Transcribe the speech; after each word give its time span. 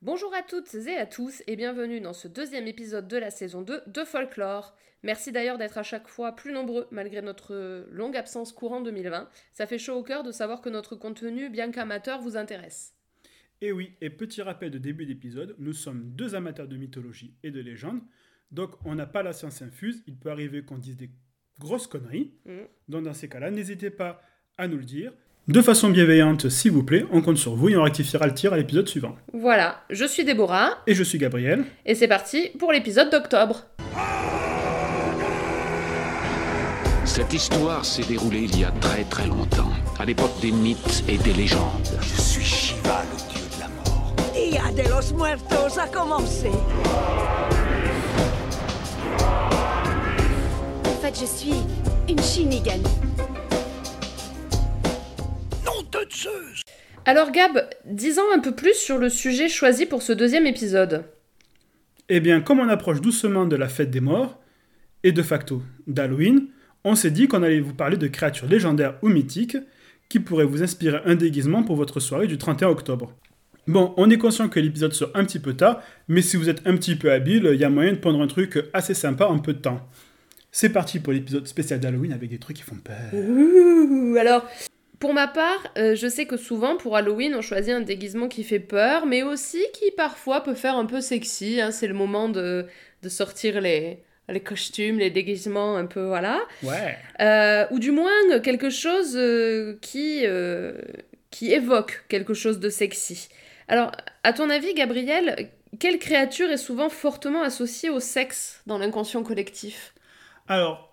Bonjour 0.00 0.32
à 0.34 0.42
toutes 0.42 0.72
et 0.74 0.96
à 0.96 1.06
tous 1.06 1.42
et 1.46 1.56
bienvenue 1.56 2.00
dans 2.00 2.12
ce 2.12 2.28
deuxième 2.28 2.68
épisode 2.68 3.08
de 3.08 3.16
la 3.16 3.30
saison 3.30 3.62
2 3.62 3.82
de 3.86 4.04
Folklore. 4.04 4.76
Merci 5.02 5.32
d'ailleurs 5.32 5.58
d'être 5.58 5.78
à 5.78 5.82
chaque 5.82 6.06
fois 6.08 6.36
plus 6.36 6.52
nombreux 6.52 6.86
malgré 6.92 7.20
notre 7.20 7.86
longue 7.90 8.16
absence 8.16 8.52
courant 8.52 8.80
2020. 8.80 9.28
Ça 9.52 9.66
fait 9.66 9.78
chaud 9.78 9.94
au 9.96 10.02
cœur 10.04 10.22
de 10.22 10.30
savoir 10.30 10.60
que 10.60 10.68
notre 10.68 10.94
contenu, 10.94 11.50
bien 11.50 11.70
qu'amateur, 11.72 12.20
vous 12.20 12.36
intéresse. 12.36 12.94
Et 13.60 13.72
oui, 13.72 13.92
et 14.00 14.10
petit 14.10 14.40
rappel 14.40 14.70
de 14.70 14.78
début 14.78 15.04
d'épisode, 15.04 15.56
nous 15.58 15.72
sommes 15.72 16.12
deux 16.12 16.36
amateurs 16.36 16.68
de 16.68 16.76
mythologie 16.76 17.34
et 17.42 17.50
de 17.50 17.60
légende, 17.60 18.00
donc 18.52 18.70
on 18.84 18.94
n'a 18.94 19.06
pas 19.06 19.24
la 19.24 19.32
science 19.32 19.62
infuse, 19.62 20.04
il 20.06 20.16
peut 20.16 20.30
arriver 20.30 20.62
qu'on 20.64 20.78
dise 20.78 20.96
des 20.96 21.10
grosses 21.58 21.88
conneries, 21.88 22.34
Mm. 22.44 22.58
donc 22.88 23.02
dans 23.04 23.14
ces 23.14 23.28
cas-là, 23.28 23.50
n'hésitez 23.50 23.90
pas 23.90 24.22
à 24.58 24.68
nous 24.68 24.78
le 24.78 24.84
dire. 24.84 25.12
De 25.48 25.62
façon 25.62 25.88
bienveillante, 25.88 26.50
s'il 26.50 26.72
vous 26.72 26.82
plaît, 26.82 27.06
on 27.10 27.22
compte 27.22 27.38
sur 27.38 27.54
vous 27.54 27.70
et 27.70 27.76
on 27.76 27.82
rectifiera 27.82 28.26
le 28.26 28.34
tir 28.34 28.52
à 28.52 28.58
l'épisode 28.58 28.86
suivant. 28.86 29.16
Voilà, 29.32 29.80
je 29.88 30.04
suis 30.04 30.22
Déborah 30.24 30.72
Et 30.86 30.94
je 30.94 31.02
suis 31.02 31.16
Gabriel. 31.18 31.64
et 31.86 31.94
c'est 31.94 32.06
parti 32.08 32.50
pour 32.58 32.70
l'épisode 32.70 33.08
d'octobre. 33.10 33.64
Cette 37.06 37.32
histoire 37.32 37.82
s'est 37.86 38.02
déroulée 38.06 38.42
il 38.42 38.60
y 38.60 38.64
a 38.64 38.70
très 38.82 39.04
très 39.04 39.26
longtemps, 39.26 39.70
à 39.98 40.04
l'époque 40.04 40.38
des 40.42 40.52
mythes 40.52 41.02
et 41.08 41.16
des 41.16 41.32
légendes. 41.32 41.98
Je 42.02 42.20
suis 42.20 42.44
Shiva, 42.44 43.02
le 43.10 43.32
dieu 43.32 43.46
de 43.56 43.60
la 43.60 43.68
mort. 43.68 44.14
Dia 44.34 44.70
de 44.84 44.86
los 44.90 45.14
Muertos 45.16 45.78
a 45.80 45.88
commencé. 45.88 46.50
En 50.84 51.00
fait, 51.00 51.18
je 51.18 51.24
suis 51.24 51.54
une 52.06 52.20
Shinigami. 52.20 52.84
De 56.08 56.14
Zeus 56.14 56.62
Alors 57.04 57.30
Gab, 57.30 57.68
disons 57.84 58.22
un 58.34 58.40
peu 58.40 58.54
plus 58.54 58.74
sur 58.74 58.98
le 58.98 59.08
sujet 59.08 59.48
choisi 59.48 59.86
pour 59.86 60.02
ce 60.02 60.12
deuxième 60.12 60.46
épisode. 60.46 61.04
Eh 62.08 62.20
bien, 62.20 62.40
comme 62.40 62.60
on 62.60 62.68
approche 62.68 63.00
doucement 63.00 63.46
de 63.46 63.56
la 63.56 63.68
fête 63.68 63.90
des 63.90 64.00
morts, 64.00 64.40
et 65.04 65.12
de 65.12 65.22
facto 65.22 65.62
d'Halloween, 65.86 66.48
on 66.84 66.94
s'est 66.94 67.10
dit 67.10 67.28
qu'on 67.28 67.42
allait 67.42 67.60
vous 67.60 67.74
parler 67.74 67.96
de 67.96 68.06
créatures 68.06 68.48
légendaires 68.48 68.98
ou 69.02 69.08
mythiques 69.08 69.58
qui 70.08 70.20
pourraient 70.20 70.44
vous 70.44 70.62
inspirer 70.62 71.00
un 71.04 71.14
déguisement 71.14 71.62
pour 71.62 71.76
votre 71.76 72.00
soirée 72.00 72.26
du 72.26 72.38
31 72.38 72.68
octobre. 72.68 73.14
Bon, 73.66 73.92
on 73.98 74.08
est 74.08 74.16
conscient 74.16 74.48
que 74.48 74.58
l'épisode 74.58 74.94
sort 74.94 75.10
un 75.14 75.24
petit 75.24 75.38
peu 75.38 75.52
tard, 75.52 75.82
mais 76.08 76.22
si 76.22 76.38
vous 76.38 76.48
êtes 76.48 76.66
un 76.66 76.74
petit 76.76 76.96
peu 76.96 77.12
habile, 77.12 77.50
il 77.52 77.60
y 77.60 77.64
a 77.64 77.68
moyen 77.68 77.92
de 77.92 77.98
prendre 77.98 78.22
un 78.22 78.26
truc 78.26 78.58
assez 78.72 78.94
sympa 78.94 79.26
en 79.26 79.38
peu 79.38 79.52
de 79.52 79.58
temps. 79.58 79.86
C'est 80.50 80.70
parti 80.70 80.98
pour 80.98 81.12
l'épisode 81.12 81.46
spécial 81.46 81.78
d'Halloween 81.78 82.12
avec 82.12 82.30
des 82.30 82.38
trucs 82.38 82.56
qui 82.56 82.62
font 82.62 82.78
peur. 82.82 82.96
Ouh, 83.12 84.16
alors, 84.18 84.48
pour 84.98 85.14
ma 85.14 85.28
part, 85.28 85.72
euh, 85.76 85.94
je 85.94 86.08
sais 86.08 86.26
que 86.26 86.36
souvent 86.36 86.76
pour 86.76 86.96
Halloween, 86.96 87.34
on 87.34 87.42
choisit 87.42 87.72
un 87.72 87.80
déguisement 87.80 88.28
qui 88.28 88.44
fait 88.44 88.60
peur, 88.60 89.06
mais 89.06 89.22
aussi 89.22 89.62
qui 89.72 89.90
parfois 89.92 90.42
peut 90.42 90.54
faire 90.54 90.76
un 90.76 90.86
peu 90.86 91.00
sexy. 91.00 91.60
hein. 91.60 91.70
C'est 91.70 91.86
le 91.86 91.94
moment 91.94 92.28
de, 92.28 92.66
de 93.02 93.08
sortir 93.08 93.60
les, 93.60 93.98
les 94.28 94.40
costumes, 94.40 94.98
les 94.98 95.10
déguisements 95.10 95.76
un 95.76 95.86
peu, 95.86 96.04
voilà. 96.04 96.40
Ouais. 96.62 96.96
Euh, 97.20 97.66
ou 97.70 97.78
du 97.78 97.90
moins 97.90 98.40
quelque 98.42 98.70
chose 98.70 99.16
euh, 99.16 99.78
qui, 99.80 100.24
qui 101.30 101.52
évoque 101.52 102.04
quelque 102.08 102.34
chose 102.34 102.58
de 102.58 102.68
sexy. 102.68 103.28
Alors, 103.68 103.92
à 104.22 104.32
ton 104.32 104.48
avis, 104.50 104.74
Gabriel, 104.74 105.50
quelle 105.78 105.98
créature 105.98 106.50
est 106.50 106.56
souvent 106.56 106.88
fortement 106.88 107.42
associée 107.42 107.90
au 107.90 108.00
sexe 108.00 108.62
dans 108.66 108.78
l'inconscient 108.78 109.22
collectif? 109.22 109.92
Alors, 110.48 110.87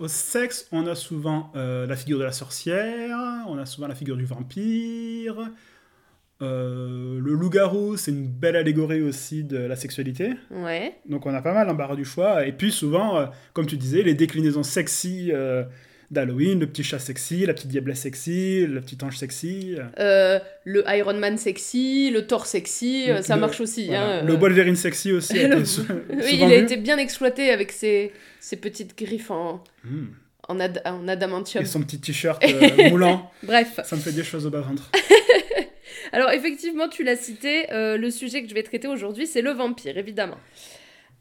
au 0.00 0.08
sexe, 0.08 0.66
on 0.72 0.86
a 0.86 0.94
souvent 0.94 1.52
euh, 1.54 1.86
la 1.86 1.94
figure 1.94 2.18
de 2.18 2.24
la 2.24 2.32
sorcière, 2.32 3.18
on 3.46 3.58
a 3.58 3.66
souvent 3.66 3.86
la 3.86 3.94
figure 3.94 4.16
du 4.16 4.24
vampire. 4.24 5.50
euh, 6.40 7.20
le 7.20 7.34
loup-garou, 7.34 7.98
c'est 7.98 8.10
une 8.10 8.26
belle 8.26 8.56
allégorie 8.56 9.02
aussi 9.02 9.44
de 9.44 9.58
la 9.58 9.76
sexualité. 9.76 10.32
Ouais. 10.50 10.94
Donc 11.06 11.26
on 11.26 11.34
a 11.34 11.42
pas 11.42 11.52
mal 11.52 11.66
l'embarras 11.66 11.96
du 11.96 12.06
choix. 12.06 12.46
Et 12.46 12.52
puis 12.52 12.72
souvent, 12.72 13.18
euh, 13.18 13.26
comme 13.52 13.66
tu 13.66 13.76
disais, 13.76 14.02
les 14.02 14.14
déclinaisons 14.14 14.62
sexy 14.62 15.32
d'Halloween, 16.10 16.58
le 16.60 16.66
petit 16.66 16.82
chat 16.82 16.98
sexy, 16.98 17.46
la 17.46 17.54
petite 17.54 17.68
diablesse 17.68 18.00
sexy, 18.00 18.66
le 18.66 18.80
petit 18.80 18.98
ange 19.04 19.16
sexy. 19.16 19.76
euh, 19.78 19.84
Euh, 19.98 20.38
le 20.64 20.82
Iron 20.88 21.14
Man 21.14 21.38
sexy, 21.38 22.10
le 22.10 22.26
Thor 22.26 22.46
sexy, 22.46 23.04
euh, 23.08 23.22
ça 23.22 23.36
le- 23.36 23.40
marche 23.42 23.60
aussi. 23.60 23.86
voilà. 23.86 24.18
hein, 24.18 24.22
Le. 24.24 24.34
Wolverine 24.34 24.74
sexy 24.76 25.12
aussi 25.12 25.38
a 25.38 25.46
Le- 25.48 25.56
été 25.56 25.64
sou- 25.64 25.82
Oui, 26.10 26.30
il 26.34 26.42
a 26.44 26.48
vu. 26.58 26.64
été 26.64 26.76
bien 26.76 26.98
exploité 26.98 27.50
avec 27.50 27.70
ses, 27.72 28.12
ses 28.40 28.56
petites 28.56 28.98
griffes 28.98 29.30
en, 29.30 29.62
Mm. 29.84 30.06
en, 30.48 30.60
ad- 30.60 30.82
en 30.84 31.06
adamantium. 31.06 31.62
Et 31.62 31.66
son 31.66 31.82
petit 31.82 32.00
t-shirt 32.00 32.42
euh, 32.44 32.88
moulant, 32.90 33.30
Bref. 33.44 33.78
ça 33.84 33.94
me 33.94 34.00
fait 34.00 34.12
des 34.12 34.24
choses 34.24 34.46
au 34.46 34.50
bas-ventre. 34.50 34.90
Alors 36.12 36.30
effectivement, 36.32 36.88
tu 36.88 37.04
l'as 37.04 37.14
cité, 37.16 37.70
euh, 37.72 37.96
le 37.96 38.10
sujet 38.10 38.42
que 38.42 38.48
je 38.48 38.54
vais 38.54 38.64
traiter 38.64 38.88
aujourd'hui, 38.88 39.26
c'est 39.28 39.42
le 39.42 39.52
vampire, 39.52 39.96
évidemment. 39.96 40.38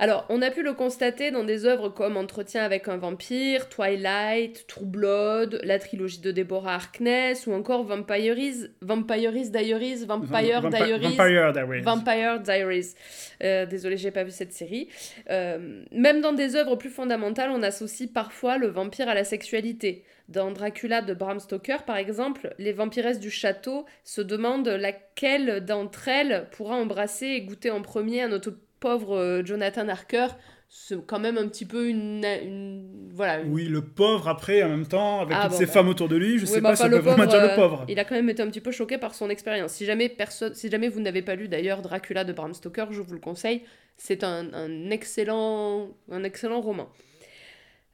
Alors, 0.02 0.26
on 0.30 0.42
a 0.42 0.50
pu 0.50 0.64
le 0.64 0.72
constater 0.72 1.30
dans 1.30 1.44
des 1.44 1.66
œuvres 1.66 1.90
comme 1.90 2.16
Entretien 2.16 2.64
avec 2.64 2.88
un 2.88 2.96
vampire, 2.96 3.68
Twilight, 3.68 4.66
True 4.68 4.86
Blood, 4.86 5.60
la 5.64 5.78
trilogie 5.78 6.22
de 6.22 6.32
Deborah 6.32 6.76
Harkness, 6.76 7.48
ou 7.48 7.52
encore 7.52 7.84
Vampire's, 7.84 8.70
Vampire's 8.82 9.52
Diaries, 9.52 10.06
Vampire 10.06 10.62
Vampi- 10.62 10.70
Diaries, 10.70 11.18
Vampire 11.18 11.52
Diaries. 11.52 11.82
Vampire 11.82 12.40
Diaries. 12.40 12.96
Euh, 13.44 13.66
désolé, 13.66 13.98
j'ai 13.98 14.12
pas 14.12 14.24
vu 14.24 14.32
cette 14.32 14.54
série. 14.54 14.88
Euh, 15.30 15.84
même 15.92 16.22
dans 16.22 16.32
des 16.34 16.56
œuvres 16.56 16.78
plus 16.78 16.90
fondamentales, 16.90 17.50
on 17.52 17.62
associe 17.62 18.10
parfois 18.10 18.58
le 18.58 18.68
vampire 18.68 19.10
à 19.10 19.14
la 19.14 19.26
sexualité. 19.26 20.06
Dans 20.30 20.52
Dracula 20.52 21.02
de 21.02 21.14
Bram 21.14 21.40
Stoker, 21.40 21.84
par 21.86 21.98
exemple, 21.98 22.54
les 22.58 22.72
vampiresses 22.72 23.20
du 23.20 23.32
château 23.32 23.86
se 24.06 24.22
demandent 24.22 24.68
laquelle 24.70 25.66
d'entre 25.66 26.08
elles 26.08 26.48
pourra 26.52 26.76
embrasser 26.76 27.26
et 27.26 27.42
goûter 27.42 27.72
en 27.72 27.82
premier 27.82 28.22
à 28.22 28.28
notre 28.28 28.54
pauvre 28.80 29.18
euh, 29.18 29.44
Jonathan 29.46 29.88
Harker. 29.88 30.28
C'est 30.72 31.04
quand 31.08 31.20
même 31.20 31.38
un 31.40 31.48
petit 31.48 31.66
peu 31.66 31.88
une. 31.90 32.24
une- 32.24 33.10
voilà. 33.12 33.40
une- 33.40 33.52
Oui, 33.52 33.66
le 33.66 33.82
pauvre 33.82 34.28
après, 34.28 34.62
en 34.62 34.70
même 34.70 34.86
temps, 34.86 35.22
avec 35.22 35.36
Ah, 35.36 35.44
toutes 35.44 35.54
bon, 35.54 35.58
ces 35.58 35.66
bah. 35.66 35.72
femmes 35.72 35.90
autour 35.90 36.08
de 36.10 36.16
lui, 36.16 36.38
je 36.38 36.46
Oui, 36.46 36.48
sais 36.48 36.62
bah, 36.62 36.70
pas 36.70 36.76
si 36.76 36.84
on 36.84 36.90
vraiment 37.00 37.26
dire 37.26 37.42
le 37.42 37.50
euh, 37.50 37.56
pauvre. 37.56 37.86
Il 37.88 37.98
a 38.00 38.06
quand 38.06 38.14
même 38.14 38.30
été 38.30 38.44
un 38.44 38.48
petit 38.48 38.62
peu 38.62 38.72
choqué 38.72 39.00
par 39.00 39.16
son 39.16 39.32
expérience. 39.32 39.72
Si 39.72 39.86
jamais, 39.86 40.10
personne, 40.10 40.54
si 40.54 40.70
jamais 40.70 40.88
vous 40.88 41.00
n'avez 41.02 41.24
pas 41.24 41.34
lu 41.34 41.48
d'ailleurs 41.48 41.82
Dracula 41.82 42.24
de 42.24 42.34
Bram 42.34 42.54
Stoker, 42.54 42.86
je 42.92 43.02
vous 43.02 43.14
le 43.14 43.20
conseille. 43.20 43.64
C'est 43.98 44.24
un, 44.24 44.54
un 44.54 44.92
excellent, 44.92 45.90
un 46.12 46.24
excellent 46.24 46.62
roman. 46.62 46.90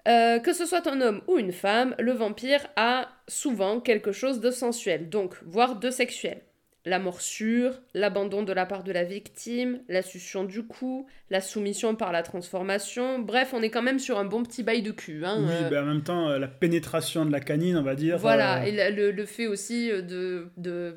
Euh, 0.08 0.40
que 0.40 0.54
ce 0.54 0.66
soit 0.66 0.86
un 0.88 1.02
homme 1.02 1.22
ou 1.28 1.40
une 1.40 1.52
femme, 1.54 1.96
le 1.98 2.12
vampire 2.12 2.68
a 2.76 3.08
souvent 3.28 3.80
quelque 3.80 4.12
chose 4.12 4.40
de 4.40 4.52
sensuel, 4.52 5.10
donc 5.10 5.34
voire 5.46 5.78
de 5.80 5.90
sexuel. 5.90 6.42
La 6.86 7.00
morsure, 7.00 7.74
l'abandon 7.96 8.44
de 8.44 8.54
la 8.54 8.68
part 8.68 8.84
de 8.84 8.92
la 8.92 9.04
victime, 9.04 9.82
la 9.90 10.04
succion 10.04 10.44
du 10.44 10.64
cou, 10.64 11.08
la 11.32 11.42
soumission 11.42 11.96
par 11.96 12.12
la 12.12 12.22
transformation. 12.22 13.18
Bref, 13.20 13.54
on 13.54 13.64
est 13.64 13.72
quand 13.72 13.82
même 13.82 13.98
sur 13.98 14.20
un 14.20 14.26
bon 14.26 14.44
petit 14.44 14.62
bail 14.62 14.84
de 14.84 14.92
cul. 14.92 15.26
Hein, 15.26 15.44
Oui, 15.48 15.52
euh, 15.52 15.70
ben, 15.70 15.84
en 15.84 15.86
même 15.88 16.04
temps, 16.04 16.30
euh, 16.30 16.38
la 16.38 16.48
pénétration 16.48 17.26
de 17.26 17.32
la 17.32 17.40
canine, 17.40 17.76
on 17.78 17.82
va 17.84 17.96
dire. 17.96 18.20
voilà, 18.20 18.62
euh, 18.62 18.66
et 18.66 18.92
le, 18.92 19.12
le- 19.12 19.26
fait 19.26 19.48
aussi 19.48 19.90
euh, 19.92 20.02
de, 20.04 20.48
de 20.58 20.96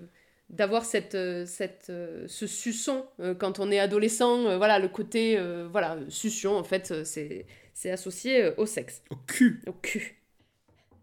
d'avoir 0.50 0.84
cette, 0.87 1.16
cette 1.47 1.93
ce 2.27 2.47
suçon 2.47 3.04
quand 3.38 3.59
on 3.60 3.71
est 3.71 3.78
adolescent, 3.78 4.56
voilà, 4.56 4.78
le 4.78 4.88
côté 4.88 5.38
voilà, 5.71 5.98
succion 6.09 6.56
en 6.56 6.65
fait, 6.65 7.04
c'est 7.04 7.44
c'est 7.75 7.91
associé 7.91 8.53
au 8.56 8.65
sexe, 8.65 9.03
au 9.10 9.16
cul. 9.16 9.60
au 9.66 9.72
cul. 9.72 10.16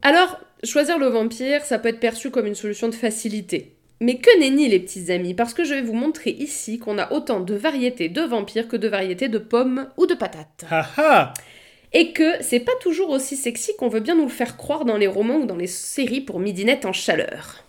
Alors, 0.01 0.39
choisir 0.63 0.97
le 0.99 1.07
vampire, 1.07 1.63
ça 1.65 1.79
peut 1.79 1.89
être 1.89 1.99
perçu 1.99 2.31
comme 2.31 2.45
une 2.45 2.55
solution 2.55 2.89
de 2.89 2.95
facilité. 2.95 3.74
Mais 4.01 4.17
que 4.17 4.39
nenni 4.39 4.67
les 4.67 4.79
petits 4.79 5.11
amis, 5.11 5.33
parce 5.33 5.53
que 5.53 5.63
je 5.63 5.73
vais 5.73 5.81
vous 5.81 5.93
montrer 5.93 6.31
ici 6.31 6.79
qu'on 6.79 6.97
a 6.97 7.11
autant 7.13 7.39
de 7.39 7.55
variétés 7.55 8.09
de 8.09 8.21
vampires 8.21 8.67
que 8.67 8.75
de 8.75 8.87
variétés 8.87 9.29
de 9.29 9.37
pommes 9.37 9.89
ou 9.97 10.05
de 10.05 10.15
patates. 10.15 10.65
Ha 10.69 10.85
ha 10.97 11.33
Et 11.93 12.11
que 12.11 12.41
c'est 12.41 12.59
pas 12.59 12.75
toujours 12.81 13.09
aussi 13.09 13.37
sexy 13.37 13.75
qu'on 13.77 13.87
veut 13.87 14.01
bien 14.01 14.15
nous 14.15 14.25
le 14.25 14.29
faire 14.29 14.57
croire 14.57 14.83
dans 14.83 14.97
les 14.97 15.07
romans 15.07 15.37
ou 15.37 15.45
dans 15.45 15.55
les 15.55 15.67
séries 15.67 16.21
pour 16.21 16.39
midinette 16.39 16.85
en 16.85 16.93
chaleur. 16.93 17.63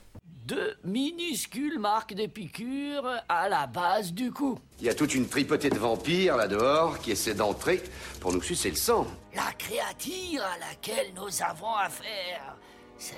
de 0.47 0.76
minuscules 0.84 1.78
marques 1.81 2.14
de 2.14 2.26
piqûres 2.26 3.20
à 3.28 3.48
la 3.48 3.66
base 3.66 4.12
du 4.12 4.31
cou. 4.31 4.58
Il 4.81 4.87
y 4.87 4.88
a 4.88 4.94
toute 4.94 5.14
une 5.14 5.26
tripotée 5.28 5.70
de 5.70 5.79
vampires 5.79 6.37
là 6.37 6.46
dehors 6.46 7.00
qui 7.00 7.11
essaient 7.11 7.34
d'entrer 7.34 7.82
pour 8.20 8.32
nous 8.32 8.43
sucer 8.43 8.70
le 8.70 8.76
sang. 8.76 9.06
La 9.34 9.52
créature 9.58 10.43
à 10.43 10.58
laquelle 10.58 11.12
nous 11.17 11.43
avons 11.43 11.75
affaire, 11.75 12.56
c'est... 12.96 13.14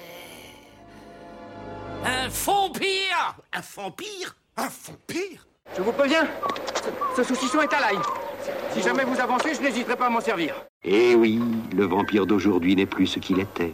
Un 2.04 2.28
vampire 2.28 3.36
Un 3.52 3.60
vampire? 3.76 4.36
Un 4.56 4.68
vampire? 4.68 5.46
Je 5.76 5.82
vous 5.82 5.92
préviens, 5.92 6.26
ce, 7.16 7.22
ce 7.22 7.28
saucisson 7.28 7.60
est 7.60 7.72
à 7.72 7.80
l'ail. 7.80 7.98
Si 8.72 8.82
jamais 8.82 9.04
vous 9.04 9.20
avancez, 9.20 9.54
je 9.54 9.60
n'hésiterai 9.60 9.96
pas 9.96 10.06
à 10.06 10.10
m'en 10.10 10.20
servir. 10.20 10.54
Eh 10.84 11.14
oui, 11.14 11.40
le 11.76 11.84
vampire 11.84 12.26
d'aujourd'hui 12.26 12.74
n'est 12.76 12.86
plus 12.86 13.06
ce 13.06 13.18
qu'il 13.18 13.38
était. 13.40 13.72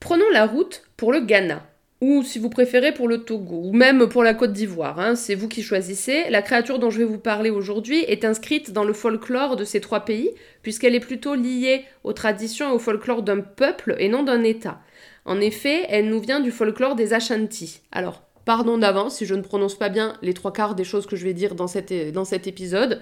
Prenons 0.00 0.28
la 0.32 0.46
route 0.46 0.84
pour 0.96 1.12
le 1.12 1.20
Ghana, 1.20 1.62
ou 2.00 2.22
si 2.22 2.38
vous 2.38 2.48
préférez 2.48 2.92
pour 2.94 3.08
le 3.08 3.24
Togo, 3.24 3.60
ou 3.64 3.72
même 3.72 4.08
pour 4.08 4.22
la 4.22 4.32
Côte 4.32 4.52
d'Ivoire, 4.52 5.00
hein, 5.00 5.16
c'est 5.16 5.34
vous 5.34 5.48
qui 5.48 5.62
choisissez. 5.62 6.30
La 6.30 6.42
créature 6.42 6.78
dont 6.78 6.90
je 6.90 6.98
vais 6.98 7.04
vous 7.04 7.18
parler 7.18 7.50
aujourd'hui 7.50 7.98
est 8.04 8.24
inscrite 8.24 8.72
dans 8.72 8.84
le 8.84 8.92
folklore 8.92 9.56
de 9.56 9.64
ces 9.64 9.80
trois 9.80 10.00
pays, 10.00 10.30
puisqu'elle 10.62 10.94
est 10.94 11.00
plutôt 11.00 11.34
liée 11.34 11.84
aux 12.04 12.12
traditions 12.12 12.70
et 12.70 12.74
au 12.74 12.78
folklore 12.78 13.22
d'un 13.22 13.40
peuple 13.40 13.96
et 13.98 14.08
non 14.08 14.22
d'un 14.22 14.44
État. 14.44 14.80
En 15.24 15.40
effet, 15.40 15.82
elle 15.88 16.08
nous 16.08 16.20
vient 16.20 16.40
du 16.40 16.50
folklore 16.50 16.94
des 16.94 17.12
Ashanti. 17.12 17.80
Alors, 17.92 18.22
pardon 18.44 18.78
d'avance 18.78 19.16
si 19.16 19.26
je 19.26 19.34
ne 19.34 19.42
prononce 19.42 19.76
pas 19.78 19.88
bien 19.90 20.14
les 20.22 20.32
trois 20.34 20.52
quarts 20.52 20.74
des 20.74 20.84
choses 20.84 21.06
que 21.06 21.16
je 21.16 21.24
vais 21.24 21.34
dire 21.34 21.54
dans, 21.54 21.66
cette, 21.66 21.92
dans 22.12 22.24
cet 22.24 22.46
épisode. 22.46 23.00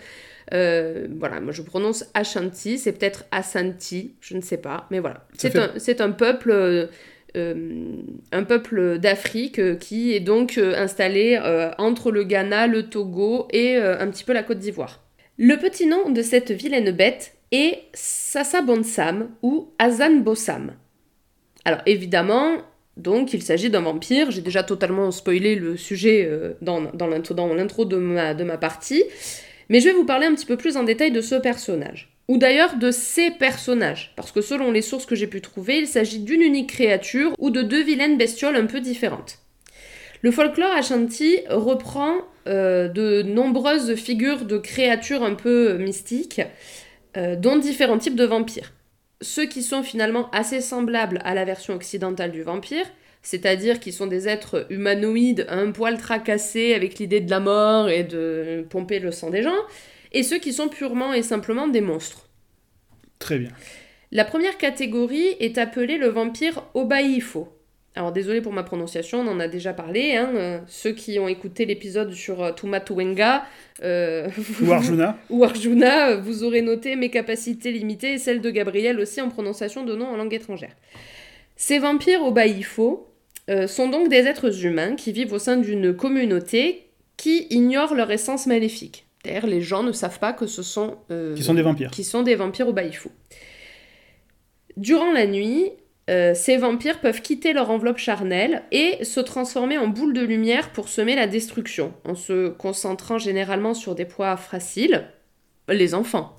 Euh, 0.55 1.07
voilà, 1.19 1.41
moi 1.41 1.53
je 1.53 1.63
prononce 1.63 2.05
Ashanti, 2.15 2.79
c'est 2.79 2.93
peut-être 2.93 3.25
Asanti, 3.33 4.15
je 4.21 4.37
ne 4.37 4.41
sais 4.41 4.59
pas, 4.59 4.87
mais 4.91 5.01
voilà. 5.01 5.27
C'est 5.37 5.51
fait- 5.51 5.59
un, 5.59 5.71
c'est 5.77 6.01
un 6.01 6.11
peuple, 6.13 6.51
euh, 6.53 6.87
euh, 7.37 7.55
un 8.33 8.45
peuple 8.45 8.99
d'Afrique 8.99 9.59
euh, 9.59 9.75
qui 9.75 10.15
est 10.15 10.21
donc 10.21 10.57
euh, 10.59 10.75
installé 10.77 11.39
entre 11.79 12.11
le 12.13 12.23
Ghana, 12.25 12.67
le 12.69 12.89
Togo 12.89 13.49
et 13.53 13.77
un 13.77 14.09
petit 14.09 14.25
peu 14.25 14.33
la 14.33 14.43
Côte 14.43 14.59
d'Ivoire. 14.59 15.03
Le 15.39 15.57
petit 15.57 15.87
nom 15.87 16.11
de 16.11 16.23
cette 16.23 16.51
vilaine 16.53 16.93
bête 16.93 17.35
est 17.53 17.83
Sassa 17.93 18.63
Bonsam 18.63 19.29
ou 19.43 19.71
Azan 19.79 20.17
Bossam. 20.17 20.73
Alors 21.67 21.81
évidemment, 21.85 22.59
donc 22.97 23.35
il 23.35 23.43
s'agit 23.43 23.71
d'un 23.71 23.81
vampire. 23.81 24.31
J'ai 24.31 24.41
déjà 24.41 24.63
totalement 24.63 25.11
spoilé 25.11 25.57
le 25.57 25.77
sujet 25.77 26.25
euh, 26.25 26.53
dans, 26.63 26.81
dans 26.81 27.09
l'intro 27.09 27.85
de 27.85 27.97
ma 27.97 28.57
partie. 28.57 29.03
Mais 29.69 29.81
je 29.81 29.89
vais 29.89 29.95
vous 29.95 30.05
parler 30.05 30.27
un 30.27 30.35
petit 30.37 30.47
peu 30.47 30.57
plus 30.57 30.77
en 30.77 30.85
détail 30.85 31.11
de 31.11 31.21
ce 31.21 31.35
personnage. 31.35 32.13
Ou 32.29 32.39
d'ailleurs 32.39 32.77
de 32.77 32.93
ces 32.93 33.33
personnages. 33.33 34.13
Parce 34.15 34.31
que 34.31 34.43
selon 34.43 34.71
les 34.71 34.81
sources 34.81 35.07
que 35.07 35.17
j'ai 35.17 35.27
pu 35.27 35.41
trouver, 35.41 35.79
il 35.79 35.89
s'agit 35.89 36.21
d'une 36.21 36.41
unique 36.41 36.71
créature 36.71 37.35
ou 37.41 37.51
de 37.51 37.63
deux 37.63 37.83
vilaines 37.83 38.17
bestioles 38.17 38.55
un 38.55 38.67
peu 38.67 38.79
différentes. 38.79 39.41
Le 40.23 40.31
folklore 40.31 40.71
Ashanti 40.71 41.41
reprend 41.49 42.15
euh, 42.47 42.87
de 42.87 43.23
nombreuses 43.23 43.97
figures 43.97 44.45
de 44.45 44.59
créatures 44.59 45.25
un 45.25 45.35
peu 45.35 45.79
mystiques, 45.79 46.43
euh, 47.17 47.35
dont 47.35 47.57
différents 47.57 47.99
types 47.99 48.15
de 48.15 48.25
vampires 48.25 48.73
ceux 49.21 49.47
qui 49.47 49.63
sont 49.63 49.83
finalement 49.83 50.31
assez 50.31 50.61
semblables 50.61 51.21
à 51.25 51.35
la 51.35 51.45
version 51.45 51.75
occidentale 51.75 52.33
du 52.33 52.43
vampire, 52.43 52.87
c'est-à-dire 53.23 53.81
qui 53.81 53.93
sont 53.93 54.07
des 54.07 54.29
êtres 54.29 54.67
humanoïdes 54.71 55.47
un 55.49 55.73
poil 55.73 55.99
tracassés 55.99 56.75
avec 56.75 56.99
l'idée 56.99 57.21
de 57.21 57.31
la 57.31 57.41
mort 57.41 57.89
et 57.89 58.05
de 58.05 58.67
pomper 58.69 59.01
le 59.01 59.11
sang 59.11 59.31
des 59.31 59.43
gens, 59.43 59.57
et 60.13 60.23
ceux 60.23 60.39
qui 60.39 60.53
sont 60.53 60.69
purement 60.69 61.13
et 61.13 61.23
simplement 61.23 61.67
des 61.67 61.81
monstres. 61.81 62.29
Très 63.19 63.39
bien. 63.39 63.51
La 64.13 64.25
première 64.25 64.59
catégorie 64.59 65.35
est 65.41 65.59
appelée 65.59 65.99
le 65.99 66.09
vampire 66.09 66.63
Obaifo. 66.75 67.56
Alors 67.97 68.13
désolé 68.13 68.43
pour 68.43 68.53
ma 68.53 68.63
prononciation, 68.63 69.21
on 69.21 69.27
en 69.27 69.41
a 69.41 69.49
déjà 69.49 69.73
parlé. 69.73 70.15
hein, 70.17 70.31
euh, 70.35 70.59
ceux 70.69 70.93
qui 70.93 71.19
ont 71.19 71.29
écouté 71.29 71.65
l'épisode 71.65 72.13
sur 72.13 72.43
euh, 72.43 72.53
Tumatuenga 72.53 73.45
euh, 73.83 74.29
Ou 74.63 74.71
Arjuna. 74.73 75.19
ou 75.31 75.45
Arjuna, 75.45 76.11
euh, 76.11 76.17
vous 76.21 76.45
aurez 76.45 76.61
noté 76.61 76.95
mes 76.95 77.09
capacités 77.11 77.73
limitées 77.73 78.13
et 78.13 78.19
celles 78.19 78.43
de 78.43 78.51
Gabriel 78.51 79.01
aussi 79.01 79.21
en 79.23 79.31
prononciation 79.31 79.83
de 79.83 79.95
noms 79.97 80.09
en 80.09 80.17
langue 80.19 80.35
étrangère. 80.35 80.77
Ces 81.57 81.79
vampires 81.79 82.23
au 82.23 82.33
Baïfo 82.33 83.09
sont 83.69 83.89
donc 83.89 84.09
des 84.11 84.27
êtres 84.27 84.67
humains 84.67 84.95
qui 84.97 85.13
vivent 85.13 85.33
au 85.33 85.39
sein 85.39 85.57
d'une 85.57 85.95
communauté 85.95 86.89
qui 87.17 87.47
ignore 87.49 87.95
leur 87.95 88.11
essence 88.11 88.47
maléfique. 88.47 89.07
D'ailleurs, 89.25 89.47
les 89.47 89.63
gens 89.63 89.83
ne 89.85 89.93
savent 89.93 90.19
pas 90.19 90.33
que 90.35 90.47
ce 90.47 90.63
sont, 90.63 90.99
Qui 91.35 91.43
sont 91.45 91.55
des 91.55 91.63
vampires. 91.63 91.91
qui 91.93 92.05
sont 92.05 92.23
des 92.23 92.35
vampires 92.35 92.69
au 92.69 92.73
Baïfo. 92.75 93.11
Durant 94.77 95.13
la 95.13 95.27
nuit, 95.27 95.71
euh, 96.09 96.35
ces 96.35 96.57
vampires 96.57 97.01
peuvent 97.01 97.21
quitter 97.23 97.53
leur 97.53 97.71
enveloppe 97.71 97.99
charnelle 97.99 98.63
et 98.71 99.05
se 99.05 99.21
transformer 99.21 99.77
en 99.79 99.89
boules 99.89 100.13
de 100.15 100.23
lumière 100.23 100.71
pour 100.73 100.89
semer 100.89 101.17
la 101.17 101.27
destruction, 101.27 101.95
en 102.05 102.15
se 102.15 102.49
concentrant 102.51 103.19
généralement 103.19 103.75
sur 103.75 103.95
des 103.95 104.05
proies 104.05 104.37
faciles, 104.37 105.05
les 105.69 105.95
enfants. 105.95 106.39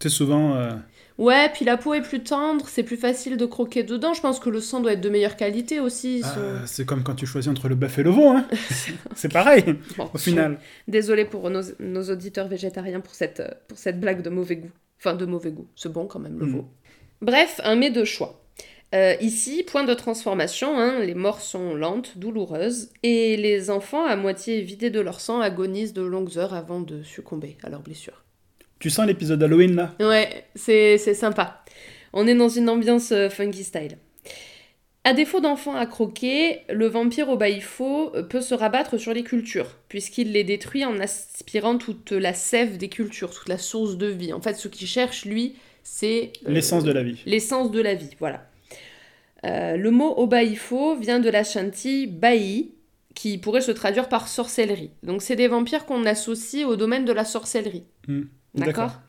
C'est 0.00 0.08
souvent. 0.10 0.54
euh, 0.56 0.72
Ouais, 1.16 1.48
puis 1.54 1.64
la 1.64 1.76
peau 1.76 1.94
est 1.94 2.02
plus 2.02 2.24
tendre, 2.24 2.66
c'est 2.68 2.82
plus 2.82 2.96
facile 2.96 3.36
de 3.36 3.46
croquer 3.46 3.84
dedans. 3.84 4.14
Je 4.14 4.20
pense 4.20 4.40
que 4.40 4.50
le 4.50 4.60
sang 4.60 4.80
doit 4.80 4.94
être 4.94 5.00
de 5.00 5.08
meilleure 5.08 5.36
qualité 5.36 5.78
aussi. 5.78 6.22
sont- 6.22 6.26
euh, 6.38 6.58
c'est 6.66 6.84
comme 6.84 7.04
quand 7.04 7.14
tu 7.14 7.24
choisis 7.24 7.48
entre 7.50 7.68
le 7.68 7.76
bœuf 7.76 7.98
et 8.00 8.02
le 8.02 8.10
veau, 8.10 8.28
hein. 8.30 8.44
c'est 9.14 9.32
pareil, 9.32 9.64
Bon, 9.96 10.10
au 10.12 10.18
final. 10.18 10.58
Désolée 10.88 11.24
pour 11.24 11.48
nos, 11.50 11.62
nos 11.78 12.02
auditeurs 12.10 12.48
végétariens 12.48 12.98
pour 13.00 13.14
cette, 13.14 13.42
pour 13.68 13.78
cette 13.78 14.00
blague 14.00 14.22
de 14.22 14.28
mauvais 14.30 14.56
goût. 14.56 14.70
Enfin, 14.98 15.14
de 15.14 15.24
mauvais 15.24 15.52
goût. 15.52 15.68
C'est 15.76 15.92
bon 15.92 16.06
quand 16.06 16.18
même, 16.18 16.36
le 16.38 16.46
Mm. 16.46 16.50
veau. 16.52 16.68
Bref, 17.22 17.60
un 17.62 17.76
mets 17.76 17.90
de 17.90 18.04
choix. 18.04 18.43
Euh, 18.94 19.14
ici, 19.20 19.64
point 19.64 19.82
de 19.82 19.92
transformation, 19.92 20.78
hein, 20.78 21.00
les 21.00 21.14
morts 21.14 21.40
sont 21.40 21.74
lentes, 21.74 22.16
douloureuses, 22.16 22.90
et 23.02 23.36
les 23.36 23.70
enfants, 23.70 24.04
à 24.04 24.14
moitié 24.14 24.60
vidés 24.60 24.90
de 24.90 25.00
leur 25.00 25.20
sang, 25.20 25.40
agonisent 25.40 25.94
de 25.94 26.02
longues 26.02 26.38
heures 26.38 26.54
avant 26.54 26.80
de 26.80 27.02
succomber 27.02 27.56
à 27.64 27.70
leurs 27.70 27.82
blessures. 27.82 28.22
Tu 28.78 28.90
sens 28.90 29.06
l'épisode 29.06 29.40
d'Halloween 29.40 29.74
là? 29.74 29.94
Ouais, 29.98 30.44
c'est 30.54 30.98
sympa. 30.98 31.64
On 32.12 32.26
est 32.28 32.34
dans 32.36 32.48
une 32.48 32.68
ambiance 32.68 33.10
euh, 33.10 33.28
funky 33.28 33.64
style. 33.64 33.98
À 35.02 35.12
défaut 35.12 35.40
d'enfants 35.40 35.74
à 35.74 35.86
croquer, 35.86 36.60
le 36.70 36.86
vampire 36.86 37.28
au 37.28 37.36
baïfo 37.36 38.14
euh, 38.14 38.22
peut 38.22 38.40
se 38.40 38.54
rabattre 38.54 38.98
sur 38.98 39.12
les 39.12 39.24
cultures, 39.24 39.76
puisqu'il 39.88 40.30
les 40.30 40.44
détruit 40.44 40.84
en 40.84 41.00
aspirant 41.00 41.78
toute 41.78 42.12
la 42.12 42.32
sève 42.32 42.78
des 42.78 42.88
cultures, 42.88 43.30
toute 43.34 43.48
la 43.48 43.58
source 43.58 43.96
de 43.96 44.06
vie. 44.06 44.32
En 44.32 44.40
fait, 44.40 44.54
ce 44.54 44.68
qu'il 44.68 44.86
cherche, 44.86 45.24
lui, 45.24 45.56
c'est... 45.82 46.32
euh, 46.46 46.52
L'essence 46.52 46.84
de 46.84 46.92
la 46.92 47.02
vie. 47.02 47.20
L'essence 47.26 47.72
de 47.72 47.80
la 47.80 47.94
vie, 47.94 48.10
voilà. 48.20 48.46
Euh, 49.44 49.76
le 49.76 49.90
mot 49.90 50.14
obaïfo 50.16 50.96
vient 50.96 51.20
de 51.20 51.28
la 51.30 51.44
chanty 51.44 52.06
baï, 52.06 52.70
qui 53.14 53.38
pourrait 53.38 53.60
se 53.60 53.70
traduire 53.70 54.08
par 54.08 54.26
sorcellerie. 54.28 54.90
Donc 55.02 55.22
c'est 55.22 55.36
des 55.36 55.48
vampires 55.48 55.86
qu'on 55.86 56.04
associe 56.04 56.66
au 56.66 56.76
domaine 56.76 57.04
de 57.04 57.12
la 57.12 57.24
sorcellerie. 57.24 57.84
Hmm. 58.08 58.22
D'accord 58.54 59.00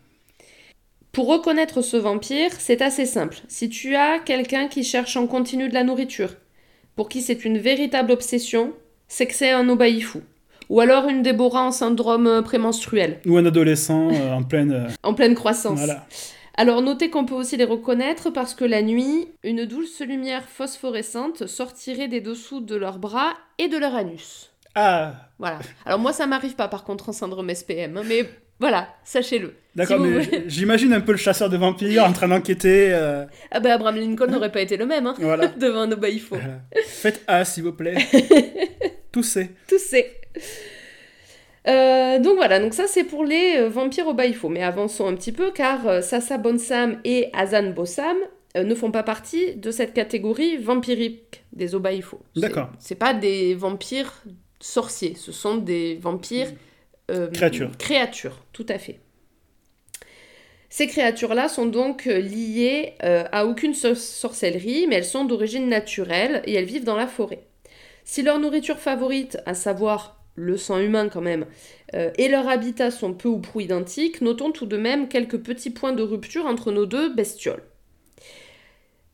Pour 1.11 1.27
reconnaître 1.27 1.81
ce 1.81 1.97
vampire, 1.97 2.51
c'est 2.59 2.81
assez 2.81 3.05
simple. 3.05 3.37
Si 3.47 3.69
tu 3.69 3.95
as 3.95 4.19
quelqu'un 4.19 4.67
qui 4.67 4.83
cherche 4.83 5.17
en 5.17 5.27
continu 5.27 5.69
de 5.69 5.73
la 5.73 5.83
nourriture, 5.83 6.31
pour 6.95 7.09
qui 7.09 7.21
c'est 7.21 7.45
une 7.45 7.57
véritable 7.57 8.11
obsession, 8.11 8.73
c'est 9.07 9.25
que 9.27 9.33
c'est 9.33 9.51
un 9.51 9.67
obaïfou. 9.69 10.21
Ou 10.69 10.79
alors 10.81 11.07
une 11.07 11.21
Déborah 11.21 11.63
en 11.63 11.71
syndrome 11.71 12.25
euh, 12.27 12.41
prémenstruel, 12.41 13.19
Ou 13.27 13.37
un 13.37 13.45
adolescent 13.45 14.09
euh, 14.11 14.33
en 14.33 14.43
pleine. 14.43 14.71
euh, 14.71 14.87
en 15.03 15.13
pleine 15.13 15.35
croissance. 15.35 15.77
voilà. 15.77 16.07
Alors 16.57 16.81
notez 16.81 17.09
qu'on 17.09 17.25
peut 17.25 17.35
aussi 17.35 17.57
les 17.57 17.65
reconnaître 17.65 18.29
parce 18.29 18.53
que 18.53 18.63
la 18.65 18.81
nuit, 18.81 19.27
une 19.43 19.65
douce 19.65 19.99
lumière 20.01 20.43
phosphorescente 20.47 21.47
sortirait 21.47 22.07
des 22.07 22.21
dessous 22.21 22.61
de 22.61 22.75
leurs 22.75 22.97
bras 22.99 23.33
et 23.57 23.67
de 23.67 23.77
leur 23.77 23.93
anus. 23.95 24.51
Ah 24.73 25.13
Voilà. 25.39 25.59
Alors 25.85 25.99
moi 25.99 26.13
ça 26.13 26.27
m'arrive 26.27 26.55
pas 26.55 26.67
par 26.67 26.83
contre 26.83 27.09
en 27.09 27.13
syndrome 27.13 27.49
SPM, 27.53 27.97
hein, 27.97 28.03
mais 28.05 28.29
voilà, 28.59 28.87
sachez-le. 29.03 29.53
D'accord, 29.75 29.97
Si 29.97 30.03
mais 30.03 30.23
voulez- 30.23 30.43
j'imagine 30.47 30.93
un 30.93 31.01
peu 31.01 31.11
le 31.11 31.17
chasseur 31.17 31.49
de 31.49 31.57
vampires 31.57 32.05
en 32.05 32.13
train 32.13 32.29
d'enquêter. 32.29 32.93
euh, 32.93 33.25
Ah 33.51 33.59
bah 33.59 33.73
Abraham 33.73 33.97
Lincoln 33.97 34.27
n'aurait 34.27 34.51
pas 34.51 34.61
été 34.61 34.77
le 34.77 34.85
même, 34.85 35.07
hein, 35.07 35.15
Voilà. 35.19 35.47
devant 35.57 35.81
un 35.81 35.91
obaïfo. 35.91 36.35
Voilà. 36.35 36.61
Faites 36.85 37.21
A, 37.27 37.43
s'il 37.43 37.63
vous 37.63 37.73
plaît. 37.73 37.95
Toussez. 39.11 39.51
Tous 39.67 39.77
ces... 39.79 40.09
Euh, 41.67 42.19
donc 42.19 42.35
voilà, 42.35 42.59
donc 42.59 42.73
ça 42.73 42.85
c'est 42.87 43.03
pour 43.03 43.23
les 43.25 43.55
euh, 43.57 43.69
vampires 43.69 44.07
au 44.07 44.13
baïfo. 44.13 44.49
Mais 44.49 44.61
avançons 44.63 45.07
un 45.07 45.15
petit 45.15 45.31
peu 45.31 45.51
car 45.51 45.87
euh, 45.87 46.01
Sassa 46.01 46.37
Bonsam 46.37 46.99
et 47.03 47.29
Azan 47.33 47.71
Bossam 47.71 48.17
ne 48.55 48.73
font 48.75 48.89
pas 48.91 49.03
partie 49.03 49.55
de 49.55 49.69
cette 49.69 49.93
catégorie 49.93 50.55
vampirique 50.57 51.43
des 51.51 51.75
obaïfos. 51.75 52.21
C'est- 52.35 52.41
D'accord. 52.41 52.69
C'est 52.79 52.95
pas 52.95 53.13
des 53.13 53.53
vampires 53.53 54.23
sorciers, 54.61 55.15
ce 55.15 55.31
sont 55.33 55.57
des 55.57 55.95
vampires... 56.01 56.47
Créatures. 57.33 57.71
Créatures, 57.77 58.39
tout 58.53 58.65
à 58.69 58.77
fait. 58.79 58.99
Ces 60.69 60.87
créatures-là 60.87 61.49
sont 61.49 61.65
donc 61.65 62.05
liées 62.05 62.93
à 63.01 63.45
aucune 63.45 63.73
so- 63.73 63.93
sorcellerie, 63.93 64.87
mais 64.87 64.95
elles 64.95 65.05
sont 65.05 65.25
d'origine 65.25 65.67
naturelle 65.67 66.41
et 66.45 66.53
elles 66.53 66.65
vivent 66.65 66.83
dans 66.85 66.95
la 66.95 67.07
forêt. 67.07 67.43
Si 68.05 68.23
leur 68.23 68.39
nourriture 68.39 68.79
favorite, 68.79 69.37
à 69.45 69.53
savoir 69.53 70.24
le 70.35 70.57
sang 70.57 70.79
humain 70.79 71.09
quand 71.09 71.21
même, 71.21 71.45
euh, 71.93 72.11
et 72.17 72.27
leur 72.27 72.47
habitat 72.47 72.91
sont 72.91 73.13
peu 73.13 73.29
ou 73.29 73.39
prou 73.39 73.61
identiques, 73.61 74.21
notons 74.21 74.51
tout 74.51 74.65
de 74.65 74.77
même 74.77 75.07
quelques 75.07 75.39
petits 75.39 75.69
points 75.69 75.93
de 75.93 76.03
rupture 76.03 76.45
entre 76.45 76.71
nos 76.71 76.85
deux 76.85 77.13
bestioles. 77.13 77.63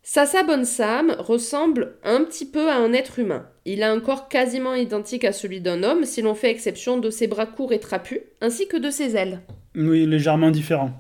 Sassa 0.04 0.44
Bonsam 0.44 1.16
ressemble 1.20 1.94
un 2.04 2.24
petit 2.24 2.46
peu 2.46 2.70
à 2.70 2.76
un 2.76 2.92
être 2.92 3.20
humain. 3.20 3.46
Il 3.66 3.84
a 3.84 3.92
un 3.92 4.00
corps 4.00 4.28
quasiment 4.30 4.74
identique 4.74 5.24
à 5.24 5.32
celui 5.32 5.62
d'un 5.62 5.84
homme, 5.84 6.06
si 6.06 6.24
l'on 6.24 6.34
fait 6.34 6.50
exception 6.50 6.98
de 6.98 7.12
ses 7.12 7.28
bras 7.28 7.46
courts 7.46 7.72
et 7.72 7.80
trapus, 7.80 8.20
ainsi 8.42 8.68
que 8.68 8.78
de 8.78 8.90
ses 8.90 9.16
ailes. 9.16 9.42
Oui, 9.76 10.08
légèrement 10.08 10.50
différent. 10.50 10.92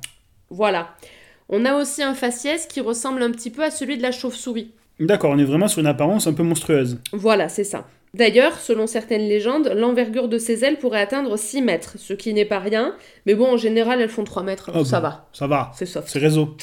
Voilà. 0.49 0.95
On 1.49 1.65
a 1.65 1.75
aussi 1.75 2.03
un 2.03 2.13
faciès 2.13 2.67
qui 2.67 2.79
ressemble 2.79 3.23
un 3.23 3.31
petit 3.31 3.49
peu 3.49 3.63
à 3.63 3.71
celui 3.71 3.97
de 3.97 4.03
la 4.03 4.11
chauve-souris. 4.11 4.71
D'accord, 4.99 5.31
on 5.31 5.39
est 5.39 5.43
vraiment 5.43 5.67
sur 5.67 5.79
une 5.79 5.87
apparence 5.87 6.27
un 6.27 6.33
peu 6.33 6.43
monstrueuse. 6.43 6.99
Voilà, 7.11 7.49
c'est 7.49 7.63
ça. 7.63 7.87
D'ailleurs, 8.13 8.59
selon 8.59 8.87
certaines 8.87 9.27
légendes, 9.27 9.69
l'envergure 9.73 10.27
de 10.27 10.37
ses 10.37 10.65
ailes 10.65 10.79
pourrait 10.79 10.99
atteindre 10.99 11.37
6 11.37 11.61
mètres, 11.61 11.93
ce 11.97 12.11
qui 12.13 12.33
n'est 12.33 12.45
pas 12.45 12.59
rien, 12.59 12.95
mais 13.25 13.35
bon, 13.35 13.53
en 13.53 13.57
général, 13.57 14.01
elles 14.01 14.09
font 14.09 14.25
3 14.25 14.43
mètres, 14.43 14.69
alors 14.69 14.81
Oh, 14.81 14.85
ça 14.85 14.99
bon, 14.99 15.07
va, 15.07 15.29
Ça 15.31 15.47
va. 15.47 15.71
c'est 15.73 15.85
soft. 15.85 16.09
C'est 16.09 16.19
réseau. 16.19 16.55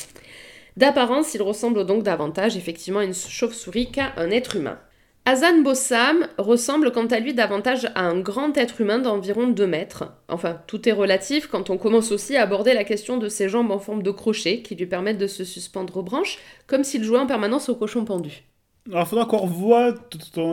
D'apparence, 0.76 1.35
il 1.35 1.43
ressemble 1.43 1.87
donc 1.87 2.02
davantage 2.02 2.57
effectivement 2.57 3.00
à 3.00 3.05
une 3.05 3.14
chauve-souris 3.14 3.90
qu'à 3.90 4.12
un 4.19 4.31
être 4.31 4.57
humain. 4.57 4.78
Hazan 5.25 5.62
Bossam 5.62 6.26
ressemble 6.38 6.93
quant 6.93 7.07
à 7.07 7.19
lui 7.19 7.35
davantage 7.35 7.87
à 7.95 8.02
un 8.02 8.19
grand 8.21 8.57
être 8.57 8.81
humain 8.81 8.99
d'environ 8.99 9.47
2 9.49 9.67
mètres. 9.67 10.05
Enfin, 10.28 10.61
tout 10.67 10.87
est 10.88 10.93
relatif 10.93 11.49
quand 11.49 11.71
on 11.71 11.76
commence 11.78 12.12
aussi 12.12 12.37
à 12.37 12.43
aborder 12.43 12.75
la 12.75 12.85
question 12.85 13.17
de 13.17 13.28
ses 13.28 13.49
jambes 13.49 13.71
en 13.71 13.78
forme 13.78 14.02
de 14.02 14.11
crochet 14.11 14.62
qui 14.62 14.75
lui 14.75 14.87
permettent 14.87 15.19
de 15.19 15.26
se 15.26 15.45
suspendre 15.45 15.97
aux 15.97 16.02
branches, 16.02 16.38
comme 16.67 16.85
s'il 16.85 17.05
jouait 17.05 17.19
en 17.19 17.26
permanence 17.26 17.69
au 17.71 17.75
cochon 17.75 18.05
pendu. 18.05 18.45
Alors, 18.90 19.02
il 19.02 19.09
faudra 19.09 19.26
qu'on 19.26 19.38
revoie 19.38 19.95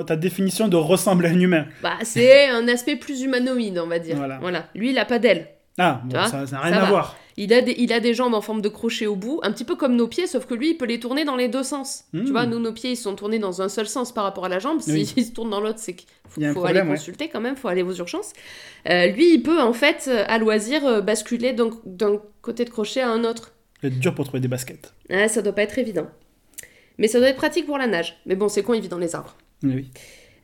ta 0.06 0.16
définition 0.16 0.68
de 0.68 0.76
ressembler 0.76 1.30
à 1.30 1.32
un 1.32 1.40
humain. 1.40 1.66
Bah, 1.82 1.98
c'est 2.04 2.48
un 2.50 2.68
aspect 2.68 2.96
plus 2.96 3.22
humanoïde, 3.22 3.80
on 3.80 3.88
va 3.88 4.00
dire. 4.00 4.18
Voilà. 4.42 4.70
Lui, 4.76 4.92
il 4.92 4.98
a 4.98 5.06
pas 5.06 5.20
d'ailes. 5.20 5.48
Ah, 5.78 6.02
bon, 6.06 6.16
ça 6.16 6.28
ça 6.30 6.40
n'a 6.40 6.48
ça 6.48 6.60
rien 6.60 6.74
à 6.74 6.82
va. 6.82 6.90
voir. 6.90 7.18
Il 7.38 7.54
a, 7.54 7.62
des, 7.62 7.76
il 7.78 7.92
a 7.92 8.00
des 8.00 8.14
jambes 8.14 8.34
en 8.34 8.40
forme 8.40 8.62
de 8.62 8.70
crochet 8.70 9.08
au 9.08 9.18
bout, 9.18 9.42
un 9.44 9.52
petit 9.52 9.66
peu 9.66 9.76
comme 9.76 9.98
nos 9.98 10.08
pieds, 10.08 10.26
sauf 10.26 10.46
que 10.46 10.54
lui, 10.54 10.70
il 10.70 10.78
peut 10.78 10.86
les 10.86 11.02
tourner 11.02 11.26
dans 11.26 11.36
les 11.36 11.50
deux 11.50 11.64
sens. 11.64 12.06
Tu 12.14 12.32
vois, 12.32 12.46
nous, 12.46 12.60
nos 12.60 12.72
pieds, 12.72 12.92
ils 12.92 12.98
sont 12.98 13.14
tournés 13.14 13.40
dans 13.40 13.62
un 13.62 13.68
seul 13.68 13.88
sens 13.88 14.14
par 14.14 14.24
rapport 14.24 14.46
à 14.46 14.50
la 14.50 14.60
jambe. 14.60 14.80
Oui. 14.88 15.06
S'ils 15.06 15.26
se 15.26 15.32
tournent 15.32 15.50
dans 15.50 15.60
l'autre, 15.60 15.80
c'est 15.80 15.96
qu'il 15.96 16.08
faut, 16.30 16.40
problème, 16.40 16.66
aller 16.66 16.90
ouais. 16.90 16.96
consulter 16.96 17.28
quand 17.28 17.42
même, 17.42 17.58
faut 17.58 17.68
aller 17.68 17.84
aux 17.84 17.94
urgences. 17.94 18.32
Euh, 18.90 19.08
lui, 19.08 19.34
il 19.34 19.44
peut, 19.44 19.62
en 19.62 19.74
fait, 19.74 20.06
euh, 20.08 20.24
à 20.28 20.38
loisir, 20.38 20.86
euh, 20.86 21.02
basculer 21.02 21.52
d'un 21.52 22.22
côté 22.42 22.64
de 22.64 22.70
crochet 22.70 23.02
à 23.02 23.10
un 23.10 23.26
autre. 23.26 23.52
C'est 23.82 24.00
dur 24.00 24.16
pour 24.16 24.24
trouver 24.24 24.40
des 24.40 24.48
baskets. 24.48 24.94
Ouais, 25.10 25.28
ça 25.28 25.42
doit 25.42 25.54
pas 25.54 25.64
être 25.64 25.78
évident. 25.78 26.08
Mais 26.98 27.08
ça 27.08 27.20
doit 27.20 27.30
être 27.30 27.36
pratique 27.36 27.66
pour 27.66 27.78
la 27.78 27.88
nage. 27.88 28.18
Mais 28.26 28.36
bon, 28.36 28.48
c'est 28.48 28.64
con, 28.64 28.74
il 28.74 28.82
vit 28.82 28.88
dans 28.88 28.98
les 28.98 29.16
arbres. 29.16 29.36
Oui. 29.64 29.90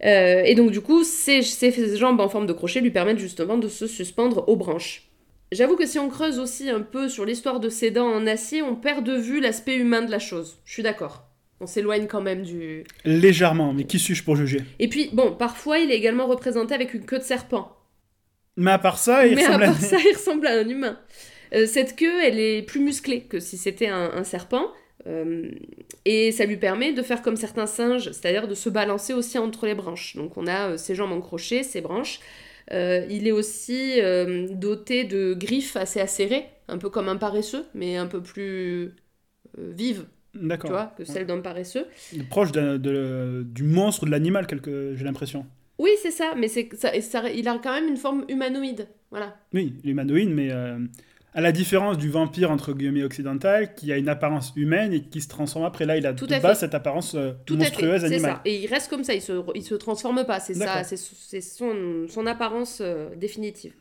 Euh, 0.03 0.41
et 0.43 0.55
donc 0.55 0.71
du 0.71 0.81
coup, 0.81 1.03
ses, 1.03 1.41
ses 1.43 1.97
jambes 1.97 2.19
en 2.19 2.27
forme 2.27 2.47
de 2.47 2.53
crochet 2.53 2.81
lui 2.81 2.89
permettent 2.89 3.19
justement 3.19 3.57
de 3.57 3.67
se 3.67 3.85
suspendre 3.87 4.49
aux 4.49 4.55
branches. 4.55 5.07
J'avoue 5.51 5.75
que 5.75 5.85
si 5.85 5.99
on 5.99 6.09
creuse 6.09 6.39
aussi 6.39 6.69
un 6.69 6.81
peu 6.81 7.09
sur 7.09 7.25
l'histoire 7.25 7.59
de 7.59 7.69
ses 7.69 7.91
dents 7.91 8.07
en 8.07 8.25
acier, 8.25 8.61
on 8.61 8.75
perd 8.75 9.05
de 9.05 9.15
vue 9.15 9.41
l'aspect 9.41 9.75
humain 9.75 10.01
de 10.01 10.09
la 10.09 10.19
chose. 10.19 10.57
Je 10.65 10.73
suis 10.73 10.81
d'accord. 10.83 11.27
On 11.59 11.67
s'éloigne 11.67 12.07
quand 12.07 12.21
même 12.21 12.41
du... 12.41 12.85
Légèrement, 13.05 13.73
mais 13.73 13.83
qui 13.83 13.99
suis-je 13.99 14.23
pour 14.23 14.35
juger? 14.35 14.61
Et 14.79 14.87
puis, 14.87 15.09
bon, 15.13 15.33
parfois 15.33 15.77
il 15.77 15.91
est 15.91 15.97
également 15.97 16.25
représenté 16.25 16.73
avec 16.73 16.93
une 16.93 17.05
queue 17.05 17.19
de 17.19 17.23
serpent. 17.23 17.77
Mais 18.57 18.71
à 18.71 18.79
part 18.79 18.97
ça, 18.97 19.27
il 19.27 19.35
Mais 19.35 19.45
ressemble 19.45 19.63
à... 19.63 19.67
part 19.67 19.81
ça, 19.81 19.97
il 19.99 20.15
ressemble 20.15 20.47
à 20.47 20.53
un 20.53 20.67
humain. 20.67 20.97
Euh, 21.53 21.67
cette 21.67 21.95
queue, 21.95 22.23
elle 22.23 22.39
est 22.39 22.63
plus 22.63 22.79
musclée 22.79 23.21
que 23.21 23.39
si 23.39 23.57
c'était 23.57 23.87
un, 23.87 24.09
un 24.13 24.23
serpent. 24.23 24.71
Euh, 25.07 25.49
et 26.05 26.31
ça 26.31 26.45
lui 26.45 26.57
permet 26.57 26.93
de 26.93 27.01
faire 27.01 27.21
comme 27.21 27.35
certains 27.35 27.65
singes, 27.67 28.05
c'est-à-dire 28.11 28.47
de 28.47 28.55
se 28.55 28.69
balancer 28.69 29.13
aussi 29.13 29.37
entre 29.37 29.65
les 29.65 29.75
branches. 29.75 30.15
Donc 30.15 30.37
on 30.37 30.47
a 30.47 30.71
euh, 30.71 30.77
ses 30.77 30.95
jambes 30.95 31.11
en 31.11 31.21
crochet, 31.21 31.63
ses 31.63 31.81
branches. 31.81 32.19
Euh, 32.71 33.05
il 33.09 33.27
est 33.27 33.31
aussi 33.31 33.99
doté 34.51 35.03
de 35.03 35.33
griffes 35.33 35.75
assez 35.75 35.99
acérées, 35.99 36.45
un 36.67 36.77
peu 36.77 36.89
comme 36.89 37.09
un 37.09 37.17
paresseux, 37.17 37.65
mais 37.73 37.97
un 37.97 38.05
peu 38.07 38.21
plus 38.21 38.93
euh, 39.57 39.71
vives, 39.73 40.05
tu 40.33 40.39
D'accord. 40.47 40.71
vois, 40.71 40.93
que 40.97 41.03
celles 41.03 41.25
d'un 41.25 41.39
paresseux. 41.41 41.85
Proche 42.29 42.51
de- 42.51 43.43
du 43.43 43.63
monstre 43.63 44.03
ou 44.03 44.05
de 44.05 44.11
l'animal, 44.11 44.47
quelque... 44.47 44.93
j'ai 44.95 45.03
l'impression. 45.03 45.45
Oui, 45.79 45.91
c'est 46.01 46.11
ça, 46.11 46.33
mais 46.37 46.47
c'est 46.47 46.69
ça, 46.75 46.99
ça- 47.01 47.29
il 47.29 47.47
a 47.47 47.57
quand 47.57 47.73
même 47.73 47.87
une 47.87 47.97
forme 47.97 48.25
humanoïde. 48.29 48.87
Voilà. 49.09 49.35
Oui, 49.53 49.73
l'humanoïde, 49.83 50.29
mais 50.29 50.49
à 51.33 51.39
la 51.41 51.51
différence 51.51 51.97
du 51.97 52.09
vampire 52.09 52.51
entre 52.51 52.73
guillemets 52.73 53.03
occidental, 53.03 53.73
qui 53.73 53.91
a 53.93 53.97
une 53.97 54.09
apparence 54.09 54.51
humaine 54.55 54.91
et 54.91 55.01
qui 55.01 55.21
se 55.21 55.29
transforme 55.29 55.63
après. 55.65 55.85
Là, 55.85 55.95
il 55.97 56.05
a 56.05 56.13
Tout 56.13 56.27
à 56.29 56.39
fait. 56.39 56.55
cette 56.55 56.75
apparence 56.75 57.15
euh, 57.15 57.31
Tout 57.45 57.55
monstrueuse 57.55 58.03
à 58.03 58.07
fait, 58.07 58.09
c'est 58.09 58.13
animale. 58.15 58.31
ça. 58.33 58.41
Et 58.45 58.55
il 58.63 58.67
reste 58.67 58.89
comme 58.89 59.03
ça, 59.03 59.13
il 59.13 59.21
se, 59.21 59.41
il 59.55 59.63
se 59.63 59.75
transforme 59.75 60.25
pas, 60.25 60.39
c'est 60.39 60.53
ça, 60.53 60.83
c'est 60.83 61.41
son, 61.41 62.05
son 62.09 62.25
apparence 62.27 62.79
euh, 62.81 63.15
définitive. 63.15 63.73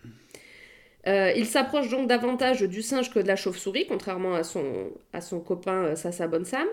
Euh, 1.07 1.33
il 1.35 1.47
s'approche 1.47 1.89
donc 1.89 2.09
davantage 2.09 2.61
du 2.63 2.83
singe 2.83 3.11
que 3.11 3.19
de 3.19 3.27
la 3.27 3.37
chauve-souris, 3.37 3.87
contrairement 3.89 4.35
à 4.35 4.45
son, 4.45 4.91
à 5.13 5.21
son 5.21 5.41
copain 5.41 5.97
Sassa 5.97 6.29
Bonsam. 6.29 6.67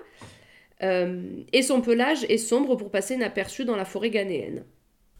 Et 0.81 1.61
son 1.63 1.81
pelage 1.81 2.23
est 2.29 2.37
sombre 2.37 2.75
pour 2.75 2.91
passer 2.91 3.15
inaperçu 3.15 3.65
dans 3.65 3.75
la 3.75 3.85
forêt 3.85 4.11
ghanéenne. 4.11 4.63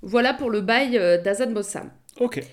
Voilà 0.04 0.36
pour 0.36 0.52
le 0.52 0.62
bail 0.62 0.92
d'Azad 1.24 1.52
Bossam. 1.52 1.90
Ok. 2.20 2.44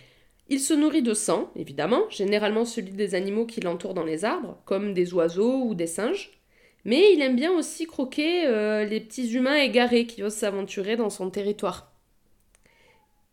Il 0.48 0.60
se 0.60 0.74
nourrit 0.74 1.02
de 1.02 1.14
sang, 1.14 1.50
évidemment, 1.56 2.02
généralement 2.10 2.64
celui 2.64 2.92
des 2.92 3.14
animaux 3.14 3.46
qui 3.46 3.60
l'entourent 3.60 3.94
dans 3.94 4.04
les 4.04 4.24
arbres, 4.24 4.58
comme 4.66 4.92
des 4.92 5.14
oiseaux 5.14 5.62
ou 5.64 5.74
des 5.74 5.86
singes. 5.86 6.32
Mais 6.84 7.14
il 7.14 7.22
aime 7.22 7.36
bien 7.36 7.50
aussi 7.52 7.86
croquer 7.86 8.46
euh, 8.46 8.84
les 8.84 9.00
petits 9.00 9.32
humains 9.32 9.56
égarés 9.56 10.06
qui 10.06 10.22
osent 10.22 10.34
s'aventurer 10.34 10.96
dans 10.96 11.08
son 11.08 11.30
territoire. 11.30 11.92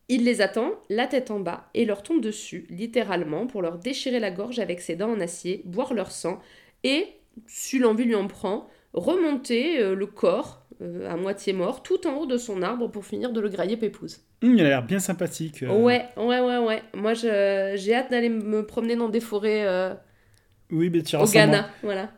Il 0.07 0.23
les 0.23 0.41
attend, 0.41 0.71
la 0.89 1.07
tête 1.07 1.31
en 1.31 1.39
bas, 1.39 1.69
et 1.73 1.85
leur 1.85 2.01
tombe 2.01 2.21
dessus, 2.21 2.65
littéralement, 2.69 3.45
pour 3.45 3.61
leur 3.61 3.77
déchirer 3.77 4.19
la 4.19 4.31
gorge 4.31 4.59
avec 4.59 4.79
ses 4.81 4.95
dents 4.95 5.11
en 5.11 5.19
acier, 5.19 5.61
boire 5.65 5.93
leur 5.93 6.11
sang, 6.11 6.39
et, 6.83 7.07
si 7.47 7.77
l'envie 7.77 8.05
lui 8.05 8.15
en 8.15 8.27
prend, 8.27 8.69
remonter 8.93 9.79
euh, 9.79 9.95
le 9.95 10.05
corps, 10.05 10.60
euh, 10.81 11.09
à 11.09 11.15
moitié 11.15 11.53
mort, 11.53 11.83
tout 11.83 12.07
en 12.07 12.15
haut 12.15 12.25
de 12.25 12.37
son 12.37 12.61
arbre 12.61 12.89
pour 12.89 13.05
finir 13.05 13.31
de 13.31 13.39
le 13.39 13.49
grailler 13.49 13.77
pépouze. 13.77 14.21
Hum, 14.43 14.55
il 14.55 14.61
a 14.65 14.69
l'air 14.69 14.83
bien 14.83 14.99
sympathique. 14.99 15.63
euh. 15.63 15.69
Ouais, 15.71 16.05
ouais, 16.17 16.39
ouais, 16.39 16.57
ouais. 16.57 16.81
Moi, 16.93 17.13
j'ai 17.13 17.93
hâte 17.93 18.11
d'aller 18.11 18.29
me 18.29 18.65
promener 18.65 18.95
dans 18.95 19.09
des 19.09 19.19
forêts 19.19 19.65
euh, 19.67 19.93
Oui, 20.71 20.89
mais 20.89 21.03
tu 21.03 21.15
au. 21.15 21.25
Ghana, 21.25 21.69
voilà. 21.83 22.09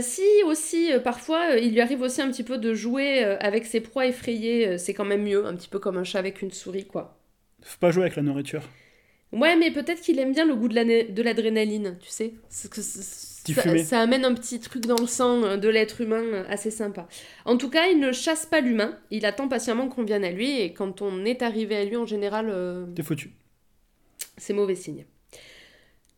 Si 0.00 0.22
aussi, 0.46 0.90
parfois, 1.04 1.56
il 1.56 1.72
lui 1.72 1.80
arrive 1.80 2.02
aussi 2.02 2.20
un 2.20 2.28
petit 2.30 2.42
peu 2.42 2.58
de 2.58 2.74
jouer 2.74 3.22
avec 3.22 3.66
ses 3.66 3.80
proies 3.80 4.06
effrayées, 4.06 4.78
c'est 4.78 4.94
quand 4.94 5.04
même 5.04 5.22
mieux, 5.22 5.46
un 5.46 5.54
petit 5.54 5.68
peu 5.68 5.78
comme 5.78 5.96
un 5.96 6.04
chat 6.04 6.18
avec 6.18 6.42
une 6.42 6.50
souris, 6.50 6.86
quoi. 6.86 7.18
Faut 7.62 7.78
pas 7.78 7.90
jouer 7.92 8.02
avec 8.02 8.16
la 8.16 8.22
nourriture. 8.22 8.62
Ouais, 9.32 9.56
mais 9.56 9.70
peut-être 9.70 10.00
qu'il 10.00 10.18
aime 10.18 10.32
bien 10.32 10.46
le 10.46 10.54
goût 10.54 10.68
de 10.68 11.22
l'adrénaline, 11.22 11.98
tu 12.00 12.08
sais. 12.08 12.34
C'est 12.48 12.70
que 12.70 12.80
c- 12.82 13.00
ça, 13.84 14.00
amène 14.00 14.24
un 14.24 14.34
petit 14.34 14.58
truc 14.60 14.86
dans 14.86 14.96
le 15.00 15.06
sang 15.06 15.42
euh, 15.44 15.56
de 15.56 15.68
l'être 15.68 16.00
humain 16.00 16.22
euh, 16.22 16.44
assez 16.48 16.70
sympa. 16.70 17.06
En 17.44 17.56
tout 17.56 17.68
cas, 17.70 17.86
il 17.88 17.98
ne 18.00 18.10
chasse 18.12 18.46
pas 18.46 18.60
l'humain, 18.60 18.98
il 19.10 19.26
attend 19.26 19.48
patiemment 19.48 19.88
qu'on 19.88 20.02
vienne 20.04 20.24
à 20.24 20.30
lui, 20.30 20.60
et 20.60 20.72
quand 20.72 21.02
on 21.02 21.24
est 21.24 21.42
arrivé 21.42 21.76
à 21.76 21.84
lui, 21.84 21.96
en 21.96 22.06
général, 22.06 22.46
euh, 22.48 22.86
T'es 22.94 23.02
foutu. 23.02 23.32
c'est 24.38 24.54
mauvais 24.54 24.74
signe. 24.74 25.04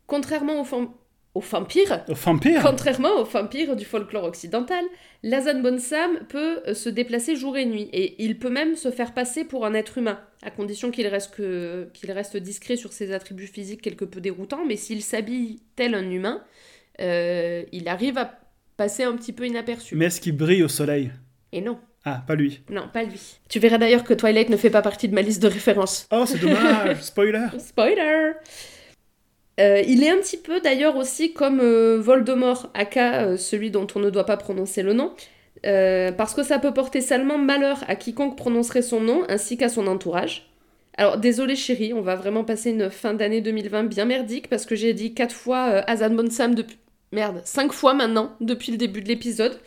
Contrairement 0.05 0.61
aux, 0.61 0.65
fam- 0.65 0.89
aux 1.35 1.41
vampires, 1.41 2.03
Au 2.07 2.13
vampire 2.13 2.61
contrairement 2.63 3.15
aux 3.19 3.25
vampires 3.25 3.75
du 3.75 3.83
folklore 3.85 4.23
occidental, 4.23 4.85
l'Azan 5.21 5.59
Bonsam 5.59 6.19
peut 6.29 6.61
euh, 6.67 6.73
se 6.73 6.87
déplacer 6.89 7.35
jour 7.35 7.57
et 7.57 7.65
nuit, 7.65 7.89
et 7.91 8.23
il 8.23 8.39
peut 8.39 8.49
même 8.49 8.75
se 8.75 8.89
faire 8.89 9.13
passer 9.13 9.43
pour 9.43 9.65
un 9.65 9.73
être 9.73 9.97
humain, 9.97 10.19
à 10.43 10.51
condition 10.51 10.91
qu'il 10.91 11.07
reste, 11.07 11.35
que- 11.35 11.89
qu'il 11.93 12.11
reste 12.11 12.37
discret 12.37 12.77
sur 12.77 12.93
ses 12.93 13.11
attributs 13.11 13.47
physiques 13.47 13.81
quelque 13.81 14.05
peu 14.05 14.21
déroutants, 14.21 14.65
mais 14.65 14.77
s'il 14.77 15.03
s'habille 15.03 15.59
tel 15.75 15.93
un 15.93 16.09
humain, 16.09 16.41
euh, 17.01 17.63
il 17.71 17.87
arrive 17.87 18.17
à 18.17 18.31
passer 18.77 19.03
un 19.03 19.15
petit 19.15 19.33
peu 19.33 19.45
inaperçu. 19.45 19.95
Mais 19.95 20.05
est-ce 20.05 20.21
qu'il 20.21 20.35
brille 20.37 20.63
au 20.63 20.67
soleil 20.67 21.11
Et 21.51 21.61
non, 21.61 21.79
Ah, 22.05 22.23
pas 22.27 22.35
lui. 22.35 22.61
non, 22.69 22.87
pas 22.91 23.03
lui. 23.03 23.19
Tu 23.49 23.59
verras 23.59 23.77
d'ailleurs 23.77 24.03
que 24.03 24.13
Twilight 24.13 24.49
ne 24.49 24.57
fait 24.57 24.69
pas 24.69 24.81
partie 24.81 25.07
de 25.09 25.15
ma 25.15 25.21
liste 25.21 25.41
de 25.41 25.47
références. 25.47 26.07
Oh, 26.11 26.23
c'est 26.25 26.39
dommage 26.39 27.01
Spoiler 27.01 27.47
Spoiler 27.59 28.31
Euh, 29.59 29.81
il 29.87 30.03
est 30.03 30.09
un 30.11 30.17
petit 30.17 30.37
peu 30.37 30.59
d'ailleurs 30.61 30.95
aussi 30.97 31.33
comme 31.33 31.59
euh, 31.59 31.97
Voldemort, 31.99 32.69
aka 32.75 33.23
euh, 33.23 33.37
celui 33.37 33.71
dont 33.71 33.87
on 33.95 33.99
ne 33.99 34.09
doit 34.11 34.25
pas 34.25 34.37
prononcer 34.37 34.83
le 34.83 34.93
nom, 34.93 35.13
parce 35.63 36.33
que 36.35 36.43
ça 36.43 36.59
peut 36.59 36.73
porter 36.73 37.01
seulement 37.01 37.37
malheur 37.39 37.83
à 37.87 37.95
quiconque 37.95 38.37
prononcerait 38.37 38.83
son 38.83 39.01
nom 39.01 39.23
ainsi 39.27 39.57
qu'à 39.57 39.69
son 39.69 39.87
entourage. 39.87 40.49
Alors 40.99 41.17
désolé 41.17 41.55
chérie, 41.55 41.93
on 41.93 42.01
va 42.01 42.15
vraiment 42.15 42.43
passer 42.43 42.69
une 42.71 42.89
fin 42.89 43.13
d'année 43.15 43.41
2020 43.41 43.83
bien 43.83 44.05
merdique 44.05 44.49
parce 44.49 44.65
que 44.65 44.75
j'ai 44.75 44.93
dit 44.93 45.13
quatre 45.15 45.33
fois 45.35 45.69
euh, 45.69 45.81
Azan 45.87 46.11
Bonsam 46.11 46.53
depuis... 46.55 46.77
Merde, 47.11 47.41
cinq 47.45 47.71
fois 47.71 47.93
maintenant 47.93 48.35
depuis 48.41 48.71
le 48.71 48.77
début 48.77 49.01
de 49.01 49.07
l'épisode. 49.07 49.59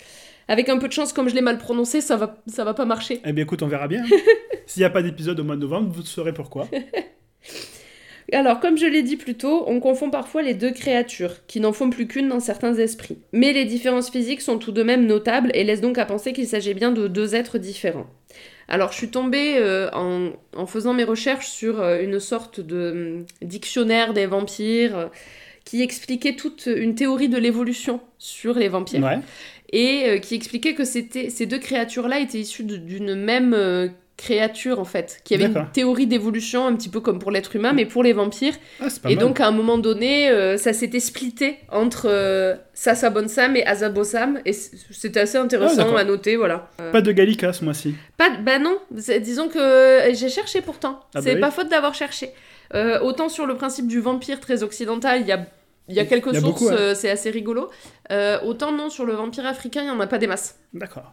Avec 0.49 0.68
un 0.68 0.78
peu 0.78 0.88
de 0.88 0.92
chance, 0.92 1.12
comme 1.12 1.28
je 1.28 1.35
l'ai 1.35 1.42
mal 1.42 1.59
prononcé, 1.59 2.00
ça 2.00 2.16
va, 2.16 2.42
ça 2.47 2.64
va 2.64 2.75
pas 2.75 2.85
marcher. 2.85 3.20
Eh 3.25 3.32
bien, 3.32 3.44
écoute, 3.44 3.62
on 3.62 3.68
verra 3.68 3.87
bien. 3.87 4.04
S'il 4.66 4.80
n'y 4.80 4.85
a 4.85 4.90
pas 4.90 5.02
d'épisode 5.02 5.38
au 5.38 5.44
mois 5.44 5.54
de 5.54 5.61
novembre, 5.61 5.90
vous 5.92 6.02
saurez 6.02 6.35
pourquoi. 6.35 6.68
Alors, 8.32 8.61
comme 8.61 8.76
je 8.76 8.87
l'ai 8.87 9.02
dit 9.02 9.16
plus 9.16 9.37
tôt, 9.37 9.64
on 9.66 9.80
confond 9.80 10.11
parfois 10.11 10.42
les 10.42 10.54
deux 10.54 10.70
créatures, 10.73 11.47
qui 11.47 11.61
n'en 11.61 11.73
font 11.73 11.90
plus 11.90 12.06
qu'une 12.06 12.28
dans 12.28 12.40
certains 12.40 12.75
esprits. 12.75 13.18
Mais 13.32 13.52
les 13.52 13.64
différences 13.64 14.11
physiques 14.11 14.40
sont 14.40 14.59
tout 14.59 14.73
de 14.73 14.82
même 14.82 15.06
notables 15.06 15.50
et 15.54 15.64
laissent 15.64 15.80
donc 15.80 15.99
à 15.99 16.04
penser 16.04 16.32
qu'il 16.32 16.47
s'agit 16.47 16.75
bien 16.75 16.92
de 16.92 17.09
deux 17.09 17.35
êtres 17.35 17.59
différents. 17.59 18.06
Alors, 18.68 18.92
je 18.92 18.99
suis 18.99 19.11
tombée 19.11 19.56
euh, 19.59 19.88
en, 19.92 20.30
en 20.56 20.66
faisant 20.66 20.94
mes 20.94 21.04
recherches 21.04 21.49
sur 21.49 21.80
euh, 21.80 22.00
une 22.02 22.20
sorte 22.20 22.61
de 22.61 22.90
hum, 22.90 23.26
dictionnaire 23.42 24.12
des 24.14 24.26
vampires 24.26 25.11
qui 25.71 25.83
expliquait 25.83 26.35
toute 26.35 26.67
une 26.67 26.97
théorie 26.97 27.29
de 27.29 27.39
l'évolution 27.39 28.00
sur 28.19 28.55
les 28.59 28.69
vampires 28.69 29.05
Ouais. 29.05 29.19
et 29.73 30.03
euh, 30.09 30.19
qui 30.19 30.35
expliquait 30.35 30.75
que 30.75 30.85
c'était 30.85 31.31
ces 31.31 31.47
deux 31.47 31.59
créatures-là 31.61 32.19
étaient 32.19 32.39
issues 32.41 32.65
de- 32.65 32.77
d'une 32.77 33.15
même 33.15 33.55
euh, 33.55 33.87
créature 34.17 34.81
en 34.81 34.85
fait, 34.85 35.21
qui 35.25 35.35
avait 35.37 35.45
une 35.47 35.65
théorie 35.73 36.09
d'évolution 36.09 36.67
un 36.67 36.75
petit 36.75 36.89
peu 36.89 37.00
comme 37.00 37.21
pour 37.21 37.31
l'être 37.31 37.55
humain, 37.57 37.73
mais 37.73 37.87
pour 37.87 38.03
les 38.03 38.12
vampires. 38.12 38.55
Ah, 38.81 38.89
et 39.09 39.15
mal. 39.15 39.19
donc 39.19 39.39
à 39.41 39.47
un 39.47 39.50
moment 39.53 39.79
donné, 39.79 40.29
euh, 40.29 40.57
ça 40.59 40.73
s'était 40.73 40.99
splitté 41.00 41.57
entre 41.71 42.07
euh, 42.07 42.57
Sasa 42.75 43.09
Bonsam 43.09 43.55
et 43.57 43.65
Azabosam, 43.65 44.41
et 44.45 44.53
c'était 44.53 45.21
assez 45.21 45.39
intéressant 45.39 45.95
à 45.97 46.03
noter, 46.05 46.35
voilà. 46.37 46.69
Euh, 46.81 46.91
Pas 46.93 47.00
de 47.00 47.12
Gallica 47.12 47.53
ce 47.53 47.65
mois-ci. 47.65 47.95
pas, 48.19 48.31
bah 48.45 48.59
non, 48.59 48.77
disons 48.91 49.49
que 49.49 50.00
j'ai 50.15 50.29
cherché 50.29 50.61
pourtant. 50.62 50.99
Ah 51.00 51.07
bah 51.15 51.21
c'est 51.23 51.35
oui. 51.37 51.41
pas 51.41 51.50
faute 51.53 51.69
d'avoir 51.71 51.95
cherché. 51.95 52.31
Autant 53.03 53.29
sur 53.29 53.47
le 53.47 53.55
principe 53.57 53.87
du 53.89 54.00
vampire 54.00 54.39
très 54.39 54.62
occidental, 54.62 55.23
il 55.23 55.27
y 55.27 55.33
a, 55.33 55.45
il 55.90 55.97
y 55.97 56.00
a 56.00 56.06
quelques 56.06 56.28
Il 56.28 56.35
y 56.35 56.37
a 56.37 56.40
sources, 56.40 56.61
beaucoup, 56.61 56.70
ouais. 56.73 56.78
euh, 56.78 56.94
c'est 56.94 57.11
assez 57.11 57.30
rigolo. 57.30 57.68
Euh, 58.11 58.38
autant 58.42 58.73
non, 58.73 58.88
sur 58.88 59.04
le 59.04 59.12
vampire 59.12 59.47
africain, 59.47 59.82
il 59.82 59.88
y 59.88 59.90
en 59.90 60.00
a 60.00 60.06
pas 60.06 60.18
des 60.18 60.26
masses. 60.26 60.59
D'accord. 60.73 61.12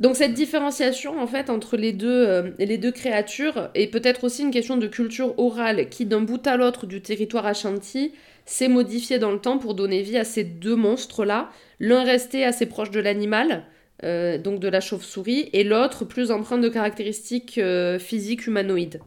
Donc 0.00 0.16
cette 0.16 0.32
différenciation 0.32 1.20
en 1.20 1.26
fait 1.26 1.50
entre 1.50 1.76
les 1.76 1.92
deux, 1.92 2.26
euh, 2.26 2.50
les 2.58 2.78
deux 2.78 2.90
créatures 2.90 3.68
est 3.74 3.88
peut-être 3.88 4.24
aussi 4.24 4.42
une 4.42 4.50
question 4.50 4.78
de 4.78 4.86
culture 4.86 5.38
orale 5.38 5.90
qui 5.90 6.06
d'un 6.06 6.22
bout 6.22 6.44
à 6.46 6.56
l'autre 6.56 6.86
du 6.86 7.02
territoire 7.02 7.44
Ashanti 7.44 8.12
s'est 8.46 8.68
modifiée 8.68 9.18
dans 9.18 9.30
le 9.30 9.38
temps 9.38 9.58
pour 9.58 9.74
donner 9.74 10.00
vie 10.00 10.16
à 10.16 10.24
ces 10.24 10.42
deux 10.42 10.74
monstres-là, 10.74 11.50
l'un 11.80 12.02
resté 12.02 12.44
assez 12.44 12.64
proche 12.64 12.90
de 12.90 12.98
l'animal, 12.98 13.64
euh, 14.02 14.38
donc 14.38 14.58
de 14.58 14.68
la 14.68 14.80
chauve-souris, 14.80 15.50
et 15.52 15.64
l'autre 15.64 16.06
plus 16.06 16.30
empreinte 16.30 16.62
de 16.62 16.70
caractéristiques 16.70 17.58
euh, 17.58 17.98
physiques 17.98 18.46
humanoïdes. 18.46 19.00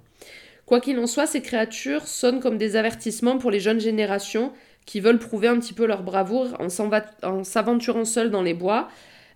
Quoi 0.67 0.79
qu'il 0.79 0.97
en 0.99 1.07
soit, 1.07 1.25
ces 1.25 1.41
créatures 1.41 2.07
sonnent 2.07 2.39
comme 2.39 2.57
des 2.57 2.75
avertissements 2.75 3.39
pour 3.39 3.49
les 3.49 3.59
jeunes 3.59 3.81
générations 3.81 4.53
qui 4.85 4.99
veulent 4.99 5.19
prouver 5.19 5.47
un 5.47 5.59
petit 5.59 5.73
peu 5.73 5.85
leur 5.85 6.03
bravoure 6.03 6.57
en 6.59 7.43
s'aventurant 7.43 8.05
seuls 8.05 8.31
dans 8.31 8.41
les 8.41 8.53
bois. 8.53 8.89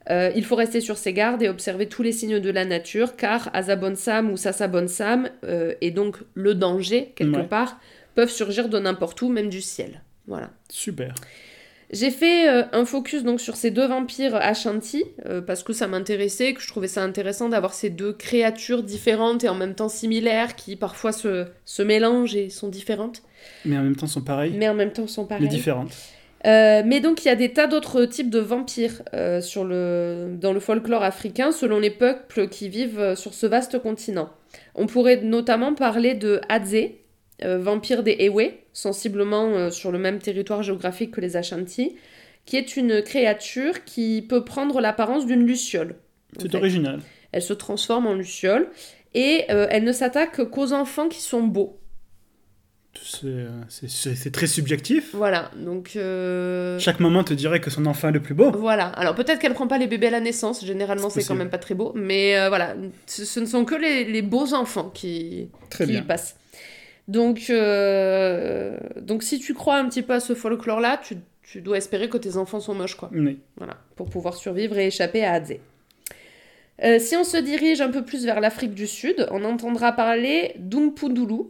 Euh, 0.09 0.31
il 0.35 0.45
faut 0.45 0.55
rester 0.55 0.79
sur 0.79 0.97
ses 0.97 1.11
gardes 1.11 1.41
et 1.43 1.49
observer 1.49 1.87
tous 1.87 2.01
les 2.01 2.13
signes 2.13 2.39
de 2.39 2.49
la 2.49 2.63
nature, 2.63 3.15
car 3.17 3.49
Azabonsam 3.53 4.31
ou 4.31 4.37
Sasabonsam, 4.37 5.29
euh, 5.43 5.73
et 5.81 5.91
donc 5.91 6.17
le 6.33 6.55
danger, 6.55 7.11
quelque 7.15 7.37
Ouais. 7.39 7.43
part, 7.47 7.77
peuvent 8.15 8.29
surgir 8.31 8.69
de 8.69 8.79
n'importe 8.79 9.21
où, 9.21 9.27
même 9.29 9.49
du 9.49 9.61
ciel. 9.61 10.01
Voilà. 10.25 10.49
Super. 10.69 11.13
J'ai 11.91 12.11
fait 12.11 12.49
euh, 12.49 12.63
un 12.73 12.83
focus 12.83 13.23
donc 13.23 13.39
sur 13.39 13.55
ces 13.55 13.71
deux 13.71 13.87
vampires 13.87 14.35
Ashanti 14.35 15.05
euh, 15.25 15.41
parce 15.41 15.63
que 15.63 15.71
ça 15.71 15.87
m'intéressait, 15.87 16.53
que 16.53 16.61
je 16.61 16.67
trouvais 16.67 16.89
ça 16.89 17.01
intéressant 17.01 17.47
d'avoir 17.47 17.73
ces 17.73 17.89
deux 17.89 18.11
créatures 18.11 18.83
différentes 18.83 19.45
et 19.45 19.49
en 19.49 19.55
même 19.55 19.73
temps 19.73 19.87
similaires 19.87 20.55
qui 20.57 20.75
parfois 20.75 21.13
se, 21.13 21.45
se 21.63 21.81
mélangent 21.81 22.35
et 22.35 22.49
sont 22.49 22.67
différentes, 22.67 23.23
Mais 23.63 23.77
en 23.77 23.83
même 23.83 23.95
temps, 23.95 24.07
sont 24.07 24.21
pareils, 24.21 24.53
mais 24.57 24.67
en 24.67 24.73
même 24.73 24.91
temps 24.91 25.07
sont 25.07 25.23
mais 25.23 25.29
pareilles. 25.29 25.47
différentes. 25.47 25.95
Euh, 26.45 26.83
mais 26.85 26.99
donc 26.99 27.23
il 27.23 27.29
y 27.29 27.31
a 27.31 27.35
des 27.35 27.53
tas 27.53 27.67
d'autres 27.67 28.05
types 28.05 28.29
de 28.29 28.39
vampires 28.39 29.01
sur 29.41 29.63
le, 29.63 30.35
dans 30.39 30.53
le 30.53 30.59
folklore 30.59 31.03
africain 31.03 31.51
selon 31.51 31.79
les 31.79 31.89
peuples 31.89 32.47
qui 32.49 32.67
vivent 32.69 33.15
sur 33.15 33.33
ce 33.33 33.47
vaste 33.47 33.79
continent. 33.79 34.29
On 34.75 34.87
pourrait 34.87 35.21
notamment 35.21 35.73
parler 35.73 36.13
de 36.13 36.41
Hadze, 36.49 36.75
euh, 37.43 37.57
vampire 37.59 38.03
des 38.03 38.15
Ewe, 38.19 38.51
sensiblement 38.73 39.47
euh, 39.49 39.69
sur 39.71 39.91
le 39.91 39.99
même 39.99 40.19
territoire 40.19 40.63
géographique 40.63 41.11
que 41.11 41.21
les 41.21 41.37
Ashanti, 41.37 41.95
qui 42.45 42.57
est 42.57 42.77
une 42.77 43.01
créature 43.01 43.83
qui 43.85 44.21
peut 44.27 44.43
prendre 44.45 44.79
l'apparence 44.81 45.25
d'une 45.25 45.45
luciole. 45.45 45.95
C'est 46.39 46.55
original. 46.55 46.99
Elle 47.31 47.41
se 47.41 47.53
transforme 47.53 48.07
en 48.07 48.13
luciole 48.13 48.69
et 49.13 49.45
euh, 49.49 49.67
elle 49.69 49.83
ne 49.83 49.91
s'attaque 49.91 50.49
qu'aux 50.49 50.71
enfants 50.73 51.09
qui 51.09 51.21
sont 51.21 51.43
beaux. 51.43 51.79
C'est 53.69 54.31
très 54.31 54.47
subjectif. 54.47 55.13
Voilà, 55.13 55.51
donc... 55.55 55.91
euh, 55.95 56.79
Chaque 56.79 56.99
maman 56.99 57.23
te 57.23 57.33
dirait 57.33 57.59
que 57.59 57.69
son 57.69 57.85
enfant 57.85 58.09
est 58.09 58.11
le 58.11 58.21
plus 58.21 58.33
beau. 58.33 58.51
Voilà, 58.51 58.87
alors 58.87 59.13
peut-être 59.13 59.39
qu'elle 59.39 59.53
prend 59.53 59.67
pas 59.67 59.77
les 59.77 59.87
bébés 59.87 60.07
à 60.07 60.11
la 60.11 60.19
naissance, 60.19 60.65
généralement 60.65 61.09
C'est 61.09 61.23
quand 61.23 61.35
même 61.35 61.49
pas 61.51 61.59
très 61.59 61.75
beau, 61.75 61.91
mais 61.95 62.37
euh, 62.37 62.49
voilà, 62.49 62.75
ce, 63.05 63.23
ce 63.25 63.39
ne 63.39 63.45
sont 63.45 63.65
que 63.65 63.75
les, 63.75 64.03
les 64.05 64.21
beaux 64.23 64.53
enfants 64.53 64.89
qui, 64.89 65.49
Très 65.69 65.85
qui 65.85 65.91
bien. 65.91 66.01
y 66.01 66.03
passent. 66.03 66.37
Donc, 67.07 67.49
euh, 67.49 68.77
donc 68.99 69.23
si 69.23 69.39
tu 69.39 69.53
crois 69.53 69.77
un 69.77 69.87
petit 69.87 70.01
peu 70.01 70.13
à 70.13 70.19
ce 70.19 70.35
folklore-là, 70.35 70.99
tu, 71.01 71.15
tu 71.43 71.61
dois 71.61 71.77
espérer 71.77 72.09
que 72.09 72.17
tes 72.17 72.35
enfants 72.35 72.59
sont 72.59 72.73
moches, 72.73 72.95
quoi. 72.95 73.09
Oui. 73.13 73.39
Voilà, 73.55 73.77
pour 73.95 74.09
pouvoir 74.09 74.35
survivre 74.35 74.77
et 74.77 74.87
échapper 74.87 75.23
à 75.23 75.33
Hadze. 75.33 75.55
Euh, 76.83 76.99
si 76.99 77.15
on 77.15 77.23
se 77.23 77.37
dirige 77.37 77.81
un 77.81 77.89
peu 77.89 78.03
plus 78.03 78.25
vers 78.25 78.39
l'Afrique 78.41 78.73
du 78.73 78.87
Sud, 78.87 79.27
on 79.31 79.43
entendra 79.45 79.93
parler 79.93 80.53
d'Umpundulu, 80.59 81.45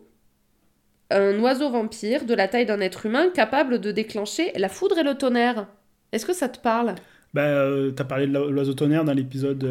un 1.09 1.39
oiseau 1.39 1.69
vampire 1.69 2.25
de 2.25 2.33
la 2.33 2.47
taille 2.47 2.65
d'un 2.65 2.79
être 2.79 3.05
humain 3.05 3.29
capable 3.33 3.79
de 3.79 3.91
déclencher 3.91 4.51
la 4.55 4.69
foudre 4.69 4.99
et 4.99 5.03
le 5.03 5.15
tonnerre. 5.15 5.67
Est-ce 6.11 6.25
que 6.25 6.33
ça 6.33 6.49
te 6.49 6.59
parle? 6.59 6.95
Bah, 7.33 7.41
euh, 7.45 7.91
t'as 7.91 8.03
parlé 8.03 8.27
de 8.27 8.33
l'o- 8.33 8.51
l'oiseau 8.51 8.73
tonnerre 8.73 9.03
dans 9.05 9.13
l'épisode. 9.13 9.63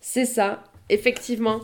C'est 0.00 0.24
ça, 0.24 0.64
effectivement. 0.88 1.60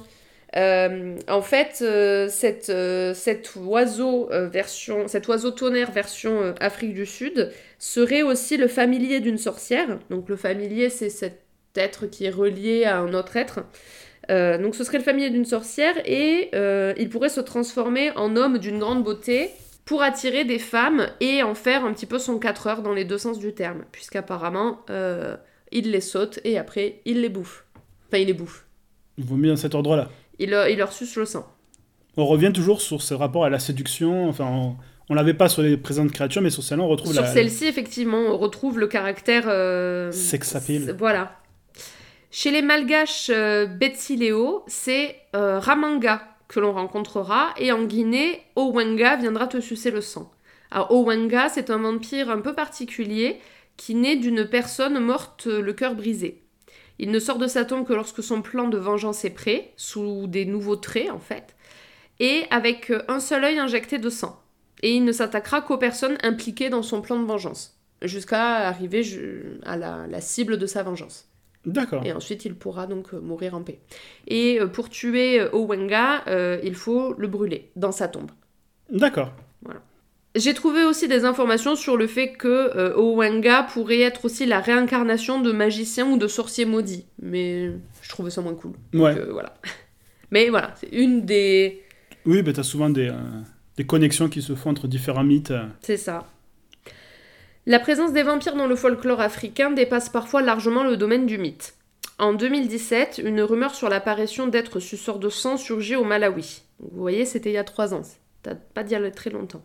Euh, 0.56 1.16
en 1.28 1.42
fait, 1.42 1.78
euh, 1.82 2.28
euh, 2.68 3.14
cet 3.14 3.52
oiseau 3.56 4.28
version, 4.50 5.06
cet 5.06 5.28
oiseau 5.28 5.50
tonnerre 5.50 5.90
version 5.90 6.54
Afrique 6.60 6.94
du 6.94 7.06
Sud 7.06 7.50
serait 7.78 8.22
aussi 8.22 8.56
le 8.56 8.68
familier 8.68 9.20
d'une 9.20 9.38
sorcière. 9.38 9.98
Donc 10.10 10.28
le 10.28 10.36
familier, 10.36 10.90
c'est 10.90 11.10
cet 11.10 11.42
être 11.76 12.06
qui 12.06 12.24
est 12.24 12.30
relié 12.30 12.84
à 12.84 12.98
un 12.98 13.14
autre 13.14 13.36
être. 13.36 13.60
Donc 14.28 14.76
ce 14.76 14.84
serait 14.84 14.98
le 14.98 15.04
familier 15.04 15.30
d'une 15.30 15.44
sorcière 15.44 15.94
et 16.04 16.50
il 16.98 17.08
pourrait 17.08 17.28
se 17.28 17.40
transformer 17.40 18.10
en 18.16 18.36
homme 18.36 18.58
d'une 18.58 18.78
grande 18.78 19.02
beauté 19.02 19.50
pour 19.84 20.02
attirer 20.02 20.44
des 20.44 20.60
femmes 20.60 21.08
et 21.20 21.42
en 21.42 21.54
faire 21.54 21.84
un 21.84 21.92
petit 21.92 22.06
peu 22.06 22.18
son 22.18 22.38
4 22.38 22.66
heures 22.68 22.82
dans 22.82 22.92
les 22.92 23.04
deux 23.04 23.18
sens 23.18 23.40
du 23.40 23.54
terme, 23.54 23.84
puisqu'apparemment 23.90 24.84
il 25.72 25.90
les 25.90 26.00
saute 26.00 26.38
et 26.44 26.58
après 26.58 27.00
il 27.04 27.22
les 27.22 27.28
bouffe. 27.28 27.64
Enfin, 28.08 28.18
il 28.18 28.26
les 28.26 28.34
bouffe. 28.34 28.66
Il 29.18 29.24
vaut 29.24 29.36
mieux 29.36 29.50
dans 29.50 29.56
cet 29.56 29.74
ordre-là. 29.74 30.08
Il, 30.40 30.50
leur- 30.50 30.66
il 30.68 30.78
leur 30.78 30.92
suce 30.92 31.14
le 31.16 31.24
sang. 31.26 31.46
On 32.16 32.26
revient 32.26 32.50
toujours 32.52 32.80
sur 32.80 33.02
ce 33.02 33.14
rapport 33.14 33.44
à 33.44 33.50
la 33.50 33.60
séduction. 33.60 34.28
Enfin, 34.28 34.46
on, 34.46 34.76
on 35.08 35.14
l'avait 35.14 35.34
pas 35.34 35.48
sur 35.48 35.62
les 35.62 35.76
présentes 35.76 36.10
créatures, 36.10 36.42
mais 36.42 36.50
sur 36.50 36.62
celle-là, 36.64 36.82
on 36.84 36.88
retrouve 36.88 37.12
Sur 37.12 37.22
la. 37.22 37.28
celle-ci, 37.32 37.66
effectivement, 37.66 38.18
on 38.18 38.36
retrouve 38.36 38.78
le 38.78 38.88
caractère. 38.88 39.44
euh, 39.46 40.10
Sex 40.10 40.56
appeal. 40.56 40.82
c'est- 40.86 40.92
Voilà. 40.92 41.36
Chez 42.32 42.50
les 42.50 42.62
malgaches 42.62 43.30
euh, 43.30 43.66
Betsileo, 43.66 44.64
c'est 44.66 45.16
euh, 45.36 45.58
Ramanga 45.58 46.22
que 46.48 46.58
l'on 46.60 46.72
rencontrera, 46.72 47.54
et 47.58 47.70
en 47.70 47.84
Guinée, 47.84 48.40
Owenga 48.56 49.16
viendra 49.16 49.46
te 49.46 49.60
sucer 49.60 49.90
le 49.92 50.00
sang. 50.00 50.32
Alors, 50.72 50.90
Owenga, 50.92 51.48
c'est 51.48 51.70
un 51.70 51.78
vampire 51.78 52.28
un 52.30 52.40
peu 52.40 52.54
particulier 52.54 53.38
qui 53.76 53.94
naît 53.94 54.16
d'une 54.16 54.44
personne 54.46 54.98
morte 55.00 55.46
le 55.46 55.72
cœur 55.72 55.94
brisé. 55.94 56.39
Il 57.02 57.10
ne 57.10 57.18
sort 57.18 57.38
de 57.38 57.46
sa 57.46 57.64
tombe 57.64 57.86
que 57.86 57.94
lorsque 57.94 58.22
son 58.22 58.42
plan 58.42 58.68
de 58.68 58.76
vengeance 58.76 59.24
est 59.24 59.30
prêt, 59.30 59.72
sous 59.76 60.26
des 60.26 60.44
nouveaux 60.44 60.76
traits 60.76 61.10
en 61.10 61.18
fait, 61.18 61.56
et 62.20 62.44
avec 62.50 62.90
euh, 62.90 63.02
un 63.08 63.20
seul 63.20 63.42
œil 63.42 63.58
injecté 63.58 63.98
de 63.98 64.10
sang. 64.10 64.38
Et 64.82 64.92
il 64.92 65.04
ne 65.06 65.12
s'attaquera 65.12 65.62
qu'aux 65.62 65.78
personnes 65.78 66.18
impliquées 66.22 66.68
dans 66.68 66.82
son 66.82 67.00
plan 67.00 67.18
de 67.18 67.24
vengeance, 67.24 67.80
jusqu'à 68.02 68.68
arriver 68.68 69.02
à 69.64 69.78
la, 69.78 70.06
la 70.08 70.20
cible 70.20 70.58
de 70.58 70.66
sa 70.66 70.82
vengeance. 70.82 71.26
D'accord. 71.64 72.04
Et 72.04 72.12
ensuite, 72.12 72.44
il 72.44 72.54
pourra 72.54 72.86
donc 72.86 73.14
euh, 73.14 73.20
mourir 73.20 73.54
en 73.54 73.62
paix. 73.62 73.80
Et 74.26 74.60
euh, 74.60 74.66
pour 74.66 74.90
tuer 74.90 75.42
Owenga, 75.52 76.26
euh, 76.26 76.60
il 76.62 76.74
faut 76.74 77.14
le 77.14 77.28
brûler 77.28 77.70
dans 77.76 77.92
sa 77.92 78.08
tombe. 78.08 78.30
D'accord. 78.90 79.32
J'ai 80.36 80.54
trouvé 80.54 80.84
aussi 80.84 81.08
des 81.08 81.24
informations 81.24 81.74
sur 81.74 81.96
le 81.96 82.06
fait 82.06 82.32
que 82.32 82.48
euh, 82.48 82.94
Owenga 82.96 83.64
pourrait 83.64 84.00
être 84.00 84.24
aussi 84.26 84.46
la 84.46 84.60
réincarnation 84.60 85.40
de 85.40 85.50
magicien 85.50 86.08
ou 86.08 86.18
de 86.18 86.28
sorcier 86.28 86.64
maudit. 86.64 87.06
Mais 87.20 87.72
je 88.02 88.08
trouvais 88.08 88.30
ça 88.30 88.40
moins 88.40 88.54
cool. 88.54 88.72
Ouais. 88.94 89.14
Donc, 89.14 89.24
euh, 89.24 89.32
voilà. 89.32 89.54
Mais 90.30 90.48
voilà, 90.48 90.72
c'est 90.76 90.90
une 90.92 91.22
des... 91.22 91.82
Oui, 92.24 92.42
bah, 92.42 92.52
t'as 92.52 92.62
souvent 92.62 92.90
des, 92.90 93.08
euh, 93.08 93.18
des 93.76 93.84
connexions 93.84 94.28
qui 94.28 94.42
se 94.42 94.54
font 94.54 94.70
entre 94.70 94.86
différents 94.86 95.24
mythes. 95.24 95.52
C'est 95.80 95.96
ça. 95.96 96.28
La 97.66 97.80
présence 97.80 98.12
des 98.12 98.22
vampires 98.22 98.54
dans 98.54 98.68
le 98.68 98.76
folklore 98.76 99.20
africain 99.20 99.72
dépasse 99.72 100.08
parfois 100.08 100.42
largement 100.42 100.84
le 100.84 100.96
domaine 100.96 101.26
du 101.26 101.38
mythe. 101.38 101.74
En 102.18 102.34
2017, 102.34 103.22
une 103.24 103.40
rumeur 103.40 103.74
sur 103.74 103.88
l'apparition 103.88 104.46
d'êtres 104.46 104.78
suceurs 104.78 105.18
de 105.18 105.28
sang 105.28 105.56
surgit 105.56 105.96
au 105.96 106.04
Malawi. 106.04 106.62
Vous 106.78 107.00
voyez, 107.00 107.24
c'était 107.24 107.50
il 107.50 107.54
y 107.54 107.58
a 107.58 107.64
trois 107.64 107.94
ans. 107.94 108.02
Date 108.44 108.60
pas 108.72 108.84
d'il 108.84 108.92
y 108.92 108.94
a 108.94 109.10
très 109.10 109.30
longtemps. 109.30 109.62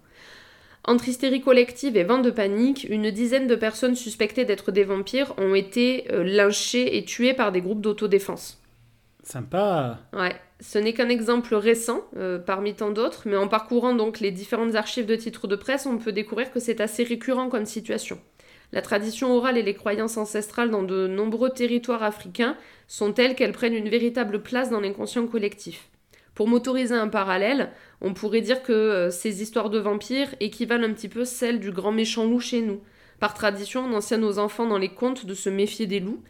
Entre 0.88 1.10
hystérie 1.10 1.41
collective 1.41 1.98
et 1.98 2.04
vent 2.04 2.19
de 2.19 2.30
panique, 2.30 2.86
une 2.89 3.10
dizaine 3.10 3.48
de 3.48 3.56
personnes 3.56 3.95
suspectées 3.95 4.45
d'être 4.45 4.71
des 4.71 4.84
vampires 4.84 5.34
ont 5.38 5.56
été 5.56 6.06
euh, 6.12 6.24
lynchées 6.24 6.98
et 6.98 7.06
tuées 7.06 7.34
par 7.34 7.52
des 7.52 7.62
groupes 7.62 7.82
d'autodéfense. 7.82 8.62
Sympa. 9.24 9.98
Ouais, 10.13 10.36
ce 10.62 10.78
n'est 10.78 10.93
qu'un 10.93 11.10
exemple 11.10 11.56
récent 11.56 12.02
euh, 12.17 12.38
parmi 12.38 12.76
tant 12.76 12.91
d'autres, 12.91 13.24
mais 13.26 13.36
en 13.36 13.48
parcourant 13.48 13.95
donc 13.95 14.19
les 14.19 14.30
différentes 14.30 14.76
archives 14.76 15.08
de 15.08 15.15
titres 15.15 15.48
de 15.48 15.56
presse, 15.56 15.88
on 15.88 15.98
peut 15.98 16.12
découvrir 16.12 16.52
que 16.52 16.60
c'est 16.60 16.80
assez 16.80 17.04
récurrent 17.04 17.50
comme 17.50 17.65
situation. 17.65 18.19
La 18.71 18.84
tradition 18.84 19.36
orale 19.36 19.58
et 19.58 19.63
les 19.63 19.74
croyances 19.74 20.17
ancestrales 20.17 20.69
dans 20.69 20.84
de 20.84 21.08
nombreux 21.08 21.50
territoires 21.50 22.04
africains 22.04 22.58
sont 22.88 23.12
telles 23.12 23.34
qu'elles 23.34 23.54
prennent 23.54 23.74
une 23.74 23.89
véritable 23.89 24.43
place 24.43 24.69
dans 24.69 24.82
l'inconscient 24.82 25.26
collectif. 25.26 25.89
Pour 26.36 26.48
m'autoriser 26.48 26.93
un 26.93 27.08
parallèle, 27.08 27.71
on 28.02 28.13
pourrait 28.13 28.41
dire 28.41 28.62
que 28.62 28.74
euh, 28.74 29.10
ces 29.10 29.41
histoires 29.41 29.69
de 29.69 29.80
vampires 29.80 30.36
équivalent 30.41 30.88
un 30.88 30.93
petit 30.93 31.10
peu 31.10 31.26
celles 31.26 31.60
du 31.60 31.71
grand 31.71 31.93
méchant 31.93 32.26
loup 32.26 32.41
chez 32.41 32.62
nous. 32.62 32.82
Par 33.19 33.34
tradition, 33.34 33.86
on 33.86 33.93
enseigne 33.93 34.24
aux 34.24 34.38
enfants 34.38 34.67
dans 34.67 34.78
les 34.78 34.89
contes 34.89 35.26
de 35.26 35.34
se 35.34 35.50
méfier 35.50 35.88
des 35.88 36.02
loups, 36.02 36.21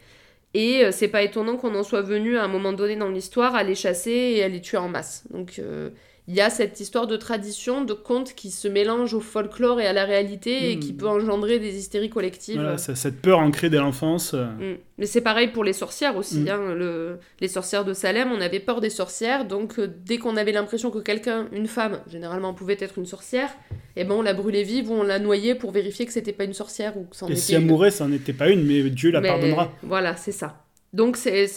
et 0.54 0.86
euh, 0.86 0.92
c'est 0.92 1.08
pas 1.08 1.24
étonnant 1.24 1.58
qu'on 1.58 1.76
en 1.76 1.84
soit 1.84 2.04
venu 2.04 2.38
à 2.38 2.44
un 2.44 2.48
moment 2.48 2.72
donné 2.72 2.96
dans 2.96 3.10
l'histoire 3.10 3.56
à 3.56 3.64
les 3.64 3.76
chasser 3.76 4.12
et 4.12 4.44
à 4.44 4.48
les 4.48 4.62
tuer 4.62 4.78
en 4.78 4.88
masse. 4.88 5.26
Donc 5.32 5.60
euh, 5.60 5.90
il 6.28 6.34
y 6.34 6.42
a 6.42 6.50
cette 6.50 6.80
histoire 6.80 7.06
de 7.06 7.18
tradition, 7.18 7.84
de 7.84 7.94
contes 7.94 8.34
qui 8.34 8.50
se 8.50 8.68
mélangent 8.68 9.14
au 9.14 9.20
folklore 9.20 9.80
et 9.80 9.86
à 9.86 9.94
la 9.94 10.06
réalité 10.06 10.72
et 10.72 10.80
qui 10.80 10.92
peut 10.92 11.08
engendrer 11.08 11.60
des 11.60 11.78
hystéries 11.78 12.10
collectives. 12.10 12.56
Voilà, 12.56 12.78
cette 12.80 13.22
peur 13.22 13.38
ancrée 13.40 13.70
dès 13.70 13.78
l'enfance. 13.78 14.34
euh. 14.34 14.46
Mm. 14.46 14.78
Mais 14.98 15.06
c'est 15.06 15.22
pareil 15.22 15.50
pour 15.50 15.64
les 15.64 15.74
sorcières 15.74 16.16
aussi. 16.18 16.40
Mm. 16.40 16.48
hein, 16.50 16.74
le- 16.74 17.20
Les 17.42 17.48
sorcières 17.48 17.86
de 17.86 17.94
Salem, 17.94 18.32
on 18.32 18.42
avait 18.42 18.60
peur 18.60 18.82
des 18.82 18.90
sorcières, 18.90 19.46
donc 19.46 19.78
euh, 19.78 19.88
dès 20.06 20.18
qu'on 20.18 20.36
avait 20.36 20.52
l'impression 20.52 20.90
que 20.90 20.98
quelqu'un, 21.00 21.48
une 21.52 21.68
femme, 21.68 22.00
généralement 22.10 22.56
pouvait 22.56 22.78
être 22.80 22.98
une 22.98 23.06
sorcière, 23.06 23.50
eh 23.96 24.04
ben 24.04 24.16
on 24.16 24.22
la 24.24 24.34
brûlait 24.34 24.64
vive 24.64 24.90
ou 24.90 24.96
on 24.96 25.04
la 25.04 25.20
noyait 25.20 25.54
pour 25.54 25.72
vérifier 25.72 26.08
que 26.08 26.12
c'était 26.12 26.34
pas 26.34 26.46
une 26.46 26.54
sorcière 26.54 26.98
ou 26.98 27.04
que 27.04 27.16
c'en 27.16 27.28
Et 27.28 27.34
était 27.34 27.40
si 27.42 27.54
elle 27.54 27.66
mourait, 27.66 27.92
ça 27.92 28.08
n'en 28.08 28.14
était 28.14 28.34
pas 28.34 28.50
une, 28.50 28.66
mais 28.66 28.82
Dieu 28.90 29.12
la 29.12 29.22
Mais 29.22 29.28
pardonnera 29.28 29.72
Voilà, 29.84 30.16
c'est 30.16 30.32
ça. 30.32 30.64
Donc 30.92 31.18
c'est 31.18 31.48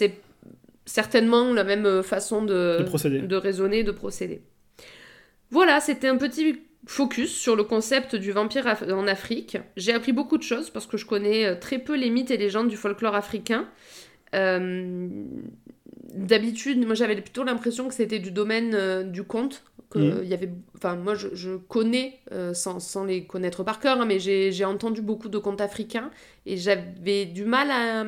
certainement 0.84 1.52
la 1.52 1.64
même 1.64 1.86
euh, 1.86 2.02
façon 2.02 2.42
de, 2.44 2.84
de 3.26 3.36
raisonner, 3.36 3.82
de 3.84 3.90
procéder. 3.92 4.42
Voilà, 5.50 5.80
c'était 5.80 6.08
un 6.08 6.16
petit 6.16 6.60
focus 6.86 7.34
sur 7.34 7.56
le 7.56 7.64
concept 7.64 8.14
du 8.16 8.32
vampire 8.32 8.66
af- 8.66 8.90
en 8.92 9.06
Afrique. 9.06 9.58
J'ai 9.76 9.92
appris 9.92 10.12
beaucoup 10.12 10.38
de 10.38 10.42
choses 10.42 10.70
parce 10.70 10.86
que 10.86 10.96
je 10.96 11.06
connais 11.06 11.44
euh, 11.46 11.54
très 11.54 11.78
peu 11.78 11.96
les 11.96 12.10
mythes 12.10 12.30
et 12.30 12.36
légendes 12.36 12.68
du 12.68 12.76
folklore 12.76 13.14
africain. 13.14 13.68
Euh, 14.34 15.08
D'habitude, 16.14 16.84
moi 16.86 16.94
j'avais 16.94 17.20
plutôt 17.20 17.44
l'impression 17.44 17.86
que 17.88 17.94
c'était 17.94 18.18
du 18.18 18.30
domaine 18.30 18.74
euh, 18.74 19.04
du 19.04 19.24
conte. 19.24 19.64
Que 19.90 20.22
il 20.22 20.28
y 20.28 20.34
avait, 20.34 20.50
enfin, 20.76 20.96
moi 20.96 21.14
je, 21.14 21.28
je 21.34 21.56
connais, 21.56 22.20
euh, 22.32 22.54
sans, 22.54 22.80
sans 22.80 23.04
les 23.04 23.26
connaître 23.26 23.64
par 23.64 23.80
cœur, 23.80 24.00
hein, 24.00 24.06
mais 24.06 24.18
j'ai 24.20 24.52
j'ai 24.52 24.64
entendu 24.66 25.02
beaucoup 25.02 25.28
de 25.30 25.38
contes 25.38 25.60
africains 25.62 26.10
et 26.46 26.56
j'avais 26.58 27.26
du 27.26 27.44
mal 27.44 27.70
à, 27.70 28.04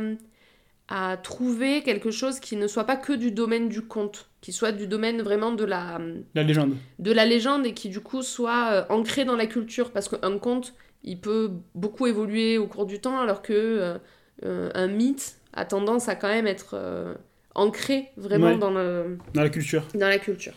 à 0.89 1.17
trouver 1.19 1.83
quelque 1.83 2.11
chose 2.11 2.41
qui 2.41 2.57
ne 2.57 2.67
soit 2.67 2.85
pas 2.85 2.97
que 2.97 3.13
du 3.13 3.31
domaine 3.33 3.69
du 3.69 3.83
conte, 3.83 4.30
qui 4.41 4.53
soit 4.53 4.73
du 4.73 4.87
domaine 4.87 5.21
vraiment 5.23 5.53
de 5.53 5.65
la, 5.65 6.01
La 6.35 6.43
légende. 6.43 6.75
de 6.99 7.13
la 7.13 7.25
légende 7.27 7.67
et 7.67 7.75
qui 7.75 7.89
du 7.89 8.01
coup 8.01 8.23
soit 8.23 8.71
euh, 8.73 8.85
ancré 8.89 9.25
dans 9.25 9.37
la 9.37 9.47
culture 9.47 9.91
parce 9.91 10.09
qu'un 10.09 10.39
conte 10.39 10.75
il 11.05 11.19
peut 11.21 11.51
beaucoup 11.75 12.07
évoluer 12.07 12.59
au 12.59 12.67
cours 12.67 12.87
du 12.87 13.01
temps 13.01 13.19
alors 13.21 13.43
que 13.43 13.53
euh, 13.53 13.99
euh, 14.45 14.71
un 14.75 14.87
mythe 14.87 15.37
a 15.53 15.65
tendance 15.65 16.09
à 16.09 16.15
quand 16.15 16.29
même 16.29 16.47
être 16.47 16.71
euh, 16.75 17.15
ancré 17.55 18.09
vraiment 18.17 18.49
Ouais. 18.53 18.59
dans, 18.59 18.71
le, 18.71 19.19
Dans 19.35 19.43
la 19.43 19.51
culture. 19.51 19.85
dans 19.95 20.09
la 20.09 20.19
culture. 20.19 20.55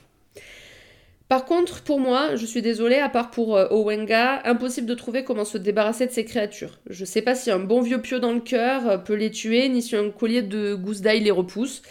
Par 1.30 1.46
contre, 1.46 1.82
pour 1.82 2.00
moi, 2.00 2.36
je 2.36 2.46
suis 2.46 2.62
désolée, 2.62 2.98
à 3.00 3.10
part 3.10 3.32
pour 3.32 3.56
euh, 3.58 3.68
Owenga, 3.72 4.42
impossible 4.48 4.86
de 4.86 4.94
trouver 4.94 5.24
comment 5.24 5.46
se 5.46 5.58
débarrasser 5.58 6.06
de 6.06 6.12
ces 6.12 6.26
créatures. 6.26 6.78
Je 6.90 7.06
sais 7.06 7.22
pas 7.24 7.34
si 7.34 7.50
un 7.50 7.60
bon 7.60 7.82
vieux 7.82 8.02
pieu 8.02 8.20
dans 8.20 8.34
le 8.34 8.40
cœur 8.42 8.88
euh, 8.88 8.98
peut 8.98 9.16
les 9.16 9.32
tuer, 9.32 9.68
ni 9.70 9.82
si 9.82 9.96
un 9.96 10.12
collier 10.12 10.44
de 10.44 10.76
gousse 10.76 11.02
d'ail 11.02 11.22
les 11.22 11.32
repousse. 11.32 11.82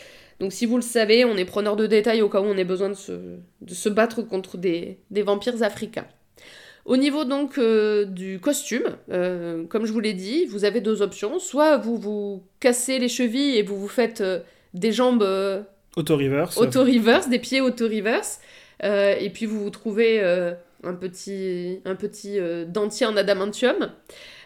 Donc 0.42 0.52
si 0.52 0.66
vous 0.66 0.74
le 0.74 0.82
savez, 0.82 1.24
on 1.24 1.36
est 1.36 1.44
preneur 1.44 1.76
de 1.76 1.86
détails 1.86 2.20
au 2.20 2.28
cas 2.28 2.40
où 2.40 2.44
on 2.46 2.56
ait 2.56 2.64
besoin 2.64 2.88
de 2.88 2.94
se, 2.94 3.12
de 3.12 3.74
se 3.74 3.88
battre 3.88 4.22
contre 4.22 4.58
des, 4.58 4.98
des 5.12 5.22
vampires 5.22 5.62
africains. 5.62 6.06
Au 6.84 6.96
niveau 6.96 7.22
donc 7.24 7.58
euh, 7.58 8.04
du 8.06 8.40
costume, 8.40 8.82
euh, 9.12 9.62
comme 9.68 9.86
je 9.86 9.92
vous 9.92 10.00
l'ai 10.00 10.14
dit, 10.14 10.46
vous 10.46 10.64
avez 10.64 10.80
deux 10.80 11.00
options. 11.00 11.38
Soit 11.38 11.76
vous 11.76 11.96
vous 11.96 12.42
cassez 12.58 12.98
les 12.98 13.08
chevilles 13.08 13.56
et 13.56 13.62
vous 13.62 13.78
vous 13.78 13.86
faites 13.86 14.20
euh, 14.20 14.40
des 14.74 14.90
jambes 14.90 15.22
Auto-reverse. 15.94 16.56
auto-reverse, 16.58 17.28
des 17.28 17.38
pieds 17.38 17.60
auto-reverse. 17.60 18.40
et 18.82 19.30
puis 19.32 19.46
vous 19.46 19.62
vous 19.62 19.70
trouvez 19.70 20.20
un 20.82 20.94
petit, 20.94 21.78
un 21.84 21.94
petit 21.94 22.38
dentier 22.66 23.06
en 23.06 23.16
adamantium. 23.16 23.76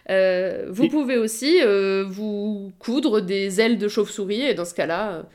Vous 0.07 0.83
Et- 0.83 0.89
pouvez 0.91 1.17
aussi 1.17 1.57
vous 2.05 2.71
coudre 2.77 3.21
des 3.21 3.61
ailes 3.61 3.79
de 3.79 3.87
chauve-souris. 3.87 4.41
Et 4.43 4.53
dans 4.53 4.65
ce 4.65 4.75
cas-là, 4.75 5.25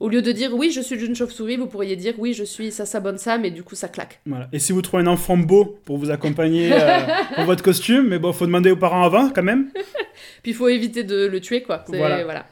au 0.00 0.08
lieu 0.08 0.22
de 0.22 0.32
dire 0.32 0.54
oui, 0.54 0.70
je 0.70 0.80
suis 0.80 1.04
une 1.04 1.14
chauve-souris, 1.14 1.56
vous 1.56 1.66
pourriez 1.66 1.96
dire 1.96 2.14
oui, 2.18 2.32
je 2.32 2.44
suis 2.44 2.70
Sasa 2.70 3.00
Bonsa, 3.00 3.38
mais 3.38 3.50
du 3.50 3.62
coup 3.62 3.74
ça 3.74 3.88
claque. 3.88 4.20
Voilà. 4.26 4.48
Et 4.52 4.58
si 4.58 4.72
vous 4.72 4.82
trouvez 4.82 5.02
un 5.02 5.06
enfant 5.06 5.36
beau 5.36 5.78
pour 5.84 5.98
vous 5.98 6.10
accompagner 6.10 6.70
euh, 6.72 7.00
pour 7.34 7.44
votre 7.44 7.62
costume, 7.62 8.08
mais 8.08 8.18
bon, 8.18 8.32
faut 8.32 8.46
demander 8.46 8.70
aux 8.70 8.76
parents 8.76 9.02
avant 9.02 9.30
quand 9.30 9.42
même. 9.42 9.70
Puis 10.42 10.52
il 10.52 10.54
faut 10.54 10.68
éviter 10.68 11.04
de 11.04 11.26
le 11.26 11.40
tuer, 11.40 11.62
quoi. 11.62 11.84
Voilà. 11.88 12.24
voilà. 12.24 12.46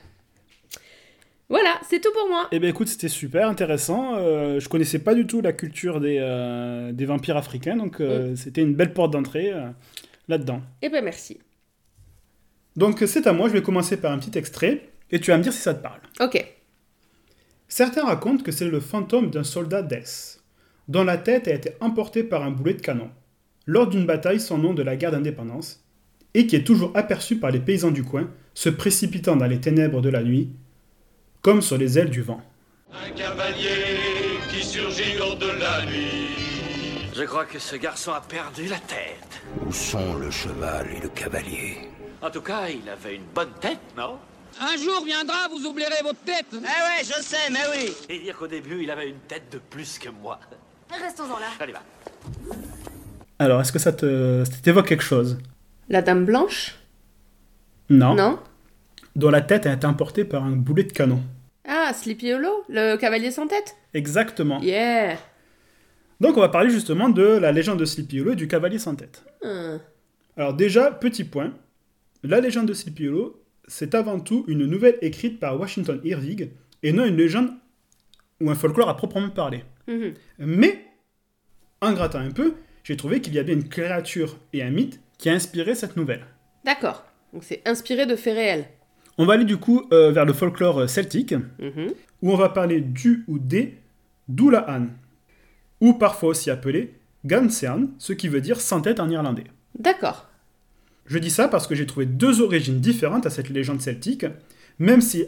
Voilà, 1.49 1.79
c'est 1.89 2.01
tout 2.01 2.13
pour 2.13 2.29
moi. 2.29 2.49
Eh 2.51 2.59
bien 2.59 2.71
écoute, 2.71 2.89
c'était 2.89 3.09
super 3.09 3.49
intéressant. 3.49 4.17
Euh, 4.17 4.59
je 4.59 4.69
connaissais 4.69 4.99
pas 4.99 5.15
du 5.15 5.27
tout 5.27 5.41
la 5.41 5.53
culture 5.53 6.01
des, 6.01 6.19
euh, 6.21 6.91
des 6.91 7.05
vampires 7.05 7.37
africains, 7.37 7.77
donc 7.77 8.01
euh, 8.01 8.35
c'était 8.35 8.63
une 8.63 8.75
belle 8.75 8.93
porte 8.93 9.13
d'entrée 9.13 9.53
euh, 9.53 9.69
là-dedans. 10.29 10.61
Eh 10.83 10.89
ben 10.89 11.05
merci. 11.05 11.39
Donc 12.75 13.03
c'est 13.07 13.27
à 13.29 13.33
moi, 13.33 13.49
je 13.49 13.53
vais 13.53 13.63
commencer 13.63 13.97
par 13.97 14.13
un 14.13 14.19
petit 14.19 14.37
extrait, 14.37 14.89
et 15.13 15.21
tu 15.21 15.31
vas 15.31 15.39
me 15.39 15.43
dire 15.45 15.53
si 15.53 15.61
ça 15.61 15.73
te 15.73 15.83
parle. 15.83 16.01
Ok. 16.21 16.45
Certains 17.77 18.07
racontent 18.07 18.43
que 18.43 18.53
c'est 18.53 18.71
le 18.71 18.81
fantôme 18.81 19.29
d'un 19.29 19.45
soldat 19.45 19.83
d'Es, 19.83 20.41
dont 20.89 21.05
la 21.05 21.19
tête 21.19 21.47
a 21.47 21.53
été 21.53 21.73
emportée 21.81 22.25
par 22.25 22.43
un 22.43 22.51
boulet 22.51 22.73
de 22.73 22.81
canon, 22.81 23.11
lors 23.67 23.87
d'une 23.87 24.07
bataille 24.07 24.41
sans 24.41 24.57
nom 24.57 24.73
de 24.73 24.83
la 24.83 24.97
guerre 24.97 25.11
d'indépendance, 25.11 25.85
et 26.33 26.47
qui 26.47 26.57
est 26.57 26.65
toujours 26.65 26.91
aperçu 26.95 27.37
par 27.37 27.51
les 27.51 27.61
paysans 27.61 27.91
du 27.91 28.03
coin, 28.03 28.31
se 28.55 28.71
précipitant 28.71 29.37
dans 29.37 29.45
les 29.45 29.61
ténèbres 29.61 30.01
de 30.01 30.09
la 30.09 30.23
nuit, 30.23 30.53
comme 31.43 31.61
sur 31.61 31.77
les 31.77 31.99
ailes 31.99 32.09
du 32.09 32.23
vent. 32.23 32.41
Un 32.95 33.11
cavalier 33.11 33.69
qui 34.51 34.65
surgit 34.65 35.19
hors 35.21 35.37
de 35.37 35.49
la 35.61 35.85
nuit. 35.85 36.31
Je 37.15 37.25
crois 37.25 37.45
que 37.45 37.59
ce 37.59 37.77
garçon 37.77 38.13
a 38.13 38.23
perdu 38.23 38.69
la 38.69 38.79
tête. 38.79 39.43
Où 39.67 39.71
sont 39.71 40.15
le 40.15 40.31
cheval 40.31 40.87
et 40.97 41.01
le 41.03 41.11
cavalier? 41.11 41.77
En 42.23 42.31
tout 42.31 42.41
cas, 42.41 42.71
il 42.71 42.89
avait 42.89 43.17
une 43.17 43.27
bonne 43.35 43.53
tête, 43.61 43.81
non? 43.99 44.17
Un 44.61 44.77
jour 44.77 45.05
viendra, 45.05 45.49
vous 45.51 45.67
oublierez 45.67 46.03
votre 46.03 46.21
tête. 46.21 46.47
Eh 46.53 46.57
ouais, 46.57 47.03
je 47.05 47.23
sais, 47.23 47.51
mais 47.51 47.59
oui 47.75 47.93
Et 48.09 48.19
dire 48.21 48.37
qu'au 48.37 48.47
début, 48.47 48.83
il 48.83 48.91
avait 48.91 49.09
une 49.11 49.19
tête 49.29 49.53
de 49.53 49.59
plus 49.59 49.99
que 49.99 50.09
moi. 50.09 50.41
Restons-en 50.91 51.39
là. 51.39 51.47
Allez, 51.61 51.73
va. 51.73 51.83
Alors, 53.39 53.61
est-ce 53.61 53.73
que 53.73 53.79
ça 53.79 53.93
te 53.93 54.45
ça 54.45 54.53
t'évoque 54.63 54.87
quelque 54.89 55.03
chose? 55.03 55.39
La 55.89 56.01
dame 56.01 56.25
blanche? 56.25 56.77
Non. 57.91 58.15
Non 58.15 58.39
Dont 59.15 59.31
la 59.31 59.43
tête 59.43 59.67
a 59.67 59.73
été 59.73 59.87
emportée 59.87 60.25
par 60.25 60.45
un 60.45 60.53
boulet 60.53 60.85
de 60.85 60.93
canon. 60.93 61.21
Ah, 61.69 61.93
Sleepy 61.93 62.33
Hollow, 62.33 62.65
le 62.69 62.97
cavalier 62.97 63.31
sans 63.31 63.47
tête? 63.47 63.77
Exactement. 63.93 64.61
Yeah 64.61 65.19
Donc 66.21 66.37
on 66.37 66.41
va 66.41 66.49
parler 66.49 66.71
justement 66.71 67.09
de 67.09 67.25
la 67.25 67.53
légende 67.53 67.79
de 67.79 67.85
Sleepy 67.85 68.21
Hollow 68.21 68.33
et 68.33 68.37
du 68.37 68.49
cavalier 68.49 68.79
sans 68.79 68.95
tête. 68.95 69.23
Hum. 69.43 69.81
Alors 70.37 70.55
déjà, 70.55 70.91
petit 70.91 71.25
point, 71.25 71.53
la 72.23 72.41
légende 72.41 72.67
de 72.67 72.75
Sleepy 72.75 73.09
Hollow, 73.09 73.41
c'est 73.69 73.95
avant 73.95 74.21
tout 74.21 74.45
une 74.49 74.67
nouvelle 74.67 74.99
écrite 75.03 75.41
par 75.41 75.59
Washington 75.59 76.01
Irving 76.05 76.49
et 76.83 76.93
non 76.93 77.05
une 77.05 77.17
légende 77.17 77.51
ou 78.41 78.51
un 78.51 78.55
folklore 78.55 78.89
à 78.89 78.97
proprement 78.97 79.31
parler. 79.31 79.65
Mhm. 79.89 80.15
Mais, 80.39 80.85
en 81.81 81.93
grattant 81.93 82.19
un 82.19 82.31
peu, 82.31 82.55
j'ai 82.85 82.97
trouvé 82.97 83.21
qu'il 83.21 83.35
y 83.35 83.39
avait 83.39 83.53
une 83.55 83.69
créature 83.69 84.37
et 84.53 84.63
un 84.63 84.71
mythe 84.71 85.01
qui 85.19 85.29
a 85.29 85.33
inspiré 85.33 85.75
cette 85.75 85.97
nouvelle. 85.97 86.25
D'accord. 86.65 87.05
Donc 87.33 87.45
c'est 87.45 87.63
inspiré 87.67 88.07
de 88.07 88.17
faits 88.17 88.35
réels. 88.35 88.65
On 89.19 89.25
va 89.25 89.35
aller 89.35 89.45
du 89.45 89.57
coup 89.57 89.87
euh, 89.93 90.13
vers 90.13 90.25
le 90.27 90.33
folklore 90.33 90.81
euh, 90.83 90.87
celtique, 90.87 91.33
Mhm. 91.59 91.93
où 92.23 92.33
on 92.33 92.37
va 92.37 92.49
parler 92.51 92.81
du 92.81 93.25
ou 93.29 93.39
des 93.39 93.75
Doulahan, 94.29 94.87
ou 95.81 95.95
parfois 95.95 96.31
aussi 96.31 96.51
appelé 96.51 96.95
Gansean, 97.25 97.89
ce 97.99 98.13
qui 98.13 98.29
veut 98.29 98.41
dire 98.41 98.61
sans 98.61 98.81
tête 98.81 99.01
en 99.01 99.09
irlandais. 99.09 99.45
D'accord. 99.79 100.29
Je 101.07 101.19
dis 101.19 101.31
ça 101.31 101.49
parce 101.49 101.67
que 101.67 101.75
j'ai 101.75 101.87
trouvé 101.87 102.07
deux 102.07 102.41
origines 102.41 102.81
différentes 102.81 103.27
à 103.27 103.31
cette 103.31 103.49
légende 103.49 103.81
celtique, 103.81 104.27
même 104.79 105.01
si, 105.01 105.25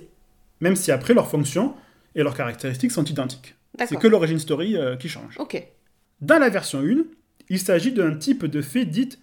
même 0.60 0.76
si 0.76 0.90
après 0.90 1.14
leurs 1.14 1.30
fonctions 1.30 1.74
et 2.14 2.22
leurs 2.22 2.36
caractéristiques 2.36 2.92
sont 2.92 3.04
identiques. 3.04 3.54
C'est 3.78 3.96
que 3.96 4.08
l'origine 4.08 4.38
story 4.38 4.76
euh, 4.76 4.96
qui 4.96 5.08
change. 5.08 5.36
Ok. 5.38 5.62
Dans 6.20 6.38
la 6.38 6.48
version 6.48 6.80
1, 6.80 7.04
il 7.48 7.58
s'agit 7.60 7.92
d'un 7.92 8.14
type 8.14 8.44
de 8.44 8.60
fée 8.60 8.84
dite 8.84 9.20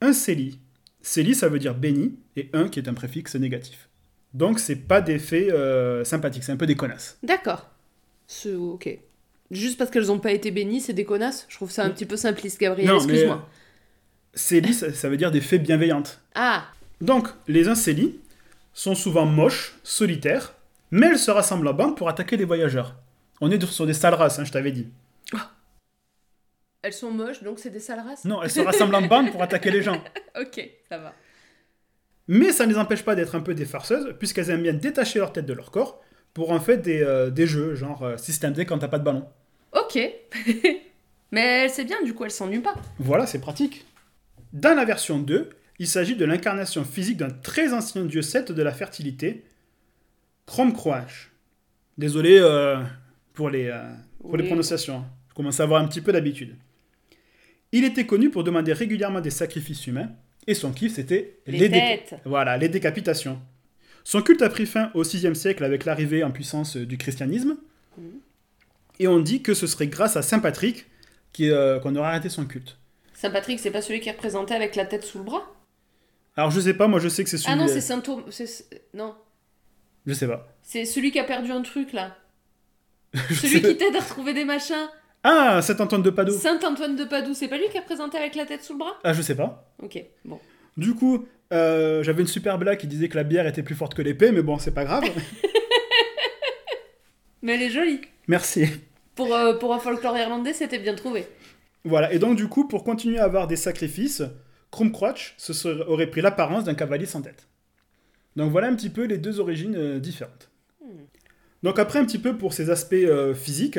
un 0.00 0.12
céli. 0.12 0.58
Céli, 1.00 1.34
ça 1.34 1.48
veut 1.48 1.58
dire 1.58 1.74
béni, 1.74 2.16
et 2.36 2.50
un 2.52 2.68
qui 2.68 2.80
est 2.80 2.88
un 2.88 2.94
préfixe 2.94 3.36
négatif. 3.36 3.88
Donc, 4.32 4.58
c'est 4.58 4.76
pas 4.76 5.00
des 5.00 5.18
fées 5.18 5.52
euh, 5.52 6.02
sympathiques, 6.02 6.42
c'est 6.42 6.52
un 6.52 6.56
peu 6.56 6.66
des 6.66 6.74
connasses. 6.74 7.18
D'accord. 7.22 7.70
Ok. 8.46 8.98
Juste 9.50 9.78
parce 9.78 9.90
qu'elles 9.90 10.06
n'ont 10.06 10.18
pas 10.18 10.32
été 10.32 10.50
bénies, 10.50 10.80
c'est 10.80 10.92
des 10.92 11.04
connasses? 11.04 11.46
Je 11.48 11.56
trouve 11.56 11.70
ça 11.70 11.84
un 11.84 11.90
petit 11.90 12.06
peu 12.06 12.16
simpliste, 12.16 12.58
Gabriel, 12.58 12.96
excuse-moi. 12.96 13.48
Céli, 14.34 14.74
ça, 14.74 14.92
ça 14.92 15.08
veut 15.08 15.16
dire 15.16 15.30
des 15.30 15.40
fées 15.40 15.58
bienveillantes. 15.58 16.20
Ah 16.34 16.64
Donc, 17.00 17.28
les 17.48 17.68
incélis 17.68 18.18
sont 18.72 18.94
souvent 18.94 19.26
moches, 19.26 19.76
solitaires, 19.82 20.54
mais 20.90 21.06
elles 21.08 21.18
se 21.18 21.30
rassemblent 21.30 21.68
en 21.68 21.74
bande 21.74 21.96
pour 21.96 22.08
attaquer 22.08 22.36
les 22.36 22.44
voyageurs. 22.44 22.96
On 23.40 23.50
est 23.50 23.64
sur 23.66 23.86
des 23.86 23.94
sales 23.94 24.14
races, 24.14 24.38
hein, 24.38 24.44
je 24.44 24.52
t'avais 24.52 24.72
dit. 24.72 24.88
Elles 26.82 26.92
sont 26.92 27.10
moches, 27.10 27.42
donc 27.42 27.58
c'est 27.58 27.70
des 27.70 27.80
sales 27.80 28.00
races? 28.00 28.24
Non, 28.26 28.42
elles 28.42 28.50
se 28.50 28.60
rassemblent 28.60 28.94
en 28.94 29.02
bande 29.06 29.32
pour 29.32 29.42
attaquer 29.42 29.70
les 29.70 29.82
gens. 29.82 30.02
Ok, 30.40 30.68
ça 30.88 30.98
va. 30.98 31.14
Mais 32.26 32.50
ça 32.50 32.66
ne 32.66 32.72
les 32.72 32.78
empêche 32.78 33.04
pas 33.04 33.14
d'être 33.14 33.36
un 33.36 33.40
peu 33.40 33.54
des 33.54 33.64
farceuses, 33.64 34.16
puisqu'elles 34.18 34.50
aiment 34.50 34.64
bien 34.64 34.72
détacher 34.72 35.20
leur 35.20 35.32
tête 35.32 35.46
de 35.46 35.52
leur 35.52 35.70
corps 35.70 36.02
pour 36.32 36.50
en 36.50 36.58
fait 36.58 36.78
des, 36.78 37.02
euh, 37.02 37.30
des 37.30 37.46
jeux, 37.46 37.76
genre 37.76 38.02
euh, 38.02 38.16
système 38.16 38.52
D 38.52 38.66
quand 38.66 38.78
t'as 38.78 38.88
pas 38.88 38.98
de 38.98 39.04
ballon. 39.04 39.24
Ok. 39.72 39.96
Mais 41.30 41.68
c'est 41.68 41.84
bien, 41.84 42.02
du 42.02 42.14
coup, 42.14 42.24
elles 42.24 42.32
s'ennuient 42.32 42.58
pas. 42.60 42.74
Voilà, 42.98 43.26
c'est 43.26 43.40
pratique. 43.40 43.86
Dans 44.54 44.74
la 44.74 44.84
version 44.84 45.18
2, 45.18 45.50
il 45.80 45.88
s'agit 45.88 46.14
de 46.14 46.24
l'incarnation 46.24 46.84
physique 46.84 47.16
d'un 47.16 47.30
très 47.30 47.72
ancien 47.72 48.04
dieu 48.04 48.22
celte 48.22 48.52
de 48.52 48.62
la 48.62 48.72
fertilité, 48.72 49.42
Cromcroach. 50.46 51.32
Désolé 51.98 52.38
euh, 52.38 52.80
pour, 53.32 53.50
les, 53.50 53.66
euh, 53.66 53.82
pour 54.20 54.36
les 54.36 54.44
Oui. 54.44 54.48
prononciations, 54.48 55.04
je 55.28 55.34
commence 55.34 55.58
à 55.58 55.64
avoir 55.64 55.82
un 55.82 55.88
petit 55.88 56.00
peu 56.00 56.12
d'habitude. 56.12 56.54
Il 57.72 57.84
était 57.84 58.06
connu 58.06 58.30
pour 58.30 58.44
demander 58.44 58.72
régulièrement 58.72 59.20
des 59.20 59.30
sacrifices 59.30 59.86
humains, 59.88 60.10
et 60.46 60.54
son 60.54 60.72
kiff 60.72 60.94
c'était 60.94 61.38
Les. 61.46 61.68
Voilà, 62.24 62.56
décapitations. 62.58 63.40
Son 64.04 64.22
culte 64.22 64.42
a 64.42 64.48
pris 64.50 64.66
fin 64.66 64.90
au 64.94 65.02
VIe 65.02 65.34
siècle 65.34 65.64
avec 65.64 65.84
l'arrivée 65.84 66.22
en 66.22 66.30
puissance 66.30 66.76
euh, 66.76 66.86
du 66.86 66.96
christianisme, 66.96 67.56
et 69.00 69.08
on 69.08 69.18
dit 69.18 69.42
que 69.42 69.54
ce 69.54 69.66
serait 69.66 69.88
grâce 69.88 70.16
à 70.16 70.22
Saint 70.22 70.38
Patrick 70.38 70.86
euh, 71.40 71.80
qu'on 71.80 71.96
aurait 71.96 72.08
arrêté 72.10 72.28
son 72.28 72.44
culte. 72.44 72.78
Saint-Patrick, 73.14 73.58
c'est 73.58 73.70
pas 73.70 73.82
celui 73.82 74.00
qui 74.00 74.08
est 74.08 74.12
représenté 74.12 74.54
avec 74.54 74.76
la 74.76 74.84
tête 74.84 75.04
sous 75.04 75.18
le 75.18 75.24
bras? 75.24 75.50
Alors 76.36 76.50
je 76.50 76.60
sais 76.60 76.74
pas, 76.74 76.88
moi 76.88 76.98
je 76.98 77.08
sais 77.08 77.24
que 77.24 77.30
c'est 77.30 77.38
celui. 77.38 77.52
Ah 77.52 77.56
non, 77.56 77.68
c'est 77.68 77.80
Saint 77.80 78.00
Thomas. 78.00 78.24
Non. 78.92 79.14
Je 80.06 80.12
sais 80.12 80.26
pas. 80.26 80.48
C'est 80.62 80.84
celui 80.84 81.12
qui 81.12 81.18
a 81.18 81.24
perdu 81.24 81.50
un 81.50 81.62
truc, 81.62 81.92
là. 81.92 82.16
Celui 83.30 83.62
qui 83.62 83.76
t'aide 83.76 83.94
à 83.94 84.00
retrouver 84.00 84.34
des 84.34 84.44
machins. 84.44 84.88
Ah, 85.22 85.62
Saint 85.62 85.78
Antoine 85.78 86.02
de 86.02 86.10
Padoue. 86.10 86.36
Saint-Antoine 86.36 86.96
de 86.96 87.04
Padoue, 87.04 87.32
c'est 87.32 87.46
pas 87.46 87.56
lui 87.56 87.68
qui 87.70 87.76
est 87.76 87.80
représenté 87.80 88.18
avec 88.18 88.34
la 88.34 88.44
tête 88.44 88.64
sous 88.64 88.72
le 88.72 88.80
bras? 88.80 88.98
Ah, 89.04 89.12
je 89.12 89.22
sais 89.22 89.36
pas. 89.36 89.72
Ok, 89.80 90.02
bon. 90.24 90.40
Du 90.76 90.94
coup, 90.94 91.24
euh, 91.52 92.02
j'avais 92.02 92.22
une 92.22 92.28
super 92.28 92.58
blague 92.58 92.78
qui 92.78 92.88
disait 92.88 93.08
que 93.08 93.16
la 93.16 93.22
bière 93.22 93.46
était 93.46 93.62
plus 93.62 93.76
forte 93.76 93.94
que 93.94 94.02
l'épée, 94.02 94.32
mais 94.32 94.42
bon, 94.42 94.58
c'est 94.58 94.74
pas 94.74 94.84
grave. 94.84 95.04
Mais 97.42 97.54
elle 97.54 97.62
est 97.62 97.70
jolie. 97.70 98.00
Merci. 98.26 98.66
Pour, 99.14 99.34
euh, 99.34 99.54
pour 99.54 99.72
un 99.72 99.78
folklore 99.78 100.18
irlandais, 100.18 100.52
c'était 100.52 100.78
bien 100.78 100.94
trouvé. 100.94 101.26
Voilà, 101.84 102.12
et 102.12 102.18
donc 102.18 102.36
du 102.36 102.48
coup, 102.48 102.66
pour 102.66 102.82
continuer 102.84 103.18
à 103.18 103.24
avoir 103.24 103.46
des 103.46 103.56
sacrifices, 103.56 104.22
serait- 105.52 105.84
aurait 105.86 106.06
pris 106.08 106.20
l'apparence 106.22 106.64
d'un 106.64 106.74
cavalier 106.74 107.06
sans 107.06 107.22
tête. 107.22 107.46
Donc 108.36 108.50
voilà 108.50 108.68
un 108.68 108.74
petit 108.74 108.90
peu 108.90 109.04
les 109.04 109.18
deux 109.18 109.38
origines 109.40 109.76
euh, 109.76 109.98
différentes. 110.00 110.50
Donc 111.62 111.78
après 111.78 111.98
un 111.98 112.04
petit 112.04 112.18
peu 112.18 112.36
pour 112.36 112.52
ses 112.52 112.70
aspects 112.70 112.92
euh, 112.94 113.34
physiques, 113.34 113.78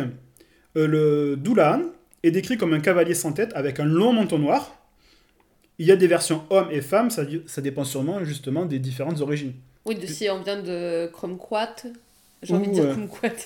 euh, 0.77 0.87
le 0.87 1.35
Doulahan 1.35 1.81
est 2.23 2.31
décrit 2.31 2.57
comme 2.57 2.73
un 2.73 2.79
cavalier 2.79 3.13
sans 3.13 3.33
tête 3.33 3.51
avec 3.55 3.79
un 3.79 3.85
long 3.85 4.13
manteau 4.13 4.37
noir. 4.37 4.77
Il 5.77 5.85
y 5.85 5.91
a 5.91 5.95
des 5.97 6.07
versions 6.07 6.43
hommes 6.49 6.69
et 6.71 6.81
femmes, 6.81 7.09
ça, 7.09 7.23
ça 7.47 7.61
dépend 7.61 7.83
sûrement 7.83 8.23
justement 8.23 8.65
des 8.65 8.79
différentes 8.79 9.19
origines. 9.21 9.53
Oui, 9.85 9.95
de, 9.95 10.07
si 10.07 10.29
on 10.29 10.41
vient 10.41 10.61
de 10.61 11.07
Crumquat, 11.13 11.75
j'ai 12.41 12.53
envie 12.55 12.67
de 12.69 12.73
dire 12.73 12.85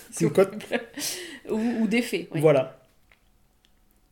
plaît. 0.59 0.87
ou, 1.49 1.57
ou 1.81 1.87
des 1.87 2.01
fées. 2.01 2.29
oui. 2.31 2.39
Voilà. 2.39 2.78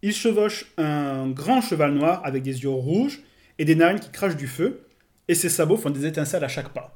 Il 0.02 0.14
chevauche 0.14 0.66
un 0.78 1.28
grand 1.30 1.62
cheval 1.62 1.94
noir 1.94 2.22
avec 2.24 2.44
des 2.44 2.64
yeux 2.64 2.70
rouges 2.70 3.22
et 3.58 3.66
des 3.66 3.76
narines 3.76 4.00
qui 4.00 4.12
crachent 4.12 4.36
du 4.38 4.48
feu, 4.48 4.86
et 5.28 5.36
ses 5.36 5.50
sabots 5.50 5.78
font 5.78 5.90
des 5.90 6.06
étincelles 6.06 6.44
à 6.44 6.48
chaque 6.48 6.70
pas. 6.70 6.96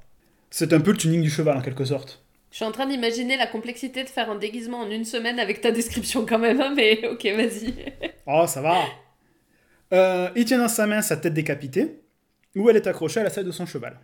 C'est 0.50 0.74
un 0.74 0.80
peu 0.80 0.92
le 0.92 0.98
tuning 0.98 1.22
du 1.22 1.30
cheval 1.30 1.58
en 1.58 1.62
quelque 1.62 1.86
sorte. 1.86 2.24
Je 2.52 2.58
suis 2.58 2.66
en 2.66 2.72
train 2.72 2.86
d'imaginer 2.86 3.38
la 3.38 3.48
complexité 3.48 4.04
de 4.04 4.10
faire 4.10 4.30
un 4.30 4.36
déguisement 4.38 4.80
en 4.82 4.92
une 4.92 5.06
semaine 5.06 5.40
avec 5.40 5.62
ta 5.62 5.72
description 5.72 6.26
quand 6.26 6.40
même, 6.40 6.60
hein, 6.62 6.74
mais 6.76 7.08
ok, 7.08 7.24
vas-y. 7.36 7.74
Oh, 8.28 8.46
ça 8.48 8.62
va 8.62 8.76
Euh, 9.94 10.30
Il 10.36 10.46
tient 10.46 10.60
dans 10.60 10.68
sa 10.68 10.86
main 10.86 11.02
sa 11.02 11.18
tête 11.18 11.34
décapitée, 11.34 12.02
où 12.56 12.70
elle 12.70 12.76
est 12.76 12.88
accrochée 12.88 13.22
à 13.22 13.24
la 13.24 13.30
selle 13.30 13.46
de 13.46 13.52
son 13.52 13.66
cheval. 13.66 13.98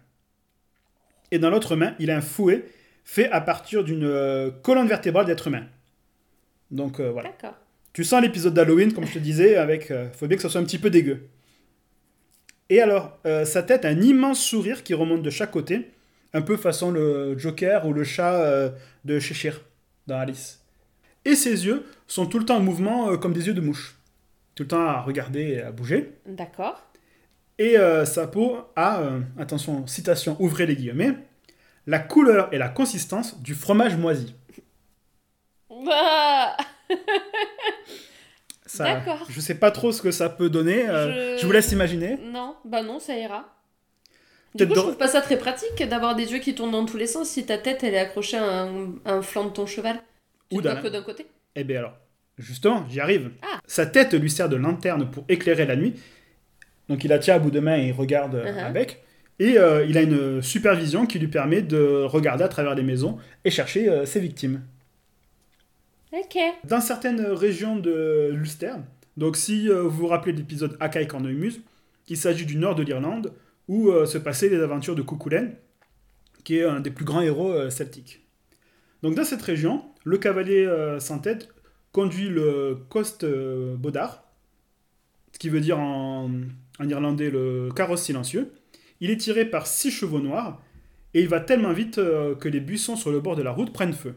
Et 1.32 1.40
dans 1.40 1.50
l'autre 1.50 1.76
main, 1.76 1.94
il 2.00 2.10
a 2.10 2.18
un 2.18 2.22
fouet 2.22 2.66
fait 3.04 3.30
à 3.32 3.42
partir 3.42 3.84
d'une 3.84 4.06
euh, 4.06 4.50
colonne 4.64 4.88
vertébrale 4.88 5.26
d'être 5.26 5.48
humain. 5.48 5.66
Donc 6.72 7.00
euh, 7.00 7.12
voilà. 7.12 7.30
D'accord. 7.30 7.58
Tu 7.98 8.04
sens 8.04 8.22
l'épisode 8.22 8.54
d'Halloween, 8.54 8.94
comme 8.94 9.08
je 9.08 9.14
te 9.14 9.18
disais, 9.18 9.56
avec. 9.56 9.90
euh, 9.90 10.08
faut 10.12 10.28
bien 10.28 10.38
que 10.38 10.44
ça 10.44 10.50
soit 10.50 10.62
un 10.62 10.66
petit 10.66 10.78
peu 10.78 10.92
dégueu. 10.92 11.30
Et 12.70 12.80
alors, 12.80 13.18
euh, 13.26 13.44
sa 13.44 13.64
tête 13.64 13.86
a 13.86 13.88
un 13.88 14.00
immense 14.00 14.40
sourire 14.40 14.84
qui 14.84 14.94
remonte 14.94 15.24
de 15.24 15.32
chaque 15.32 15.50
côté, 15.50 15.90
un 16.32 16.44
peu 16.44 16.58
façon 16.58 16.92
le 16.92 17.36
Joker 17.40 17.88
ou 17.88 17.94
le 17.94 18.04
chat 18.04 18.36
euh, 18.36 18.70
de 19.04 19.18
Cheshire 19.18 19.62
dans 20.06 20.20
Alice. 20.20 20.64
Et 21.26 21.34
ses 21.34 21.66
yeux 21.66 21.88
sont 22.06 22.28
tout 22.28 22.38
le 22.38 22.46
temps 22.46 22.58
en 22.58 22.60
mouvement 22.60 23.10
euh, 23.10 23.18
comme 23.18 23.34
des 23.34 23.48
yeux 23.48 23.56
de 23.56 23.62
mouche. 23.62 23.98
Tout 24.54 24.62
le 24.62 24.68
temps 24.70 24.86
à 24.86 25.02
regarder 25.02 25.42
et 25.54 25.62
à 25.64 25.72
bouger. 25.72 26.12
D'accord. 26.28 26.80
Et 27.58 27.78
sa 28.06 28.28
peau 28.28 28.60
a, 28.76 29.02
attention, 29.40 29.88
citation, 29.88 30.38
ouvrez 30.40 30.68
les 30.68 30.76
guillemets, 30.76 31.16
la 31.88 31.98
couleur 31.98 32.54
et 32.54 32.60
la 32.60 32.70
consistance 32.70 33.42
du 33.42 33.56
fromage 33.56 33.98
moisi. 33.98 34.36
Ah 35.72 36.56
Ça, 36.58 36.77
D'accord. 38.80 39.26
Je 39.30 39.40
sais 39.40 39.56
pas 39.56 39.72
trop 39.72 39.92
ce 39.92 40.02
que 40.02 40.12
ça 40.12 40.30
peut 40.30 40.50
donner. 40.50 40.88
euh, 40.88 41.36
Je- 41.38 41.42
je 41.42 41.46
vous 41.46 41.52
laisse 41.52 41.72
imaginer. 41.72 42.18
non, 42.32 42.56
bah 42.66 42.84
non, 42.84 43.00
ça 43.00 43.16
ira. 43.18 43.54
Du 44.56 44.68
coup, 44.68 44.74
je 44.76 44.80
trouve 44.80 44.98
pas 44.98 45.08
ça 45.08 45.22
très 45.22 45.38
pratique 45.38 45.82
d'avoir 45.88 46.16
des 46.16 46.32
yeux 46.34 46.40
qui 46.40 46.54
tournent 46.56 46.72
dans 46.72 46.86
tous 46.86 46.98
les 46.98 47.08
sens 47.08 47.30
si 47.30 47.46
ta 47.46 47.58
tête 47.58 47.84
elle 47.84 47.94
est 47.94 48.00
accrochée 48.00 48.38
à 48.38 48.68
un, 49.06 49.22
flanc 49.22 49.46
de 49.46 49.50
ton 49.52 49.66
cheval. 49.66 50.02
Tu 50.50 50.58
Ou 50.58 50.62
d'un- 50.62 50.76
d'un 50.82 51.02
côté. 51.04 51.28
Eh 51.56 51.64
bien 51.64 51.80
alors, 51.80 51.94
justement, 52.38 52.86
j'y 52.90 53.00
arrive. 53.00 53.32
Ah. 53.44 53.60
Sa 53.68 53.86
tête 53.86 54.14
lui 54.14 54.30
sert 54.30 54.50
de 54.50 54.56
lanterne 54.56 55.10
pour 55.12 55.26
éclairer 55.30 55.66
la 55.66 55.76
nuit. 55.76 55.94
Donc 56.90 57.04
il 57.04 57.08
la 57.10 57.20
tient 57.20 57.36
à 57.36 57.40
bout 57.40 57.52
de 57.52 57.60
main 57.60 57.78
et 57.78 57.88
il 57.88 57.92
regarde 57.94 58.36
euh, 58.36 58.46
Uh-huh. 58.46 58.66
avec. 58.66 59.04
Et 59.40 59.58
euh, 59.60 59.86
il 59.88 59.98
a 59.98 60.02
une 60.02 60.42
supervision 60.42 61.06
qui 61.06 61.20
lui 61.20 61.28
permet 61.28 61.62
de 61.62 62.04
regarder 62.04 62.44
à 62.44 62.48
travers 62.48 62.74
les 62.74 62.82
maisons 62.84 63.18
et 63.46 63.52
chercher 63.52 63.88
euh, 63.90 64.06
ses 64.06 64.20
victimes. 64.20 64.62
Dans 66.64 66.82
certaines 66.82 67.22
régions 67.22 67.78
de 67.78 68.32
l'Ulster, 68.34 68.74
donc 69.18 69.38
si 69.38 69.70
euh, 69.70 69.84
vous 69.84 69.90
vous 69.90 70.08
rappelez 70.08 70.34
de 70.34 70.38
l'épisode 70.38 70.78
Akai 70.80 71.08
Cornemuse, 71.08 71.62
il 72.08 72.18
s'agit 72.18 72.46
du 72.46 72.58
nord 72.58 72.76
de 72.76 72.84
l'Irlande, 72.84 73.34
où 73.68 73.90
euh, 73.90 74.06
se 74.06 74.18
passaient 74.18 74.50
les 74.50 74.62
aventures 74.62 74.96
de 74.96 75.02
Cuchulainn, 75.02 75.56
qui 76.44 76.58
est 76.58 76.64
un 76.64 76.80
des 76.80 76.92
plus 76.92 77.06
grands 77.06 77.22
héros 77.22 77.52
euh, 77.52 77.70
celtiques. 77.70 78.26
Donc 79.04 79.16
dans 79.16 79.26
cette 79.26 79.42
région, 79.42 79.84
le 80.04 80.18
cavalier 80.18 80.68
sans 81.00 81.20
tête 81.20 81.50
conduit 81.92 82.30
le 82.30 82.80
Cost 82.90 83.24
euh, 83.24 83.76
Bodar, 83.76 84.24
ce 85.34 85.40
qui 85.40 85.50
veut 85.50 85.60
dire 85.60 85.80
en, 85.80 86.32
en 86.80 86.90
irlandais 86.90 87.30
le 87.30 87.70
carrosse 87.76 88.04
silencieux. 88.04 88.54
Il 89.02 89.12
est 89.12 89.18
tiré 89.18 89.46
par 89.46 89.68
six 89.68 89.92
chevaux 89.92 90.20
noirs, 90.20 90.62
et 91.14 91.22
il 91.22 91.28
va 91.28 91.40
tellement 91.40 91.74
vite 91.74 91.96
que 91.96 92.48
les 92.48 92.60
buissons 92.60 92.96
sur 92.96 93.12
le 93.12 93.20
bord 93.20 93.36
de 93.36 93.44
la 93.44 93.52
route 93.52 93.72
prennent 93.72 93.94
feu. 93.94 94.16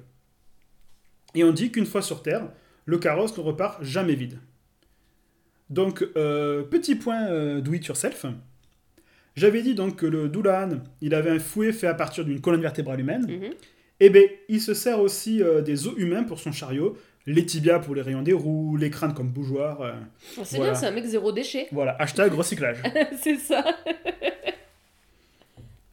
Et 1.35 1.45
on 1.45 1.53
dit 1.53 1.71
qu'une 1.71 1.87
fois 1.87 2.03
sur 2.03 2.23
Terre, 2.23 2.49
le 2.87 2.99
carrosse 2.99 3.37
ne 3.37 3.43
repart 3.43 3.83
jamais 3.83 4.15
vide. 4.15 4.39
Donc, 5.69 6.05
euh, 6.17 6.63
petit 6.65 6.97
point 6.97 7.29
euh, 7.29 7.61
do 7.61 7.73
it 7.73 7.87
yourself. 7.87 8.27
J'avais 9.37 9.63
dit 9.63 9.75
donc 9.75 9.97
que 9.97 10.07
le 10.07 10.29
Doulahan, 10.29 10.81
il 11.01 11.15
avait 11.15 11.31
un 11.31 11.39
fouet 11.39 11.73
fait 11.73 11.87
à 11.87 11.95
partir 11.95 12.25
d'une 12.25 12.41
colonne 12.41 12.61
vertébrale 12.61 12.99
humaine. 13.01 13.27
Mhm. 13.29 13.51
Et 14.01 14.11
bien, 14.11 14.23
il 14.49 14.61
se 14.61 14.75
sert 14.75 14.99
aussi 14.99 15.43
euh, 15.43 15.61
des 15.63 15.87
os 15.87 15.95
humains 15.97 16.25
pour 16.25 16.41
son 16.41 16.51
chariot, 16.51 16.97
les 17.27 17.47
tibias 17.47 17.79
pour 17.79 17.95
les 17.95 18.03
rayons 18.03 18.23
des 18.23 18.33
roues, 18.33 18.77
les 18.77 18.91
crânes 18.91 19.15
comme 19.15 19.29
bougeoir. 19.29 19.81
euh, 19.83 19.93
Oh, 20.39 20.41
c'est 20.43 20.57
Voilà. 20.57 20.73
bien, 20.73 20.81
c'est 20.81 20.87
un 20.87 20.91
mec 20.91 21.05
zéro 21.05 21.31
déchet. 21.31 21.69
voilà, 21.71 21.95
hashtag 22.01 22.33
recyclage. 22.33 22.79
c'est 23.23 23.37
ça. 23.37 23.65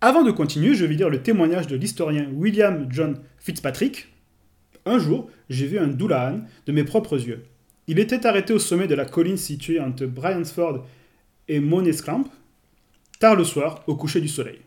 Avant 0.02 0.24
de 0.24 0.32
continuer, 0.32 0.74
je 0.74 0.86
vais 0.86 0.94
lire 0.96 1.10
le 1.10 1.22
témoignage 1.22 1.68
de 1.68 1.76
l'historien 1.76 2.28
William 2.34 2.88
John 2.90 3.20
Fitzpatrick. 3.40 4.08
Un 4.88 5.00
jour, 5.00 5.30
j'ai 5.50 5.68
vu 5.68 5.78
un 5.80 5.88
Doulahan 5.88 6.40
de 6.66 6.72
mes 6.72 6.86
propres 6.86 7.20
yeux. 7.20 7.44
Il 7.88 8.00
était 8.00 8.26
arrêté 8.26 8.54
au 8.54 8.60
sommet 8.60 8.88
de 8.88 8.96
la 8.96 9.04
colline 9.04 9.36
située 9.36 9.82
entre 9.82 10.06
Bryansford 10.06 10.86
et 11.50 11.60
Monescamp, 11.60 12.24
tard 13.20 13.36
le 13.36 13.44
soir, 13.44 13.84
au 13.88 13.98
coucher 13.98 14.22
du 14.22 14.30
soleil. 14.30 14.60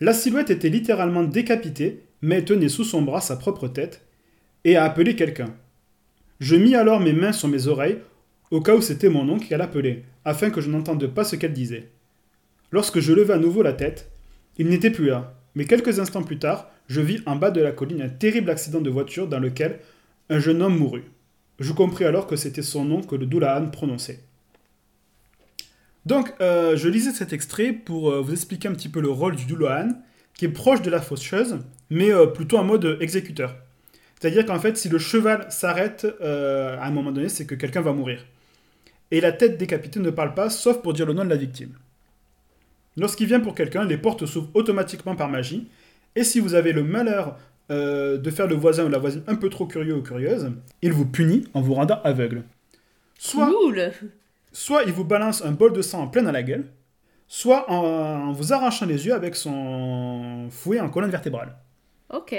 La 0.00 0.14
silhouette 0.14 0.48
était 0.48 0.70
littéralement 0.70 1.24
décapitée, 1.24 2.04
mais 2.22 2.42
tenait 2.42 2.70
sous 2.70 2.84
son 2.84 3.02
bras 3.02 3.20
sa 3.20 3.36
propre 3.36 3.68
tête, 3.68 4.06
et 4.64 4.76
a 4.76 4.84
appelé 4.84 5.14
quelqu'un. 5.14 5.54
Je 6.40 6.56
mis 6.56 6.74
alors 6.74 7.00
mes 7.00 7.12
mains 7.12 7.32
sur 7.32 7.48
mes 7.48 7.66
oreilles, 7.66 7.98
au 8.50 8.62
cas 8.62 8.76
où 8.76 8.80
c'était 8.80 9.10
mon 9.10 9.28
oncle 9.28 9.46
qu'elle 9.46 9.60
appelait, 9.60 10.04
afin 10.24 10.48
que 10.48 10.62
je 10.62 10.70
n'entende 10.70 11.06
pas 11.08 11.24
ce 11.24 11.36
qu'elle 11.36 11.52
disait. 11.52 11.90
Lorsque 12.72 13.00
je 13.00 13.12
levai 13.12 13.34
à 13.34 13.38
nouveau 13.38 13.62
la 13.62 13.74
tête, 13.74 14.10
il 14.56 14.68
n'était 14.68 14.90
plus 14.90 15.06
là, 15.06 15.37
mais 15.54 15.64
quelques 15.64 15.98
instants 15.98 16.22
plus 16.22 16.38
tard, 16.38 16.70
je 16.88 17.00
vis 17.00 17.20
en 17.26 17.36
bas 17.36 17.50
de 17.50 17.60
la 17.60 17.72
colline 17.72 18.02
un 18.02 18.08
terrible 18.08 18.50
accident 18.50 18.80
de 18.80 18.90
voiture 18.90 19.28
dans 19.28 19.40
lequel 19.40 19.80
un 20.30 20.38
jeune 20.38 20.62
homme 20.62 20.76
mourut. 20.76 21.04
Je 21.58 21.72
compris 21.72 22.04
alors 22.04 22.26
que 22.26 22.36
c'était 22.36 22.62
son 22.62 22.84
nom 22.84 23.02
que 23.02 23.16
le 23.16 23.26
Doulahan 23.26 23.68
prononçait. 23.70 24.20
Donc, 26.06 26.32
euh, 26.40 26.76
je 26.76 26.88
lisais 26.88 27.10
cet 27.10 27.32
extrait 27.32 27.72
pour 27.72 28.10
euh, 28.10 28.20
vous 28.20 28.32
expliquer 28.32 28.68
un 28.68 28.72
petit 28.72 28.88
peu 28.88 29.00
le 29.00 29.10
rôle 29.10 29.36
du 29.36 29.44
Doulahan, 29.44 29.90
qui 30.34 30.46
est 30.46 30.50
proche 30.50 30.80
de 30.82 30.90
la 30.90 31.00
faucheuse, 31.00 31.58
mais 31.90 32.12
euh, 32.12 32.26
plutôt 32.26 32.56
en 32.58 32.64
mode 32.64 32.96
exécuteur. 33.00 33.56
C'est-à-dire 34.18 34.46
qu'en 34.46 34.58
fait, 34.58 34.76
si 34.76 34.88
le 34.88 34.98
cheval 34.98 35.46
s'arrête 35.50 36.06
à 36.20 36.84
un 36.84 36.90
moment 36.90 37.12
donné, 37.12 37.28
c'est 37.28 37.46
que 37.46 37.54
quelqu'un 37.54 37.82
va 37.82 37.92
mourir. 37.92 38.24
Et 39.10 39.20
la 39.20 39.32
tête 39.32 39.58
décapitée 39.58 40.00
ne 40.00 40.10
parle 40.10 40.34
pas, 40.34 40.50
sauf 40.50 40.82
pour 40.82 40.92
dire 40.92 41.06
le 41.06 41.12
nom 41.12 41.24
de 41.24 41.30
la 41.30 41.36
victime. 41.36 41.74
Lorsqu'il 42.98 43.26
vient 43.26 43.40
pour 43.40 43.54
quelqu'un, 43.54 43.84
les 43.84 43.96
portes 43.96 44.26
s'ouvrent 44.26 44.50
automatiquement 44.54 45.14
par 45.16 45.28
magie. 45.28 45.68
Et 46.16 46.24
si 46.24 46.40
vous 46.40 46.54
avez 46.54 46.72
le 46.72 46.82
malheur 46.82 47.36
euh, 47.70 48.18
de 48.18 48.30
faire 48.30 48.46
le 48.46 48.54
voisin 48.56 48.84
ou 48.86 48.88
la 48.88 48.98
voisine 48.98 49.22
un 49.26 49.34
peu 49.36 49.48
trop 49.48 49.66
curieux 49.66 49.94
ou 49.94 50.02
curieuse, 50.02 50.50
il 50.82 50.92
vous 50.92 51.06
punit 51.06 51.46
en 51.54 51.60
vous 51.60 51.74
rendant 51.74 52.00
aveugle. 52.02 52.42
Soit, 53.18 53.46
Cool. 53.50 53.90
soit 54.52 54.82
il 54.84 54.92
vous 54.92 55.04
balance 55.04 55.44
un 55.44 55.52
bol 55.52 55.72
de 55.72 55.82
sang 55.82 56.02
en 56.02 56.06
plein 56.08 56.26
à 56.26 56.32
la 56.32 56.42
gueule, 56.42 56.66
soit 57.26 57.70
en, 57.70 58.28
en 58.28 58.32
vous 58.32 58.52
arrachant 58.52 58.86
les 58.86 59.06
yeux 59.06 59.12
avec 59.14 59.36
son 59.36 60.48
fouet 60.50 60.80
en 60.80 60.88
colonne 60.88 61.10
vertébrale. 61.10 61.56
Ok. 62.12 62.34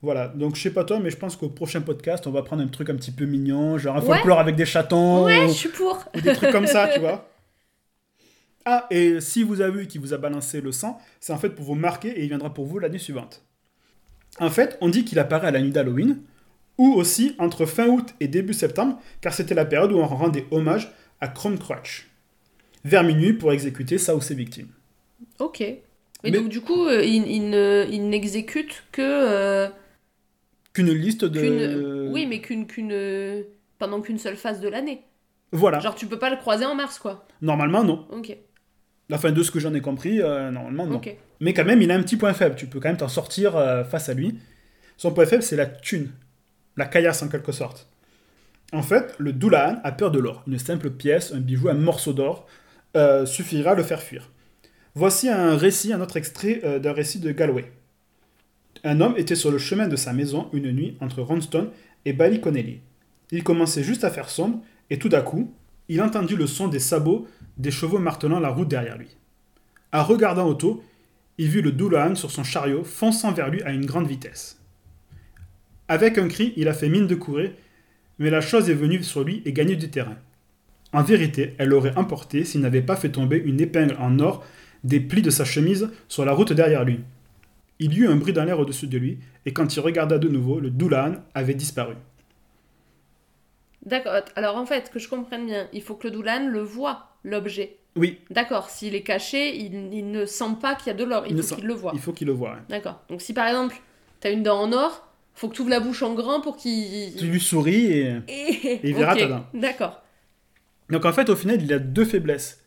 Voilà, 0.00 0.28
donc 0.28 0.56
je 0.56 0.62
sais 0.62 0.70
pas 0.72 0.84
toi, 0.84 0.98
mais 1.00 1.10
je 1.10 1.16
pense 1.16 1.36
qu'au 1.36 1.48
prochain 1.48 1.80
podcast, 1.80 2.26
on 2.26 2.30
va 2.32 2.42
prendre 2.42 2.62
un 2.62 2.66
truc 2.68 2.90
un 2.90 2.96
petit 2.96 3.12
peu 3.12 3.24
mignon, 3.24 3.78
genre 3.78 3.96
un 3.96 4.00
Ouais. 4.00 4.16
folklore 4.16 4.40
avec 4.40 4.56
des 4.56 4.64
chatons, 4.64 5.24
Ouais, 5.24 5.44
ou, 5.44 5.48
je 5.48 5.52
suis 5.54 5.68
pour. 5.68 6.04
ou 6.16 6.20
des 6.20 6.32
trucs 6.34 6.50
comme 6.50 6.66
ça, 6.66 6.88
tu 6.88 7.00
vois. 7.00 7.28
Ah, 8.64 8.86
et 8.90 9.20
si 9.20 9.42
vous 9.42 9.60
avez 9.60 9.80
vu 9.80 9.86
qu'il 9.86 10.00
vous 10.00 10.14
a 10.14 10.18
balancé 10.18 10.60
le 10.60 10.72
sang, 10.72 10.98
c'est 11.20 11.32
en 11.32 11.38
fait 11.38 11.50
pour 11.50 11.64
vous 11.64 11.74
marquer 11.74 12.08
et 12.10 12.22
il 12.22 12.28
viendra 12.28 12.52
pour 12.54 12.64
vous 12.66 12.78
l'année 12.78 12.98
suivante. 12.98 13.44
En 14.38 14.50
fait, 14.50 14.78
on 14.80 14.88
dit 14.88 15.04
qu'il 15.04 15.18
apparaît 15.18 15.48
à 15.48 15.50
la 15.50 15.60
nuit 15.60 15.70
d'Halloween, 15.72 16.20
ou 16.78 16.92
aussi 16.94 17.34
entre 17.38 17.66
fin 17.66 17.86
août 17.88 18.14
et 18.20 18.28
début 18.28 18.54
septembre, 18.54 18.98
car 19.20 19.34
c'était 19.34 19.54
la 19.54 19.64
période 19.64 19.92
où 19.92 19.98
on 19.98 20.06
rendait 20.06 20.46
hommage 20.50 20.90
à 21.20 21.28
Crumcrotch. 21.28 22.08
Vers 22.84 23.04
minuit 23.04 23.32
pour 23.34 23.52
exécuter 23.52 23.98
ça 23.98 24.16
ou 24.16 24.20
ses 24.20 24.34
victimes. 24.34 24.68
Ok. 25.38 25.60
Et 25.60 25.82
Mais- 26.24 26.30
donc, 26.30 26.48
du 26.48 26.60
coup, 26.60 26.86
euh, 26.86 27.04
il, 27.04 27.26
il 27.30 27.50
ne- 27.50 27.86
il 27.90 28.08
n'exécute 28.08 28.84
que. 28.92 29.02
euh, 29.02 29.68
Qu'une 30.72 30.92
liste 30.92 31.24
de... 31.24 31.40
qu'une- 31.40 32.10
Oui, 32.12 32.26
mais 32.26 32.40
qu'une. 32.40 32.66
qu'une 32.66 33.44
pendant 33.78 34.00
qu'une 34.00 34.18
seule 34.18 34.36
phase 34.36 34.60
de 34.60 34.68
l'année. 34.68 35.02
Voilà. 35.50 35.80
Genre, 35.80 35.94
tu 35.94 36.06
peux 36.06 36.18
pas 36.18 36.30
le 36.30 36.36
croiser 36.36 36.64
en 36.64 36.74
mars, 36.74 36.98
quoi. 36.98 37.26
Normalement, 37.42 37.84
non. 37.84 38.06
Ok. 38.10 38.36
Enfin, 39.10 39.32
de 39.32 39.42
ce 39.42 39.50
que 39.50 39.60
j'en 39.60 39.74
ai 39.74 39.80
compris, 39.80 40.20
euh, 40.20 40.50
normalement, 40.50 40.86
non. 40.86 41.00
Mais 41.40 41.52
quand 41.52 41.64
même, 41.64 41.82
il 41.82 41.90
a 41.90 41.94
un 41.94 42.02
petit 42.02 42.16
point 42.16 42.32
faible. 42.32 42.56
Tu 42.56 42.66
peux 42.66 42.80
quand 42.80 42.88
même 42.88 42.96
t'en 42.96 43.08
sortir 43.08 43.56
euh, 43.56 43.84
face 43.84 44.08
à 44.08 44.14
lui. 44.14 44.38
Son 44.96 45.12
point 45.12 45.26
faible, 45.26 45.42
c'est 45.42 45.56
la 45.56 45.66
thune, 45.66 46.10
la 46.76 46.86
caillasse 46.86 47.22
en 47.22 47.28
quelque 47.28 47.52
sorte. 47.52 47.88
En 48.72 48.82
fait, 48.82 49.14
le 49.18 49.32
Doulahan 49.32 49.80
a 49.84 49.92
peur 49.92 50.10
de 50.10 50.18
l'or. 50.18 50.44
Une 50.46 50.58
simple 50.58 50.90
pièce, 50.90 51.32
un 51.32 51.40
bijou, 51.40 51.68
un 51.68 51.74
morceau 51.74 52.12
d'or 52.12 52.46
euh, 52.96 53.26
suffira 53.26 53.72
à 53.72 53.74
le 53.74 53.82
faire 53.82 54.02
fuir. 54.02 54.30
Voici 54.94 55.28
un 55.28 55.56
récit, 55.56 55.92
un 55.92 56.00
autre 56.00 56.16
extrait 56.16 56.80
d'un 56.80 56.92
récit 56.92 57.18
de 57.18 57.32
Galway. 57.32 57.72
Un 58.84 59.00
homme 59.00 59.14
était 59.16 59.36
sur 59.36 59.50
le 59.50 59.56
chemin 59.56 59.88
de 59.88 59.96
sa 59.96 60.12
maison 60.12 60.48
une 60.52 60.70
nuit 60.70 60.96
entre 61.00 61.22
Ronstone 61.22 61.70
et 62.04 62.12
Ballyconnelly. 62.12 62.80
Il 63.30 63.42
commençait 63.42 63.82
juste 63.82 64.04
à 64.04 64.10
faire 64.10 64.28
sombre 64.28 64.60
et 64.90 64.98
tout 64.98 65.08
d'un 65.08 65.22
coup, 65.22 65.54
il 65.88 66.02
entendit 66.02 66.36
le 66.36 66.46
son 66.46 66.68
des 66.68 66.78
sabots 66.78 67.26
des 67.62 67.70
chevaux 67.70 67.98
martelant 67.98 68.40
la 68.40 68.50
route 68.50 68.68
derrière 68.68 68.98
lui. 68.98 69.16
En 69.92 70.02
regardant 70.04 70.46
autour, 70.46 70.82
il 71.38 71.48
vit 71.48 71.62
le 71.62 71.72
Doulahan 71.72 72.14
sur 72.14 72.30
son 72.30 72.44
chariot 72.44 72.84
fonçant 72.84 73.32
vers 73.32 73.48
lui 73.48 73.62
à 73.62 73.72
une 73.72 73.86
grande 73.86 74.06
vitesse. 74.06 74.60
Avec 75.88 76.18
un 76.18 76.28
cri, 76.28 76.52
il 76.56 76.68
a 76.68 76.74
fait 76.74 76.88
mine 76.88 77.06
de 77.06 77.14
courir, 77.14 77.52
mais 78.18 78.30
la 78.30 78.40
chose 78.40 78.68
est 78.68 78.74
venue 78.74 79.02
sur 79.02 79.24
lui 79.24 79.42
et 79.44 79.52
gagné 79.52 79.76
du 79.76 79.90
terrain. 79.90 80.16
En 80.92 81.02
vérité, 81.02 81.54
elle 81.58 81.68
l'aurait 81.68 81.96
emporté 81.96 82.44
s'il 82.44 82.60
n'avait 82.60 82.82
pas 82.82 82.96
fait 82.96 83.10
tomber 83.10 83.38
une 83.38 83.60
épingle 83.60 83.96
en 83.98 84.18
or 84.18 84.44
des 84.84 85.00
plis 85.00 85.22
de 85.22 85.30
sa 85.30 85.44
chemise 85.44 85.88
sur 86.08 86.24
la 86.24 86.32
route 86.32 86.52
derrière 86.52 86.84
lui. 86.84 87.00
Il 87.78 87.94
y 87.94 88.00
eut 88.00 88.08
un 88.08 88.16
bruit 88.16 88.32
dans 88.32 88.44
l'air 88.44 88.58
au-dessus 88.60 88.88
de 88.88 88.98
lui, 88.98 89.18
et 89.46 89.52
quand 89.52 89.74
il 89.74 89.80
regarda 89.80 90.18
de 90.18 90.28
nouveau, 90.28 90.60
le 90.60 90.70
Doulahan 90.70 91.14
avait 91.34 91.54
disparu. 91.54 91.94
D'accord. 93.84 94.14
Alors 94.36 94.56
en 94.56 94.66
fait, 94.66 94.90
que 94.90 94.98
je 94.98 95.08
comprenne 95.08 95.46
bien, 95.46 95.68
il 95.72 95.82
faut 95.82 95.94
que 95.94 96.06
le 96.06 96.12
Doulan 96.12 96.46
le 96.48 96.60
voit, 96.60 97.08
l'objet. 97.24 97.76
Oui, 97.96 98.20
D'accord. 98.30 98.70
S'il 98.70 98.94
est 98.94 99.02
caché, 99.02 99.54
il, 99.56 99.92
il 99.92 100.10
ne 100.10 100.24
sent 100.24 100.56
pas 100.60 100.74
qu'il 100.74 100.86
y 100.86 100.90
a 100.90 100.94
de 100.94 101.04
l'or. 101.04 101.24
Il, 101.28 101.36
Il 101.36 101.42
faut 101.42 101.56
qu'il 101.56 101.66
le 101.66 101.74
voit. 101.74 101.92
il 101.94 102.00
faut 102.00 102.12
qu'il 102.12 102.26
le 102.26 102.32
voie. 102.32 102.52
hein. 102.54 102.64
D'accord. 102.68 103.02
Donc 103.10 103.20
si 103.20 103.34
par 103.34 103.46
exemple, 103.48 103.76
t'as 104.20 104.30
une 104.32 104.42
dent 104.42 104.60
en 104.60 104.72
or, 104.72 105.06
faut 105.34 105.48
que 105.48 105.54
tu 105.54 105.60
ouvres 105.62 105.70
la 105.70 105.80
bouche 105.80 106.02
en 106.02 106.14
grand 106.14 106.40
pour 106.40 106.56
qu'il... 106.56 107.14
Tu 107.16 107.26
lui 107.26 107.40
souris 107.40 107.86
et... 107.86 108.16
Et... 108.28 108.80
il 108.82 108.94
verra 108.94 109.14
ta 109.16 109.26
dent. 109.26 109.46
D'accord. 109.52 110.02
Donc 110.88 111.04
en 111.04 111.12
fait, 111.12 111.28
au 111.28 111.36
final, 111.36 111.60
il 111.62 111.72
a 111.72 111.78
deux 111.78 112.04
faiblesses. 112.04 112.60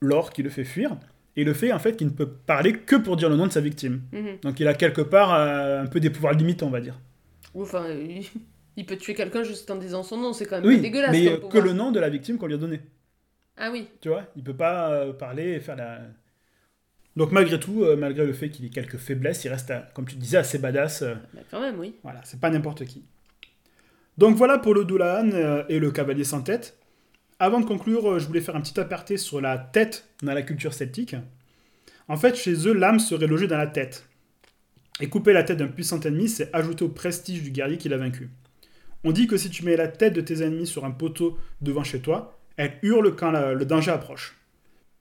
L'or 0.00 0.32
qui 0.32 0.42
le 0.42 0.50
fait 0.50 0.64
fuir, 0.64 0.96
et 1.36 1.44
le 1.44 1.54
fait 1.54 1.72
en 1.72 1.78
fait 1.78 1.96
qu'il 1.96 2.06
ne 2.08 2.12
peut 2.12 2.28
parler 2.28 2.72
que 2.74 2.94
pour 2.96 3.16
dire 3.16 3.30
le 3.30 3.36
nom 3.36 3.46
de 3.46 3.52
sa 3.52 3.60
victime. 3.60 4.02
Mhm. 4.12 4.38
Donc 4.42 4.60
il 4.60 4.68
a 4.68 4.74
quelque 4.74 5.00
part 5.00 5.32
euh, 5.34 5.82
un 5.82 5.86
peu 5.86 5.98
des 6.00 6.10
pouvoirs 6.10 6.34
limités, 6.34 6.64
on 6.64 6.70
va 6.70 6.80
dire. 6.80 6.98
Ou 7.54 7.62
Enfin, 7.62 7.84
il... 7.90 8.24
il 8.76 8.86
peut 8.86 8.96
tuer 8.96 9.14
quelqu'un 9.14 9.42
juste 9.42 9.70
en 9.70 9.76
disant 9.76 10.02
son 10.02 10.16
nom, 10.16 10.32
c'est 10.32 10.46
quand 10.46 10.56
même 10.60 10.66
Oui, 10.66 10.80
dégueulasse. 10.80 11.12
mais 11.12 11.28
euh, 11.28 11.36
que 11.48 11.58
le 11.58 11.72
nom 11.72 11.90
de 11.92 12.00
la 12.00 12.08
victime 12.08 12.38
qu'on 12.38 12.46
lui 12.46 12.54
a 12.54 12.58
donné. 12.58 12.80
Ah 13.56 13.70
oui. 13.70 13.88
Tu 14.00 14.08
vois, 14.08 14.24
il 14.36 14.42
peut 14.42 14.56
pas 14.56 14.90
euh, 14.92 15.12
parler 15.12 15.52
et 15.52 15.60
faire 15.60 15.76
la. 15.76 16.00
Donc 17.16 17.30
malgré 17.30 17.60
tout, 17.60 17.84
euh, 17.84 17.94
malgré 17.96 18.26
le 18.26 18.32
fait 18.32 18.48
qu'il 18.50 18.64
ait 18.64 18.70
quelques 18.70 18.96
faiblesses, 18.96 19.44
il 19.44 19.48
reste, 19.48 19.70
euh, 19.70 19.80
comme 19.94 20.06
tu 20.06 20.16
disais, 20.16 20.38
assez 20.38 20.58
badass. 20.58 21.04
Bah, 21.32 21.40
quand 21.50 21.60
même, 21.60 21.78
oui. 21.78 21.94
voilà, 22.02 22.20
c'est 22.24 22.40
pas 22.40 22.50
n'importe 22.50 22.84
qui. 22.84 23.04
Donc 24.18 24.36
voilà 24.36 24.58
pour 24.58 24.74
le 24.74 24.84
Doulahan 24.84 25.64
et 25.68 25.78
le 25.80 25.90
cavalier 25.90 26.24
sans 26.24 26.42
tête. 26.42 26.76
Avant 27.40 27.60
de 27.60 27.66
conclure, 27.66 28.18
je 28.20 28.26
voulais 28.26 28.40
faire 28.40 28.54
un 28.54 28.60
petit 28.60 28.78
aparté 28.78 29.16
sur 29.16 29.40
la 29.40 29.58
tête 29.58 30.08
dans 30.22 30.32
la 30.34 30.42
culture 30.42 30.72
celtique. 30.72 31.16
En 32.06 32.16
fait, 32.16 32.36
chez 32.36 32.54
eux, 32.68 32.72
l'âme 32.72 33.00
serait 33.00 33.26
logée 33.26 33.48
dans 33.48 33.56
la 33.58 33.66
tête. 33.66 34.06
Et 35.00 35.08
couper 35.08 35.32
la 35.32 35.42
tête 35.42 35.58
d'un 35.58 35.66
puissant 35.66 35.98
ennemi, 36.00 36.28
c'est 36.28 36.54
ajouter 36.54 36.84
au 36.84 36.88
prestige 36.88 37.42
du 37.42 37.50
guerrier 37.50 37.76
qui 37.76 37.88
l'a 37.88 37.96
vaincu. 37.96 38.30
On 39.04 39.12
dit 39.12 39.26
que 39.26 39.36
si 39.36 39.50
tu 39.50 39.64
mets 39.64 39.76
la 39.76 39.88
tête 39.88 40.14
de 40.14 40.20
tes 40.20 40.42
ennemis 40.42 40.66
sur 40.66 40.84
un 40.84 40.90
poteau 40.90 41.36
devant 41.60 41.84
chez 41.84 42.00
toi, 42.00 42.38
elle 42.56 42.78
hurle 42.82 43.14
quand 43.14 43.30
la- 43.30 43.52
le 43.52 43.64
danger 43.64 43.90
approche. 43.90 44.36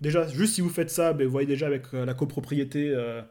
Déjà, 0.01 0.27
juste 0.27 0.55
si 0.55 0.61
vous 0.61 0.69
faites 0.69 0.89
ça, 0.89 1.13
ben, 1.13 1.25
vous 1.25 1.31
voyez 1.31 1.47
déjà 1.47 1.67
avec 1.67 1.83
euh, 1.93 2.05
la 2.05 2.13
copropriété, 2.13 2.89
euh, 2.89 3.21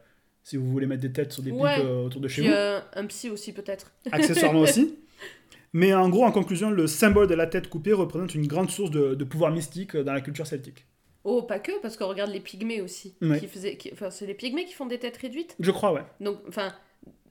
si 0.42 0.56
vous 0.56 0.66
voulez 0.70 0.86
mettre 0.86 1.02
des 1.02 1.12
têtes 1.12 1.32
sur 1.32 1.42
des 1.42 1.50
pics 1.50 1.60
Ouais. 1.60 1.78
euh, 1.84 2.04
autour 2.06 2.20
de 2.20 2.28
chez 2.28 2.42
Puis 2.42 2.50
vous 2.50 2.56
un 2.56 3.06
psy 3.06 3.28
aussi, 3.30 3.52
peut-être. 3.52 3.92
accessoirement 4.12 4.60
aussi. 4.60 4.96
Mais 5.74 5.94
en 5.94 6.08
gros, 6.08 6.24
en 6.24 6.32
conclusion, 6.32 6.70
le 6.70 6.86
symbole 6.86 7.26
de 7.26 7.34
la 7.34 7.46
tête 7.46 7.68
coupée 7.68 7.92
représente 7.92 8.34
une 8.34 8.46
grande 8.46 8.70
source 8.70 8.90
de, 8.90 9.14
de 9.14 9.24
pouvoir 9.24 9.50
mystique 9.52 9.96
dans 9.96 10.12
la 10.12 10.20
culture 10.20 10.46
celtique. 10.46 10.86
Oh, 11.24 11.42
pas 11.42 11.58
que, 11.60 11.72
parce 11.80 11.96
qu'on 11.96 12.08
regarde 12.08 12.30
les 12.30 12.40
pygmées 12.40 12.80
aussi. 12.80 13.14
Ouais. 13.22 13.38
Qui 13.40 13.46
faisaient... 13.46 13.76
qui- 13.76 13.90
Enfin, 13.92 14.10
c'est 14.10 14.26
les 14.26 14.34
pygmées 14.34 14.64
qui 14.64 14.72
font 14.74 14.86
des 14.86 14.98
têtes 14.98 15.16
réduites. 15.18 15.54
Je 15.60 15.70
crois, 15.70 15.92
ouais. 15.92 16.02
Donc, 16.20 16.38
enfin, 16.48 16.72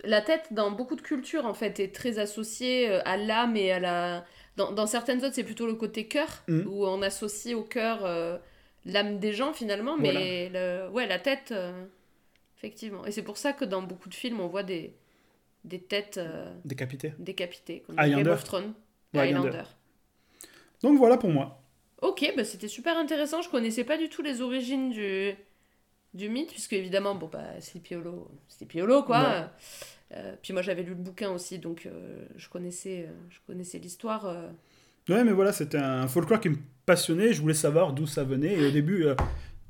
la 0.04 0.22
tête, 0.22 0.48
dans 0.52 0.72
beaucoup 0.72 0.96
de 0.96 1.02
cultures, 1.02 1.46
en 1.46 1.54
fait, 1.54 1.80
est 1.80 1.94
très 1.94 2.18
associée 2.20 2.90
euh, 2.90 3.02
à 3.06 3.18
l'âme 3.18 3.56
et 3.56 3.72
à 3.72 3.80
la... 3.80 4.26
Dans, 4.58 4.72
dans 4.72 4.88
certaines 4.88 5.24
autres, 5.24 5.36
c'est 5.36 5.44
plutôt 5.44 5.68
le 5.68 5.76
côté 5.76 6.08
cœur, 6.08 6.44
Mhm. 6.48 6.68
où 6.68 6.86
on 6.86 7.02
associe 7.02 7.56
au 7.56 7.64
cœur 7.64 8.04
euh, 8.06 8.38
l'âme 8.86 9.20
des 9.20 9.32
gens, 9.34 9.54
finalement. 9.54 9.98
Mais 9.98 10.50
le... 10.50 10.90
ouais, 10.90 11.08
la 11.08 11.20
tête, 11.20 11.52
euh, 11.52 11.86
effectivement. 12.58 13.06
Et 13.06 13.12
c'est 13.12 13.22
pour 13.24 13.38
ça 13.38 13.54
que 13.54 13.64
dans 13.66 13.82
beaucoup 13.82 14.10
de 14.10 14.16
films, 14.16 14.40
on 14.42 14.48
voit 14.48 14.64
des, 14.64 14.94
des 15.64 15.80
têtes 15.80 16.18
euh, 16.18 16.52
Décapité. 16.66 17.14
décapitées, 17.20 17.82
comme 17.86 17.96
dans 17.96 18.08
Game 18.08 18.28
of 18.28 18.44
Thrones. 18.44 18.74
Ouais. 19.14 19.22
Highlander. 19.22 19.64
Donc 20.82 20.98
voilà 20.98 21.18
pour 21.18 21.30
moi. 21.30 21.62
Ok, 22.02 22.34
bah 22.36 22.44
c'était 22.44 22.68
super 22.68 22.98
intéressant. 22.98 23.42
Je 23.44 23.50
connaissais 23.50 23.84
pas 23.84 23.98
du 23.98 24.10
tout 24.10 24.24
les 24.24 24.42
origines 24.42 24.90
du, 24.90 25.36
du 26.14 26.30
mythe, 26.30 26.50
puisque 26.52 26.74
évidemment, 26.74 27.16
bon, 27.16 27.30
bah, 27.32 27.60
Sleepy 27.60 27.96
Hollow, 27.96 28.30
Sleepy 28.50 28.82
Hollow, 28.82 29.04
quoi. 29.04 29.20
Ouais. 29.22 29.46
Euh, 30.18 30.36
puis 30.42 30.52
moi, 30.54 30.62
j'avais 30.62 30.84
lu 30.84 30.90
le 30.90 30.96
bouquin 30.96 31.32
aussi, 31.32 31.58
donc 31.60 31.86
euh, 31.86 32.26
je 32.36 32.50
connaissais, 32.50 33.06
euh, 33.08 33.12
je 33.30 33.38
connaissais 33.48 33.80
l'histoire. 33.80 34.26
Ouais, 35.10 35.24
mais 35.24 35.32
voilà, 35.32 35.54
c'était 35.54 35.78
un 35.78 36.08
folklore 36.08 36.40
qui 36.42 36.50
me 36.50 36.58
passionnait. 36.86 37.34
Je 37.34 37.42
voulais 37.42 37.54
savoir 37.54 37.94
d'où 37.94 38.06
ça 38.08 38.24
venait. 38.24 38.54
Et 38.54 38.66
au 38.68 38.72
début, 38.72 39.06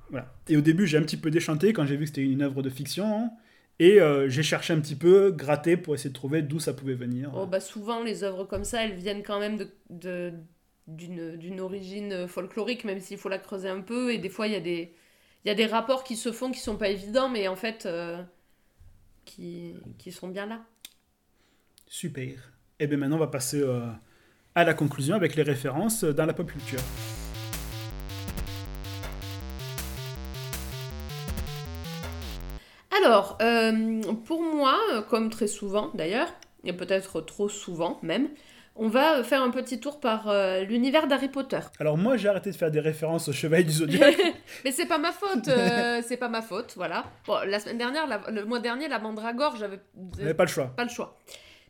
voilà. 0.10 0.34
Et 0.49 0.58
au 0.58 0.62
début, 0.62 0.88
j'ai 0.88 0.97
un 0.97 1.04
petit 1.04 1.17
peu 1.17 1.30
déchanté 1.32 1.73
quand 1.73 1.86
j'ai 1.86 1.95
vu 1.95 2.01
que 2.06 2.10
c'était 2.10 2.23
une 2.23 2.41
œuvre 2.41 2.62
de 2.63 2.69
fiction. 2.69 3.06
hein. 3.06 3.32
Et 3.80 3.99
j'ai 4.27 4.43
cherché 4.43 4.73
un 4.73 4.80
petit 4.80 4.95
peu, 4.95 5.32
gratté 5.32 5.77
pour 5.77 5.93
essayer 5.95 6.10
de 6.10 6.15
trouver 6.15 6.41
d'où 6.41 6.60
ça 6.60 6.73
pouvait 6.73 6.95
venir. 6.95 7.32
Oh, 7.36 7.45
bah, 7.45 7.60
souvent, 7.60 8.04
les 8.04 8.23
œuvres 8.23 8.43
comme 8.45 8.63
ça, 8.63 8.84
elles 8.84 8.93
viennent 8.95 9.23
quand 9.23 9.39
même 9.39 9.58
de, 9.58 9.69
de- 9.89 10.34
d'une, 10.88 11.38
d'une 11.38 11.60
origine 11.62 12.27
folklorique, 12.27 12.84
même 12.84 12.99
s'il 12.99 13.17
faut 13.17 13.30
la 13.30 13.38
creuser 13.39 13.69
un 13.69 13.82
peu. 13.82 14.12
Et 14.13 14.17
des 14.17 14.30
fois, 14.30 14.47
il 14.47 14.54
y, 14.54 14.58
a 14.58 14.60
des- 14.60 14.93
il 15.43 15.47
y 15.47 15.51
a 15.51 15.56
des 15.56 15.65
rapports 15.65 16.04
qui 16.04 16.15
se 16.15 16.32
font 16.32 16.51
qui 16.51 16.60
sont 16.60 16.77
pas 16.77 16.89
évidents, 16.89 17.30
mais 17.30 17.47
en 17.47 17.56
fait, 17.56 17.86
euh, 17.86 18.21
qui, 19.25 19.75
qui 19.97 20.12
sont 20.12 20.27
bien 20.27 20.45
là. 20.45 20.62
Super. 21.88 22.51
Et 22.80 22.88
bien 22.88 22.97
maintenant, 22.97 23.15
on 23.15 23.19
va 23.19 23.27
passer 23.27 23.62
euh, 23.62 23.82
à 24.56 24.63
la 24.63 24.73
conclusion 24.73 25.15
avec 25.15 25.36
les 25.36 25.43
références 25.43 26.04
dans 26.04 26.25
la 26.25 26.34
pop 26.34 26.49
culture. 26.49 26.80
Alors, 33.04 33.38
euh, 33.41 34.01
pour 34.25 34.43
moi, 34.43 34.77
comme 35.10 35.32
très 35.32 35.47
souvent 35.47 35.89
d'ailleurs, 35.95 36.32
et 36.63 36.73
peut-être 36.73 37.21
trop 37.21 37.49
souvent 37.49 37.99
même, 38.04 38.30
on 38.75 38.88
va 38.88 39.23
faire 39.23 39.41
un 39.43 39.49
petit 39.51 39.79
tour 39.79 39.99
par 39.99 40.29
euh, 40.29 40.62
l'univers 40.63 41.07
d'Harry 41.07 41.27
Potter. 41.29 41.60
Alors 41.79 41.97
moi, 41.97 42.17
j'ai 42.17 42.29
arrêté 42.29 42.51
de 42.51 42.55
faire 42.55 42.71
des 42.71 42.79
références 42.79 43.27
au 43.27 43.34
Chevalier 43.34 43.63
du 43.65 43.71
Zodiaque. 43.71 44.17
Mais 44.65 44.71
c'est 44.71 44.86
pas 44.86 44.97
ma 44.97 45.12
faute, 45.12 45.47
euh, 45.49 46.01
c'est 46.07 46.17
pas 46.17 46.29
ma 46.29 46.41
faute, 46.41 46.73
voilà. 46.77 47.05
Bon, 47.27 47.38
la 47.45 47.60
semaine 47.60 47.77
dernière, 47.77 48.07
la- 48.07 48.21
le 48.31 48.45
mois 48.45 48.60
dernier, 48.60 48.88
la 48.88 48.99
Mandragore, 48.99 49.55
j'avais 49.57 49.79
n'avait 50.17 50.34
pas 50.34 50.45
le 50.45 50.49
choix. 50.49 50.67
pas 50.75 50.84
le 50.84 50.89
choix. 50.89 51.17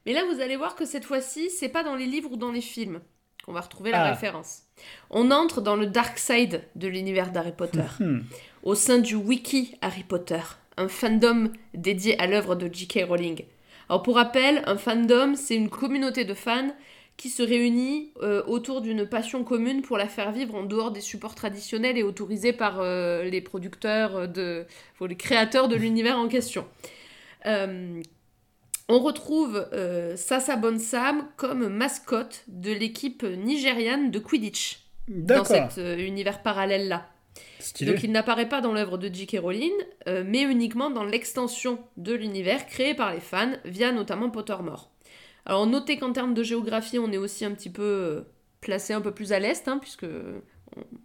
Mais 0.06 0.14
là, 0.14 0.22
vous 0.32 0.42
allez 0.42 0.56
voir 0.56 0.76
que 0.76 0.86
cette 0.86 1.06
fois-ci, 1.06 1.50
c'est 1.50 1.70
pas 1.70 1.84
dans 1.84 1.96
les 1.96 2.06
livres 2.08 2.32
ou 2.32 2.38
dans 2.38 2.52
les 2.52 2.62
films 2.62 3.02
qu'on 3.46 3.54
va 3.54 3.62
retrouver 3.62 3.90
la 3.92 4.04
Ah. 4.04 4.12
référence. 4.12 4.62
On 5.10 5.32
entre 5.32 5.62
dans 5.62 5.76
le 5.76 5.88
dark 5.88 6.18
side 6.20 6.64
de 6.76 6.88
l'univers 6.88 7.32
d'Harry 7.32 7.52
Potter, 7.54 7.82
Hmm. 8.00 8.20
au 8.64 8.76
sein 8.76 9.00
du 9.00 9.16
wiki 9.16 9.76
Harry 9.82 10.04
Potter, 10.04 10.42
un 10.78 10.88
fandom 10.88 11.52
dédié 11.74 12.20
à 12.22 12.28
l'œuvre 12.28 12.54
de 12.56 12.70
J.K. 12.72 13.06
Rowling. 13.08 13.44
Alors 13.90 14.04
pour 14.04 14.16
rappel, 14.16 14.62
un 14.68 14.78
fandom, 14.78 15.36
c'est 15.36 15.56
une 15.56 15.70
communauté 15.70 16.24
de 16.24 16.34
fans 16.34 16.70
qui 17.22 17.30
se 17.30 17.44
réunit 17.44 18.14
euh, 18.24 18.42
autour 18.48 18.82
d'une 18.82 19.06
passion 19.06 19.44
commune 19.44 19.84
pour 19.84 19.96
la 19.96 20.08
faire 20.08 20.32
vivre 20.32 20.56
en 20.56 20.64
dehors 20.64 20.90
des 20.90 21.02
supports 21.02 21.36
traditionnels 21.36 21.96
et 21.96 22.02
autorisés 22.02 22.52
par 22.52 22.80
euh, 22.80 23.26
les 23.26 23.42
producteurs, 23.42 24.16
euh, 24.16 24.26
de, 24.26 24.66
enfin, 24.96 25.06
les 25.06 25.16
créateurs 25.16 25.68
de 25.68 25.76
l'univers 25.76 26.18
en 26.18 26.28
question. 26.28 26.66
Euh, 27.46 28.02
on 28.90 28.98
retrouve 28.98 29.68
Sasa 30.16 30.56
Bonsam 30.56 31.28
comme 31.38 31.68
mascotte 31.68 32.44
de 32.48 32.72
l'équipe 32.72 33.24
nigériane 33.24 34.10
de 34.10 34.18
Quidditch 34.18 34.80
dans 35.08 35.44
cet 35.46 35.78
univers 35.78 36.42
parallèle-là. 36.42 37.08
Stylé. 37.60 37.92
Donc 37.92 38.04
il 38.04 38.12
n'apparaît 38.12 38.50
pas 38.50 38.62
dans 38.62 38.74
l'œuvre 38.74 38.98
de 38.98 39.14
J.K. 39.14 39.38
Rowling, 39.40 39.72
mais 40.08 40.42
uniquement 40.42 40.90
dans 40.90 41.06
l'extension 41.06 41.80
de 41.96 42.14
l'univers 42.14 42.66
créé 42.66 42.94
par 42.96 43.14
les 43.14 43.22
fans 43.22 43.54
via 43.64 43.94
notamment 43.94 44.30
Pottermore. 44.30 44.91
Alors 45.46 45.66
notez 45.68 45.98
qu'en 45.98 46.14
termes 46.14 46.34
de 46.34 46.44
géographie, 46.44 47.00
on 47.00 47.12
est 47.12 47.18
aussi 47.18 47.46
un 47.46 47.52
petit 47.52 47.70
peu 47.70 47.82
euh, 47.84 48.22
placé 48.62 48.94
un 48.94 49.02
peu 49.02 49.12
plus 49.12 49.34
à 49.34 49.40
l'est, 49.40 49.68
hein, 49.68 49.78
puisque 49.80 50.06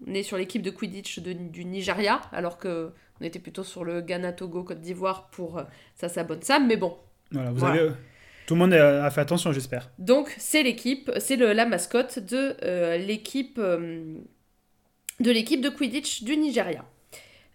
on 0.06 0.14
est 0.14 0.22
sur 0.22 0.36
l'équipe 0.36 0.62
de 0.62 0.70
Quidditch 0.70 1.20
de- 1.20 1.32
du 1.32 1.64
Nigeria, 1.64 2.20
alors 2.32 2.58
que 2.58 2.90
on 3.20 3.24
était 3.24 3.38
plutôt 3.38 3.64
sur 3.64 3.82
le 3.84 4.02
Ghana, 4.02 4.32
Togo, 4.34 4.62
Côte 4.62 4.80
d'Ivoire 4.80 5.28
pour 5.30 5.58
euh, 5.58 5.64
Sasa 5.94 6.22
Bonsam, 6.22 6.66
mais 6.66 6.76
bon. 6.76 6.96
Voilà, 7.32 7.50
vous 7.50 7.58
Voilà. 7.58 7.80
avez... 7.82 7.90
Tout 8.46 8.54
le 8.54 8.60
monde 8.60 8.74
a 8.74 9.10
fait 9.10 9.22
attention, 9.22 9.50
j'espère. 9.50 9.90
Donc 9.98 10.32
c'est 10.38 10.62
l'équipe, 10.62 11.10
c'est 11.18 11.34
la 11.36 11.66
mascotte 11.66 12.20
de 12.20 12.54
euh, 12.62 12.96
l'équipe 12.96 13.58
euh, 13.58 14.14
de 15.18 15.30
l'équipe 15.32 15.60
de 15.60 15.68
Quidditch 15.68 16.22
du 16.22 16.36
Nigeria. 16.36 16.84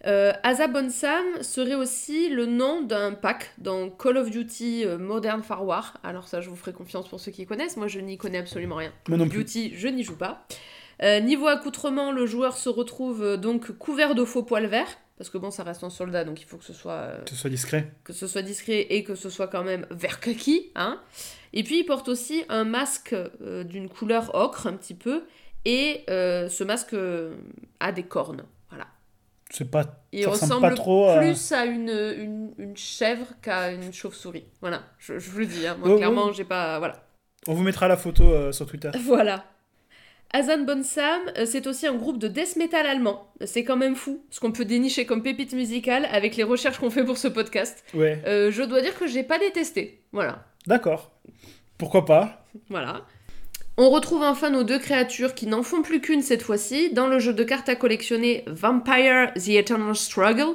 Euh, 0.06 0.32
Asa 0.42 0.66
Bonsam 0.66 1.24
serait 1.42 1.76
aussi 1.76 2.28
le 2.28 2.46
nom 2.46 2.82
d'un 2.82 3.12
pack 3.12 3.52
dans 3.58 3.88
Call 3.88 4.16
of 4.16 4.30
Duty 4.30 4.84
euh, 4.84 4.98
Modern 4.98 5.42
Far 5.42 5.64
War. 5.64 5.98
Alors 6.02 6.26
ça, 6.26 6.40
je 6.40 6.50
vous 6.50 6.56
ferai 6.56 6.72
confiance 6.72 7.08
pour 7.08 7.20
ceux 7.20 7.30
qui 7.30 7.46
connaissent. 7.46 7.76
Moi, 7.76 7.86
je 7.88 8.00
n'y 8.00 8.18
connais 8.18 8.38
absolument 8.38 8.76
rien. 8.76 8.92
Moi 9.08 9.16
non 9.18 9.28
plus. 9.28 9.44
Duty, 9.44 9.74
je 9.76 9.88
n'y 9.88 10.02
joue 10.02 10.16
pas. 10.16 10.46
Euh, 11.02 11.20
niveau 11.20 11.46
accoutrement, 11.48 12.12
le 12.12 12.26
joueur 12.26 12.56
se 12.56 12.68
retrouve 12.68 13.22
euh, 13.22 13.36
donc 13.36 13.72
couvert 13.72 14.14
de 14.14 14.24
faux 14.24 14.42
poils 14.42 14.66
verts. 14.66 14.98
Parce 15.18 15.30
que 15.30 15.38
bon, 15.38 15.50
ça 15.50 15.62
reste 15.62 15.84
un 15.84 15.90
soldat, 15.90 16.24
donc 16.24 16.40
il 16.40 16.46
faut 16.46 16.56
que 16.56 16.64
ce 16.64 16.72
soit, 16.72 16.92
euh, 16.92 17.22
Que 17.22 17.30
ce 17.30 17.36
soit 17.36 17.50
discret. 17.50 17.92
que 18.02 18.12
ce 18.12 18.26
soit 18.26 18.42
discret 18.42 18.86
et 18.90 19.04
que 19.04 19.14
ce 19.14 19.30
soit 19.30 19.46
quand 19.46 19.62
même 19.62 19.86
vert 19.90 20.20
kaki. 20.20 20.70
Hein. 20.74 21.00
Et 21.52 21.62
puis 21.62 21.78
il 21.80 21.84
porte 21.84 22.08
aussi 22.08 22.44
un 22.48 22.64
masque 22.64 23.14
d'une 23.40 23.88
couleur 23.88 24.34
ocre 24.34 24.66
un 24.66 24.72
petit 24.72 24.94
peu. 24.94 25.22
Et 25.64 26.02
ce 26.08 26.64
masque 26.64 26.96
a 27.78 27.92
des 27.92 28.02
cornes. 28.02 28.42
C'est 29.54 29.70
pas. 29.70 29.84
Il 30.12 30.26
ressemble 30.26 30.52
ressemble 30.52 30.68
pas 30.70 30.74
trop 30.74 31.08
à- 31.10 31.18
plus 31.18 31.52
à 31.52 31.66
une, 31.66 31.90
une, 31.90 32.54
une 32.58 32.76
chèvre 32.76 33.26
qu'à 33.42 33.70
une 33.70 33.92
chauve-souris. 33.92 34.44
Voilà, 34.62 34.82
je, 34.98 35.18
je 35.18 35.30
vous 35.30 35.38
le 35.40 35.46
dis. 35.46 35.66
hein. 35.66 35.76
Moi, 35.78 35.90
Oh, 35.90 35.96
clairement, 35.98 36.26
oh. 36.28 36.32
j'ai 36.32 36.44
pas. 36.44 36.78
Voilà. 36.78 37.04
On 37.46 37.54
vous 37.54 37.62
mettra 37.62 37.86
la 37.86 37.96
photo 37.98 38.24
euh, 38.24 38.50
sur 38.52 38.66
Twitter. 38.66 38.90
Voilà. 39.04 39.44
Azan 40.34 40.60
Bonsam, 40.64 41.20
euh, 41.36 41.44
c'est 41.44 41.66
aussi 41.66 41.86
un 41.86 41.94
groupe 41.94 42.18
de 42.18 42.26
death 42.28 42.56
metal 42.56 42.86
allemand. 42.86 43.30
C'est 43.44 43.64
quand 43.64 43.76
même 43.76 43.94
fou, 43.96 44.24
ce 44.30 44.40
qu'on 44.40 44.52
peut 44.52 44.64
dénicher 44.64 45.04
comme 45.04 45.22
pépite 45.22 45.52
musicale 45.52 46.06
avec 46.10 46.36
les 46.36 46.42
recherches 46.44 46.78
qu'on 46.78 46.88
fait 46.88 47.04
pour 47.04 47.18
ce 47.18 47.28
podcast. 47.28 47.84
Ouais. 47.92 48.22
Euh, 48.26 48.50
je 48.50 48.62
dois 48.62 48.80
dire 48.80 48.98
que 48.98 49.06
j'ai 49.06 49.22
pas 49.24 49.38
détesté. 49.38 50.02
Voilà. 50.12 50.46
D'accord. 50.66 51.12
Pourquoi 51.76 52.06
pas? 52.06 52.46
Voilà. 52.70 53.02
On 53.78 53.88
retrouve 53.90 54.22
enfin 54.22 54.50
nos 54.50 54.64
deux 54.64 54.78
créatures 54.78 55.34
qui 55.34 55.46
n'en 55.46 55.62
font 55.62 55.82
plus 55.82 56.00
qu'une 56.00 56.20
cette 56.22 56.42
fois-ci 56.42 56.92
dans 56.92 57.06
le 57.06 57.18
jeu 57.18 57.32
de 57.32 57.42
cartes 57.42 57.68
à 57.70 57.74
collectionner 57.74 58.44
Vampire 58.46 59.32
The 59.34 59.48
Eternal 59.48 59.96
Struggle, 59.96 60.54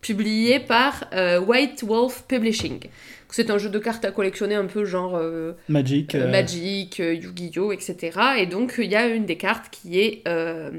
publié 0.00 0.58
par 0.58 1.04
euh, 1.12 1.38
White 1.40 1.84
Wolf 1.84 2.24
Publishing. 2.26 2.80
C'est 3.28 3.50
un 3.50 3.58
jeu 3.58 3.68
de 3.68 3.78
cartes 3.78 4.04
à 4.04 4.10
collectionner 4.10 4.54
un 4.54 4.66
peu 4.66 4.84
genre 4.84 5.14
euh, 5.14 5.52
Magic. 5.68 6.14
euh, 6.14 6.30
Magic, 6.30 6.98
Yu-Gi-Oh, 6.98 7.72
etc. 7.72 8.18
Et 8.38 8.46
donc 8.46 8.74
il 8.78 8.90
y 8.90 8.96
a 8.96 9.06
une 9.08 9.24
des 9.26 9.36
cartes 9.36 9.68
qui 9.70 10.00
est 10.00 10.22
euh, 10.26 10.70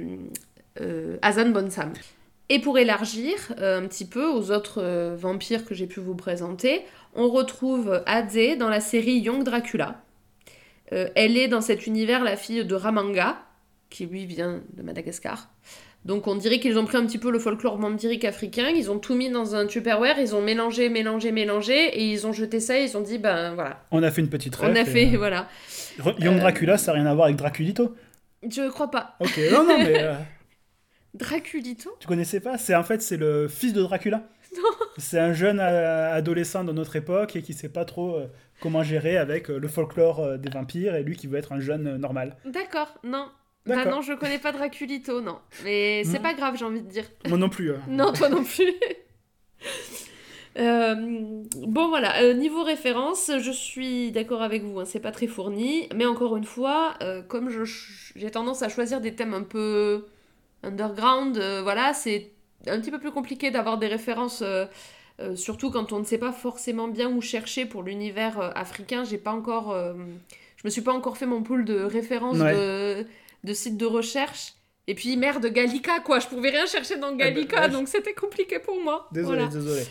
euh, 0.82 1.18
Azan 1.22 1.50
Bonsam. 1.50 1.94
Et 2.50 2.60
pour 2.60 2.78
élargir 2.78 3.34
un 3.58 3.88
petit 3.88 4.06
peu 4.06 4.26
aux 4.28 4.52
autres 4.52 5.16
vampires 5.16 5.66
que 5.66 5.74
j'ai 5.74 5.88
pu 5.88 6.00
vous 6.00 6.14
présenter, 6.16 6.82
on 7.16 7.30
retrouve 7.30 8.04
Adze 8.06 8.58
dans 8.60 8.70
la 8.70 8.82
série 8.82 9.20
Young 9.20 9.44
Dracula. 9.44 10.02
Euh, 10.94 11.10
elle 11.16 11.38
est 11.38 11.48
dans 11.48 11.62
cet 11.62 11.88
univers 11.88 12.24
la 12.24 12.38
fille 12.38 12.64
de 12.64 12.76
Ramanga, 12.76 13.38
qui 13.90 14.06
lui 14.06 14.26
vient 14.26 14.62
de 14.74 14.82
Madagascar. 14.84 15.50
Donc 16.06 16.28
on 16.28 16.36
dirait 16.36 16.60
qu'ils 16.60 16.78
ont 16.78 16.86
pris 16.86 16.98
un 16.98 17.06
petit 17.06 17.18
peu 17.18 17.32
le 17.32 17.40
folklore 17.40 17.78
vampirique 17.78 18.26
africain, 18.26 18.68
ils 18.70 18.92
ont 18.92 19.00
tout 19.00 19.16
mis 19.16 19.30
dans 19.30 19.56
un 19.56 19.66
Tupperware, 19.68 20.20
ils 20.20 20.36
ont 20.36 20.42
mélangé, 20.42 20.90
mélangé, 20.90 21.32
mélangé, 21.32 21.74
et 21.98 22.04
ils 22.12 22.28
ont 22.28 22.34
jeté 22.34 22.60
ça, 22.60 22.78
et 22.78 22.84
ils 22.84 22.98
ont 22.98 23.02
dit, 23.02 23.18
ben 23.18 23.54
voilà, 23.56 23.82
On 23.92 24.04
a 24.04 24.12
fait 24.12 24.22
une 24.22 24.30
petite 24.30 24.54
ref. 24.56 24.70
on 24.70 24.76
a 24.76 24.84
fait, 24.86 25.14
euh, 25.14 25.18
voilà. 25.18 25.48
Young 26.20 26.36
Euh, 26.36 26.40
Dracula, 26.40 26.78
ça 26.78 26.92
n'a 26.92 27.00
rien 27.00 27.06
à 27.10 27.14
voir 27.16 27.26
avec 27.26 27.38
Draculito. 27.38 27.96
Je 28.48 28.70
crois 28.70 28.92
pas. 28.92 29.16
Ok, 29.22 29.40
non, 29.52 29.64
non, 29.66 29.78
mais 29.80 30.04
Draculito? 31.14 31.96
tu 32.00 32.08
connaissais 32.08 32.40
pas? 32.40 32.58
C'est 32.58 32.76
en 32.76 32.84
fait 32.84 33.02
c'est 33.02 33.18
le 33.18 33.48
fils 33.48 33.72
de 33.74 33.82
Dracula. 33.82 34.24
C'est 34.98 35.20
un 35.20 35.34
jeune 35.34 35.60
euh, 35.60 36.14
adolescent 36.14 36.64
de 36.64 36.72
notre 36.72 36.96
époque 36.96 37.36
et 37.36 37.42
qui 37.42 37.54
sait 37.54 37.70
pas 37.70 37.86
trop 37.86 38.16
euh, 38.16 38.28
comment 38.62 38.84
gérer 38.84 39.18
avec 39.18 39.50
euh, 39.50 39.58
le 39.60 39.68
folklore 39.68 40.38
des 40.38 40.50
vampires 40.50 40.96
et 40.96 41.04
lui 41.04 41.16
qui 41.16 41.28
veut 41.28 41.38
être 41.38 41.52
un 41.52 41.60
jeune 41.60 41.98
normal. 41.98 42.36
D'accord, 42.46 42.98
non. 43.04 43.28
Bah 43.66 43.86
non, 43.86 44.02
je 44.02 44.12
connais 44.14 44.40
pas 44.40 44.52
Draculito, 44.52 45.22
non. 45.22 45.40
Mais 45.64 46.04
c'est 46.06 46.20
pas 46.20 46.34
grave, 46.34 46.56
j'ai 46.58 46.66
envie 46.66 46.82
de 46.82 46.90
dire. 46.90 47.06
Moi 47.28 47.38
non 47.38 47.50
plus. 47.50 47.72
euh. 47.72 47.78
Non, 47.88 48.12
toi 48.12 48.30
non 48.30 48.44
plus. 48.44 48.74
Euh, 50.60 50.94
bon 51.66 51.88
voilà, 51.90 52.22
euh, 52.22 52.34
niveau 52.34 52.64
référence, 52.64 53.32
je 53.40 53.50
suis 53.52 54.12
d'accord 54.12 54.44
avec 54.44 54.62
vous, 54.64 54.80
hein, 54.80 54.86
c'est 54.86 55.00
pas 55.00 55.12
très 55.12 55.26
fourni, 55.26 55.90
mais 55.96 56.06
encore 56.06 56.38
une 56.38 56.44
fois, 56.44 56.94
euh, 57.02 57.24
comme 57.24 57.50
j'ai 58.16 58.30
tendance 58.30 58.62
à 58.62 58.70
choisir 58.70 59.02
des 59.02 59.16
thèmes 59.16 59.34
un 59.34 59.42
peu 59.42 60.06
underground, 60.62 61.38
voilà, 61.64 61.94
c'est 61.94 62.33
un 62.68 62.80
petit 62.80 62.92
peu 62.92 63.00
plus 63.00 63.12
compliqué 63.12 63.52
d'avoir 63.52 63.78
des 63.78 63.88
références, 63.88 64.42
euh, 64.42 64.66
euh, 65.20 65.36
surtout 65.36 65.70
quand 65.72 65.92
on 65.94 66.00
ne 66.00 66.06
sait 66.06 66.18
pas 66.18 66.32
forcément 66.32 66.88
bien 66.88 67.10
où 67.10 67.22
chercher 67.22 67.66
pour 67.66 67.84
l'univers 67.84 68.40
euh, 68.40 68.50
africain. 68.56 69.04
J'ai 69.04 69.18
pas 69.18 69.32
encore, 69.32 69.76
je 69.76 70.62
me 70.66 70.70
suis 70.70 70.82
pas 70.82 70.94
encore 70.94 71.18
fait 71.18 71.26
mon 71.26 71.44
pool 71.44 71.66
de 71.66 71.82
références 71.84 72.38
Ouais. 72.40 72.54
de, 72.54 73.06
de 73.44 73.54
sites 73.54 73.78
de 73.78 73.86
recherche. 73.86 74.54
Et 74.88 74.96
puis 74.96 75.16
merde, 75.16 75.46
Gallica 75.46 76.00
quoi, 76.02 76.20
je 76.20 76.28
pouvais 76.28 76.50
rien 76.50 76.66
chercher 76.66 76.98
dans 76.98 77.10
ben, 77.12 77.18
Gallica, 77.18 77.62
ouais, 77.62 77.68
je- 77.68 77.74
donc 77.74 77.88
c'était 77.88 78.14
compliqué 78.14 78.60
pour 78.60 78.82
moi. 78.84 79.08
Désolé, 79.14 79.38
Voilà. 79.44 79.52
désolé. 79.52 79.84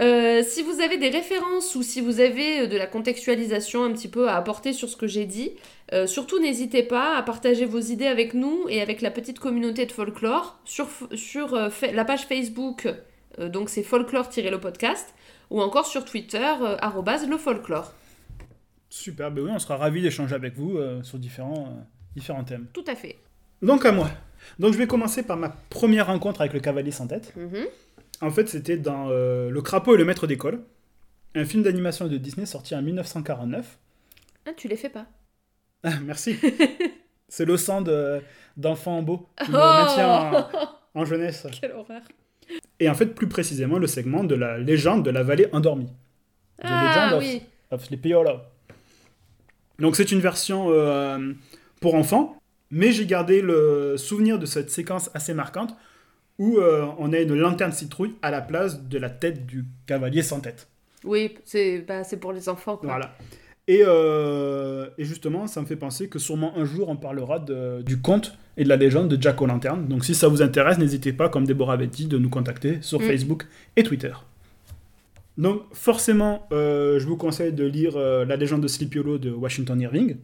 Euh, 0.00 0.42
si 0.42 0.62
vous 0.62 0.80
avez 0.80 0.96
des 0.96 1.10
références 1.10 1.74
ou 1.74 1.82
si 1.82 2.00
vous 2.00 2.20
avez 2.20 2.60
euh, 2.60 2.66
de 2.66 2.76
la 2.78 2.86
contextualisation 2.86 3.84
un 3.84 3.92
petit 3.92 4.08
peu 4.08 4.28
à 4.28 4.36
apporter 4.36 4.72
sur 4.72 4.88
ce 4.88 4.96
que 4.96 5.06
j'ai 5.06 5.26
dit, 5.26 5.52
euh, 5.92 6.06
surtout 6.06 6.40
n'hésitez 6.40 6.82
pas 6.82 7.16
à 7.16 7.22
partager 7.22 7.66
vos 7.66 7.80
idées 7.80 8.06
avec 8.06 8.32
nous 8.32 8.66
et 8.68 8.80
avec 8.80 9.02
la 9.02 9.10
petite 9.10 9.38
communauté 9.38 9.84
de 9.84 9.92
folklore 9.92 10.58
sur, 10.64 10.88
sur 11.14 11.54
euh, 11.54 11.68
la 11.92 12.04
page 12.04 12.26
Facebook, 12.26 12.88
donc 13.38 13.70
c'est 13.70 13.82
folklore-le 13.82 14.56
podcast, 14.58 15.14
ou 15.50 15.60
encore 15.62 15.86
sur 15.86 16.04
Twitter, 16.04 16.52
le 16.60 17.36
folklore. 17.38 17.92
Super, 18.90 19.30
ben 19.30 19.44
oui, 19.44 19.50
on 19.54 19.58
sera 19.58 19.78
ravis 19.78 20.02
d'échanger 20.02 20.34
avec 20.34 20.54
vous 20.54 20.78
sur 21.02 21.18
différents, 21.18 21.78
différents 22.14 22.44
thèmes. 22.44 22.66
Tout 22.74 22.84
à 22.86 22.94
fait. 22.94 23.16
Donc 23.62 23.86
à 23.86 23.92
moi. 23.92 24.10
Donc 24.58 24.74
je 24.74 24.78
vais 24.78 24.86
commencer 24.86 25.22
par 25.22 25.38
ma 25.38 25.48
première 25.48 26.08
rencontre 26.08 26.42
avec 26.42 26.52
le 26.52 26.60
cavalier 26.60 26.90
sans 26.90 27.06
tête. 27.06 27.32
Mhm. 27.36 27.66
En 28.22 28.30
fait, 28.30 28.48
c'était 28.48 28.76
dans 28.78 29.08
euh, 29.10 29.50
Le 29.50 29.62
crapaud 29.62 29.94
et 29.94 29.98
le 29.98 30.04
maître 30.04 30.26
d'école, 30.26 30.60
un 31.34 31.44
film 31.44 31.62
d'animation 31.62 32.06
de 32.08 32.16
Disney 32.16 32.46
sorti 32.46 32.74
en 32.74 32.80
1949. 32.82 33.78
Ah, 34.46 34.50
tu 34.56 34.68
les 34.68 34.76
fais 34.76 34.88
pas. 34.88 35.06
Ah, 35.82 35.98
merci. 36.04 36.36
C'est 37.28 37.44
le 37.44 37.56
sang 37.56 37.80
de- 37.82 38.20
d'enfant 38.56 39.02
beau 39.02 39.28
qui 39.42 39.50
me 39.50 39.56
Oh 39.56 39.60
maintient 39.60 40.08
en, 40.10 40.48
en 41.00 41.04
jeunesse. 41.04 41.46
Quelle 41.60 41.72
horreur. 41.72 42.02
Et 42.80 42.88
en 42.88 42.94
fait, 42.94 43.06
plus 43.06 43.28
précisément, 43.28 43.78
le 43.78 43.86
segment 43.86 44.24
de 44.24 44.34
la 44.34 44.58
légende 44.58 45.04
de 45.04 45.10
la 45.10 45.22
vallée 45.22 45.48
endormie. 45.52 45.86
The 46.58 46.64
Ah 46.64 47.08
Legend 47.08 47.12
of- 47.14 47.22
oui. 47.28 47.42
of 47.70 47.84
Sleepy 47.84 48.14
Hollow. 48.14 48.40
Donc 49.78 49.96
c'est 49.96 50.12
une 50.12 50.20
version 50.20 50.66
euh, 50.70 51.32
pour 51.80 51.94
enfants, 51.94 52.36
mais 52.70 52.92
j'ai 52.92 53.06
gardé 53.06 53.40
le 53.40 53.96
souvenir 53.96 54.38
de 54.38 54.46
cette 54.46 54.70
séquence 54.70 55.10
assez 55.14 55.34
marquante 55.34 55.74
où 56.38 56.58
euh, 56.58 56.86
on 56.98 57.12
a 57.12 57.18
une 57.20 57.34
lanterne 57.34 57.72
citrouille 57.72 58.14
à 58.22 58.30
la 58.30 58.40
place 58.40 58.82
de 58.82 58.98
la 58.98 59.10
tête 59.10 59.46
du 59.46 59.64
cavalier 59.86 60.22
sans 60.22 60.40
tête. 60.40 60.68
Oui, 61.04 61.34
c'est 61.44 61.80
bah, 61.86 62.04
c'est 62.04 62.16
pour 62.18 62.32
les 62.32 62.48
enfants. 62.48 62.76
Quoi. 62.76 62.88
Voilà. 62.88 63.14
Et, 63.68 63.82
euh, 63.86 64.88
et 64.98 65.04
justement, 65.04 65.46
ça 65.46 65.60
me 65.60 65.66
fait 65.66 65.76
penser 65.76 66.08
que 66.08 66.18
sûrement 66.18 66.56
un 66.56 66.64
jour 66.64 66.88
on 66.88 66.96
parlera 66.96 67.38
de- 67.38 67.82
du 67.82 68.00
conte 68.00 68.36
et 68.56 68.64
de 68.64 68.68
la 68.68 68.76
légende 68.76 69.08
de 69.08 69.20
Jack 69.22 69.40
O'Lantern. 69.40 69.86
Donc 69.86 70.04
si 70.04 70.14
ça 70.14 70.26
vous 70.28 70.42
intéresse, 70.42 70.78
n'hésitez 70.78 71.12
pas, 71.12 71.28
comme 71.28 71.44
Déborah 71.46 71.74
avait 71.74 71.86
dit, 71.86 72.06
de 72.06 72.18
nous 72.18 72.28
contacter 72.28 72.78
sur 72.82 72.98
Mm. 73.00 73.04
Facebook 73.04 73.46
et 73.76 73.82
Twitter. 73.84 74.12
Donc 75.38 75.62
forcément, 75.72 76.46
euh, 76.52 76.98
je 76.98 77.06
vous 77.06 77.16
conseille 77.16 77.52
de 77.52 77.64
lire 77.64 77.96
euh, 77.96 78.24
La 78.24 78.36
légende 78.36 78.62
de 78.62 78.68
Sleepy 78.68 78.98
Hollow 78.98 79.18
de 79.18 79.30
Washington 79.30 79.80
Irving. 79.80 80.16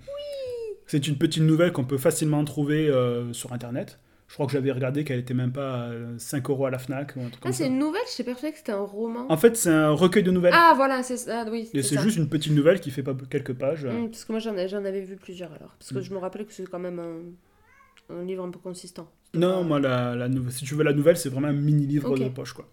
C'est 0.87 1.07
une 1.07 1.17
petite 1.17 1.43
nouvelle 1.43 1.73
qu'on 1.73 1.85
peut 1.85 1.99
facilement 1.99 2.45
trouver 2.45 2.89
euh, 2.89 3.33
sur 3.33 3.53
Internet. 3.53 3.99
Je 4.29 4.35
crois 4.35 4.47
que 4.47 4.53
j'avais 4.53 4.71
regardé 4.73 5.05
qu'elle 5.05 5.19
était 5.21 5.33
même 5.35 5.53
pas 5.53 5.87
à 5.87 5.91
5 6.19 6.51
euros 6.51 6.67
à 6.67 6.71
la 6.71 6.79
FNAC 6.79 7.15
ou 7.17 7.21
un 7.21 7.31
truc 7.31 7.37
Ah, 7.37 7.43
comme 7.45 7.53
c'est 7.53 7.67
une 7.67 7.79
nouvelle 7.79 8.03
J'étais 8.11 8.25
persuadée 8.25 8.53
que 8.53 8.59
c'était 8.59 8.73
un 8.73 8.83
roman. 8.83 9.27
En 9.31 9.37
fait, 9.39 9.57
c'est 9.57 9.71
un 9.71 9.91
recueil 9.91 10.23
de 10.23 10.31
nouvelles. 10.31 10.53
Ah, 10.55 10.75
voilà, 10.77 11.03
c'est 11.03 11.17
ça. 11.17 11.45
Ah, 11.47 11.51
oui, 11.51 11.71
et 11.73 11.83
c'est 11.83 11.99
juste 12.01 12.19
une 12.19 12.29
petite 12.29 12.53
nouvelle 12.53 12.79
qui 12.81 12.91
fait 12.91 13.03
pas 13.03 13.17
quelques 13.31 13.55
pages. 13.55 13.87
Hmm, 13.87 14.09
parce 14.11 14.25
que 14.27 14.33
moi 14.33 14.39
j'en 14.39 14.55
ai- 14.57 14.69
j'en 14.69 14.85
avais 14.85 15.01
vu 15.01 15.17
plusieurs 15.17 15.51
alors. 15.53 15.75
Parce 15.79 15.93
que 15.93 15.99
Mm. 15.99 16.03
je 16.03 16.13
me 16.13 16.19
rappelais 16.19 16.45
que 16.45 16.53
c'est 16.53 16.69
quand 16.69 16.79
même 16.79 16.99
un, 16.99 18.15
un 18.15 18.25
livre 18.25 18.45
un 18.45 18.51
peu 18.51 18.59
consistant. 18.59 19.11
Non, 19.35 19.65
moi, 19.65 19.81
la, 19.81 20.15
la 20.15 20.29
si 20.51 20.65
tu 20.67 20.75
veux 20.75 20.85
la 20.85 20.93
nouvelle, 20.93 21.17
c'est 21.17 21.29
vraiment 21.31 21.49
un 21.49 21.53
mini-livre 21.53 22.11
Ok. 22.11 22.19
de 22.19 22.29
poche, 22.29 22.53
quoi. 22.53 22.69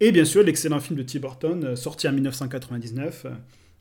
Et 0.00 0.12
bien 0.12 0.24
sûr, 0.24 0.42
l'excellent 0.42 0.80
film 0.80 0.98
de 0.98 1.02
Tim 1.02 1.20
Burton, 1.20 1.62
euh, 1.62 1.76
sorti 1.76 2.08
en 2.08 2.12
1999, 2.12 3.26
euh, 3.26 3.30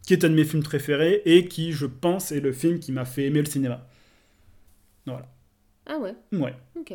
qui 0.06 0.12
est 0.14 0.26
un 0.26 0.30
de 0.30 0.36
mes 0.36 0.44
films 0.44 0.64
préférés 0.64 1.22
et 1.26 1.48
qui, 1.48 1.72
je 1.72 1.86
pense, 1.86 2.34
est 2.34 2.42
le 2.42 2.52
film 2.52 2.80
qui 2.80 2.92
m'a 2.92 3.06
fait 3.06 3.24
aimer 3.26 3.40
le 3.40 3.46
cinéma. 3.46 3.88
Voilà. 5.06 5.28
Ah 5.90 5.98
ouais, 5.98 6.14
Ouais. 6.32 6.54
ok. 6.80 6.94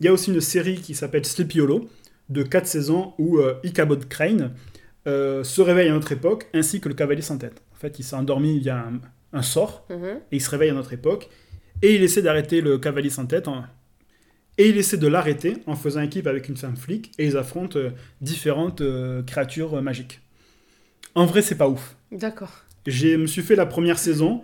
Il 0.00 0.06
y 0.06 0.08
a 0.08 0.12
aussi 0.12 0.32
une 0.32 0.40
série 0.40 0.76
qui 0.80 0.94
s'appelle 0.94 1.24
Sleepy 1.26 1.60
Hollow, 1.60 1.88
de 2.30 2.42
4 2.42 2.66
saisons, 2.66 3.12
où 3.18 3.38
euh, 3.38 3.54
Ichabod 3.64 4.08
Crane 4.08 4.54
euh, 5.06 5.42
se 5.44 5.60
réveille 5.60 5.88
à 5.88 5.92
notre 5.92 6.12
époque, 6.12 6.46
ainsi 6.54 6.80
que 6.80 6.88
le 6.88 6.94
cavalier 6.94 7.22
sans 7.22 7.36
tête. 7.38 7.60
En 7.72 7.76
fait, 7.76 7.98
il 7.98 8.02
s'est 8.04 8.16
endormi 8.16 8.60
via 8.60 8.78
un, 8.78 9.00
un 9.32 9.42
sort, 9.42 9.86
Mhm. 9.90 10.20
et 10.32 10.36
il 10.36 10.40
se 10.40 10.48
réveille 10.50 10.70
à 10.70 10.74
notre 10.74 10.92
époque, 10.92 11.28
et 11.82 11.94
il 11.96 12.02
essaie 12.02 12.22
d'arrêter 12.22 12.60
le 12.60 12.78
cavalier 12.78 13.10
sans 13.10 13.26
tête, 13.26 13.48
en- 13.48 13.64
et 14.58 14.68
il 14.68 14.76
essaie 14.76 14.96
de 14.98 15.08
l'arrêter 15.08 15.56
en 15.66 15.74
faisant 15.74 16.00
équipe 16.02 16.26
avec 16.26 16.48
une 16.48 16.56
femme 16.56 16.76
flic, 16.76 17.12
et 17.18 17.26
ils 17.26 17.36
affrontent 17.36 17.78
euh, 17.78 17.90
différentes 18.20 18.80
euh, 18.82 19.22
créatures 19.22 19.82
magiques. 19.82 20.20
En 21.14 21.26
vrai, 21.26 21.42
c'est 21.42 21.56
pas 21.56 21.68
ouf. 21.68 21.96
D'accord. 22.12 22.52
Je 22.86 23.16
me 23.16 23.26
suis 23.26 23.42
fait 23.42 23.56
la 23.56 23.66
première 23.66 23.98
saison, 23.98 24.42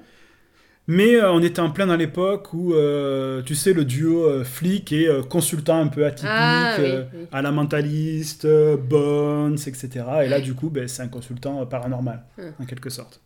Mais 0.88 1.16
euh, 1.16 1.32
on 1.32 1.42
était 1.42 1.60
en 1.60 1.70
plein 1.70 1.86
dans 1.86 1.96
l'époque 1.96 2.52
où, 2.52 2.72
euh, 2.74 3.42
tu 3.42 3.54
sais, 3.56 3.72
le 3.72 3.84
duo 3.84 4.24
euh, 4.24 4.44
flic 4.44 4.92
et 4.92 5.08
euh, 5.08 5.22
consultant 5.22 5.80
un 5.80 5.88
peu 5.88 6.06
atypique, 6.06 6.28
Ah, 6.32 6.76
oui, 6.78 6.84
euh, 6.84 7.04
oui. 7.12 7.26
à 7.32 7.42
la 7.42 7.50
mentaliste, 7.50 8.44
euh, 8.44 8.76
Bones, 8.76 9.58
etc. 9.66 9.88
Et 10.24 10.28
là, 10.28 10.40
du 10.40 10.54
coup, 10.54 10.70
ben, 10.70 10.86
c'est 10.86 11.02
un 11.02 11.08
consultant 11.08 11.60
euh, 11.60 11.64
paranormal, 11.64 12.22
Hum. 12.38 12.52
en 12.60 12.64
quelque 12.66 12.88
sorte. 12.90 13.20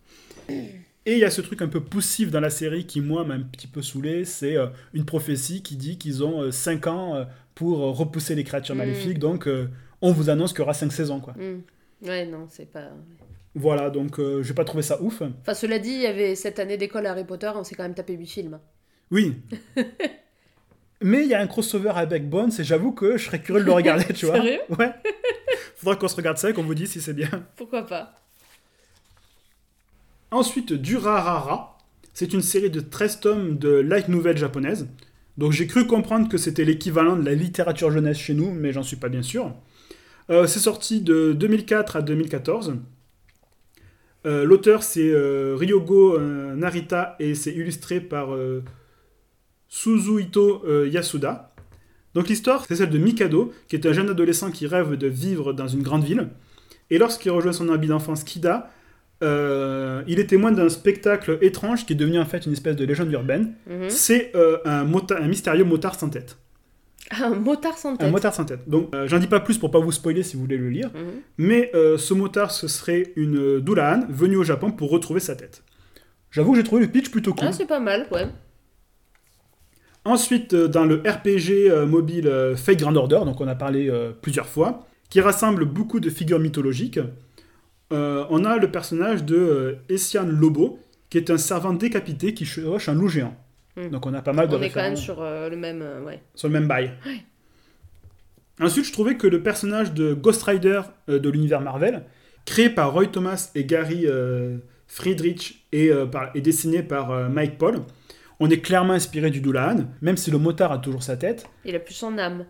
Et 0.48 1.12
il 1.14 1.18
y 1.18 1.24
a 1.24 1.30
ce 1.30 1.40
truc 1.42 1.60
un 1.62 1.68
peu 1.68 1.80
poussif 1.80 2.30
dans 2.30 2.40
la 2.40 2.50
série 2.50 2.86
qui, 2.86 3.00
moi, 3.00 3.24
m'a 3.24 3.34
un 3.34 3.40
petit 3.40 3.66
peu 3.66 3.82
saoulé. 3.82 4.24
C'est 4.24 4.56
euh, 4.56 4.66
une 4.94 5.04
prophétie 5.04 5.62
qui 5.62 5.76
dit 5.76 5.98
qu'ils 5.98 6.24
ont 6.24 6.50
5 6.50 6.86
ans 6.86 7.14
euh, 7.16 7.24
pour 7.54 7.82
euh, 7.84 7.90
repousser 7.90 8.34
les 8.34 8.44
créatures 8.44 8.74
Mm. 8.74 8.78
maléfiques. 8.78 9.18
Donc, 9.18 9.46
euh, 9.46 9.68
on 10.00 10.12
vous 10.12 10.30
annonce 10.30 10.52
qu'il 10.52 10.60
y 10.60 10.62
aura 10.62 10.72
5 10.74 10.92
saisons, 10.92 11.20
quoi. 11.20 11.34
Hmm. 11.34 11.60
Ouais, 12.06 12.24
non, 12.24 12.46
c'est 12.48 12.70
pas. 12.72 12.88
Voilà, 13.54 13.90
donc 13.90 14.18
euh, 14.18 14.42
j'ai 14.42 14.54
pas 14.54 14.64
trouvé 14.64 14.82
ça 14.82 15.02
ouf. 15.02 15.22
Enfin, 15.42 15.54
cela 15.54 15.78
dit, 15.78 15.90
il 15.90 16.02
y 16.02 16.06
avait 16.06 16.34
cette 16.34 16.58
année 16.58 16.76
d'école 16.76 17.06
Harry 17.06 17.24
Potter, 17.24 17.50
on 17.54 17.64
s'est 17.64 17.74
quand 17.74 17.82
même 17.82 17.94
tapé 17.94 18.14
8 18.14 18.26
films. 18.26 18.60
Oui. 19.10 19.36
Mais 21.02 21.24
il 21.24 21.28
y 21.28 21.34
a 21.34 21.40
un 21.40 21.46
crossover 21.46 21.92
avec 21.94 22.28
Bones 22.28 22.52
et 22.58 22.64
j'avoue 22.64 22.92
que 22.92 23.16
je 23.16 23.24
serais 23.24 23.40
curieux 23.40 23.62
de 23.62 23.66
le 23.66 23.72
regarder, 23.72 24.12
tu 24.12 24.26
vois. 24.26 24.36
Sérieux? 24.36 24.60
Ouais. 24.78 24.92
Faudra 25.76 25.96
qu'on 25.96 26.08
se 26.08 26.16
regarde 26.16 26.36
ça 26.36 26.50
et 26.50 26.52
qu'on 26.52 26.62
vous 26.62 26.74
dise 26.74 26.90
si 26.90 27.00
c'est 27.00 27.14
bien. 27.14 27.30
Pourquoi 27.56 27.86
pas 27.86 28.20
Ensuite, 30.30 30.72
Durarara. 30.72 31.78
C'est 32.12 32.34
une 32.34 32.42
série 32.42 32.70
de 32.70 32.80
13 32.80 33.20
tomes 33.20 33.58
de 33.58 33.70
light 33.70 34.08
nouvelle 34.08 34.36
japonaise. 34.36 34.88
Donc 35.38 35.52
j'ai 35.52 35.66
cru 35.66 35.86
comprendre 35.86 36.28
que 36.28 36.36
c'était 36.36 36.64
l'équivalent 36.64 37.16
de 37.16 37.24
la 37.24 37.34
littérature 37.34 37.90
jeunesse 37.90 38.18
chez 38.18 38.34
nous, 38.34 38.52
mais 38.52 38.72
j'en 38.72 38.82
suis 38.82 38.96
pas 38.96 39.08
bien 39.08 39.22
sûr. 39.22 39.54
Euh, 40.28 40.46
c'est 40.46 40.58
sorti 40.58 41.00
de 41.00 41.32
2004 41.32 41.96
à 41.96 42.02
2014. 42.02 42.74
Euh, 44.26 44.44
L'auteur 44.44 44.82
c'est 44.82 45.10
euh, 45.10 45.56
Ryogo 45.58 46.16
euh, 46.18 46.54
Narita 46.54 47.16
et 47.20 47.34
c'est 47.34 47.52
illustré 47.52 48.00
par 48.00 48.28
Suzuhito 49.68 50.64
Yasuda. 50.86 51.54
Donc 52.14 52.28
l'histoire 52.28 52.64
c'est 52.66 52.76
celle 52.76 52.90
de 52.90 52.98
Mikado, 52.98 53.52
qui 53.68 53.76
est 53.76 53.86
un 53.86 53.92
jeune 53.92 54.10
adolescent 54.10 54.50
qui 54.50 54.66
rêve 54.66 54.96
de 54.96 55.06
vivre 55.06 55.52
dans 55.52 55.68
une 55.68 55.82
grande 55.82 56.04
ville. 56.04 56.28
Et 56.90 56.98
lorsqu'il 56.98 57.30
rejoint 57.30 57.52
son 57.52 57.68
habit 57.68 57.86
d'enfance 57.86 58.24
Kida, 58.24 58.70
il 59.22 60.18
est 60.18 60.26
témoin 60.28 60.50
d'un 60.50 60.68
spectacle 60.68 61.38
étrange 61.40 61.86
qui 61.86 61.92
est 61.92 61.96
devenu 61.96 62.18
en 62.18 62.26
fait 62.26 62.46
une 62.46 62.52
espèce 62.52 62.76
de 62.76 62.84
légende 62.84 63.12
urbaine. 63.12 63.54
Mhm. 63.68 63.90
C'est 63.90 64.32
un, 64.64 64.86
un 64.86 65.28
mystérieux 65.28 65.64
motard 65.64 65.94
sans 65.94 66.08
tête. 66.08 66.39
Ah, 67.10 67.26
Un 67.26 67.34
motard 67.34 67.76
sans 67.76 67.96
tête. 67.96 68.08
Un 68.08 68.10
motard 68.10 68.34
sans 68.34 68.44
tête. 68.44 68.68
Donc 68.68 68.94
euh, 68.94 69.06
j'en 69.06 69.18
dis 69.18 69.26
pas 69.26 69.40
plus 69.40 69.58
pour 69.58 69.70
pas 69.70 69.80
vous 69.80 69.92
spoiler 69.92 70.22
si 70.22 70.36
vous 70.36 70.42
voulez 70.42 70.56
le 70.56 70.70
lire. 70.70 70.90
Mhm. 70.94 71.22
Mais 71.38 71.70
euh, 71.74 71.98
ce 71.98 72.14
motard, 72.14 72.50
ce 72.50 72.68
serait 72.68 73.12
une 73.16 73.36
euh, 73.36 73.60
Dulaan 73.60 74.06
venue 74.08 74.36
au 74.36 74.44
Japon 74.44 74.70
pour 74.70 74.90
retrouver 74.90 75.20
sa 75.20 75.34
tête. 75.36 75.62
J'avoue 76.30 76.52
que 76.52 76.58
j'ai 76.58 76.64
trouvé 76.64 76.82
le 76.82 76.88
pitch 76.88 77.10
plutôt 77.10 77.34
cool. 77.34 77.48
Ah, 77.48 77.52
c'est 77.52 77.66
pas 77.66 77.80
mal, 77.80 78.06
ouais. 78.12 78.28
Ensuite, 80.04 80.54
euh, 80.54 80.68
dans 80.68 80.84
le 80.84 81.02
RPG 81.06 81.86
mobile 81.86 82.54
Fate 82.56 82.78
Grand 82.78 82.94
Order, 82.96 83.20
donc 83.24 83.40
on 83.40 83.48
a 83.48 83.56
parlé 83.56 83.90
plusieurs 84.22 84.46
fois, 84.46 84.86
qui 85.08 85.20
rassemble 85.20 85.64
beaucoup 85.64 85.98
de 85.98 86.08
figures 86.08 86.38
mythologiques, 86.38 87.00
on 87.90 88.44
a 88.44 88.56
le 88.56 88.70
personnage 88.70 89.24
de 89.24 89.78
Essian 89.88 90.26
Lobo, 90.26 90.78
qui 91.10 91.18
est 91.18 91.30
un 91.30 91.36
servant 91.36 91.72
décapité 91.72 92.32
qui 92.32 92.46
chevauche 92.46 92.88
un 92.88 92.94
loup 92.94 93.08
géant. 93.08 93.34
Hmm. 93.76 93.88
Donc 93.88 94.06
on 94.06 94.14
a 94.14 94.22
pas 94.22 94.32
mal 94.32 94.48
de 94.48 94.56
On 94.56 94.62
est 94.62 94.70
quand 94.70 94.82
même 94.82 94.96
sur 94.96 95.22
euh, 95.22 95.48
le 95.48 95.56
même. 95.56 95.80
euh, 95.82 96.02
ouais. 96.02 96.20
sur 96.34 96.48
le 96.48 96.52
même 96.54 96.66
bail. 96.66 96.92
Ensuite, 98.60 98.84
je 98.84 98.92
trouvais 98.92 99.16
que 99.16 99.26
le 99.26 99.42
personnage 99.42 99.92
de 99.94 100.12
Ghost 100.12 100.42
Rider 100.42 100.82
euh, 101.08 101.18
de 101.18 101.30
l'univers 101.30 101.60
Marvel, 101.60 102.02
créé 102.44 102.68
par 102.68 102.92
Roy 102.92 103.06
Thomas 103.06 103.50
et 103.54 103.64
Gary 103.64 104.06
Friedrich 104.86 105.66
et, 105.72 105.90
par- 106.10 106.30
et 106.34 106.40
dessiné 106.40 106.82
par 106.82 107.30
Mike 107.30 107.58
Paul, 107.58 107.76
on 108.40 108.48
est 108.50 108.60
clairement 108.60 108.94
inspiré 108.94 109.30
du 109.30 109.40
Dulaan, 109.40 109.86
même 110.00 110.16
si 110.16 110.30
le 110.30 110.38
motard 110.38 110.72
a 110.72 110.78
toujours 110.78 111.02
sa 111.02 111.16
tête. 111.16 111.46
Il 111.64 111.76
a 111.76 111.78
plus 111.78 111.94
son 111.94 112.18
âme. 112.18 112.46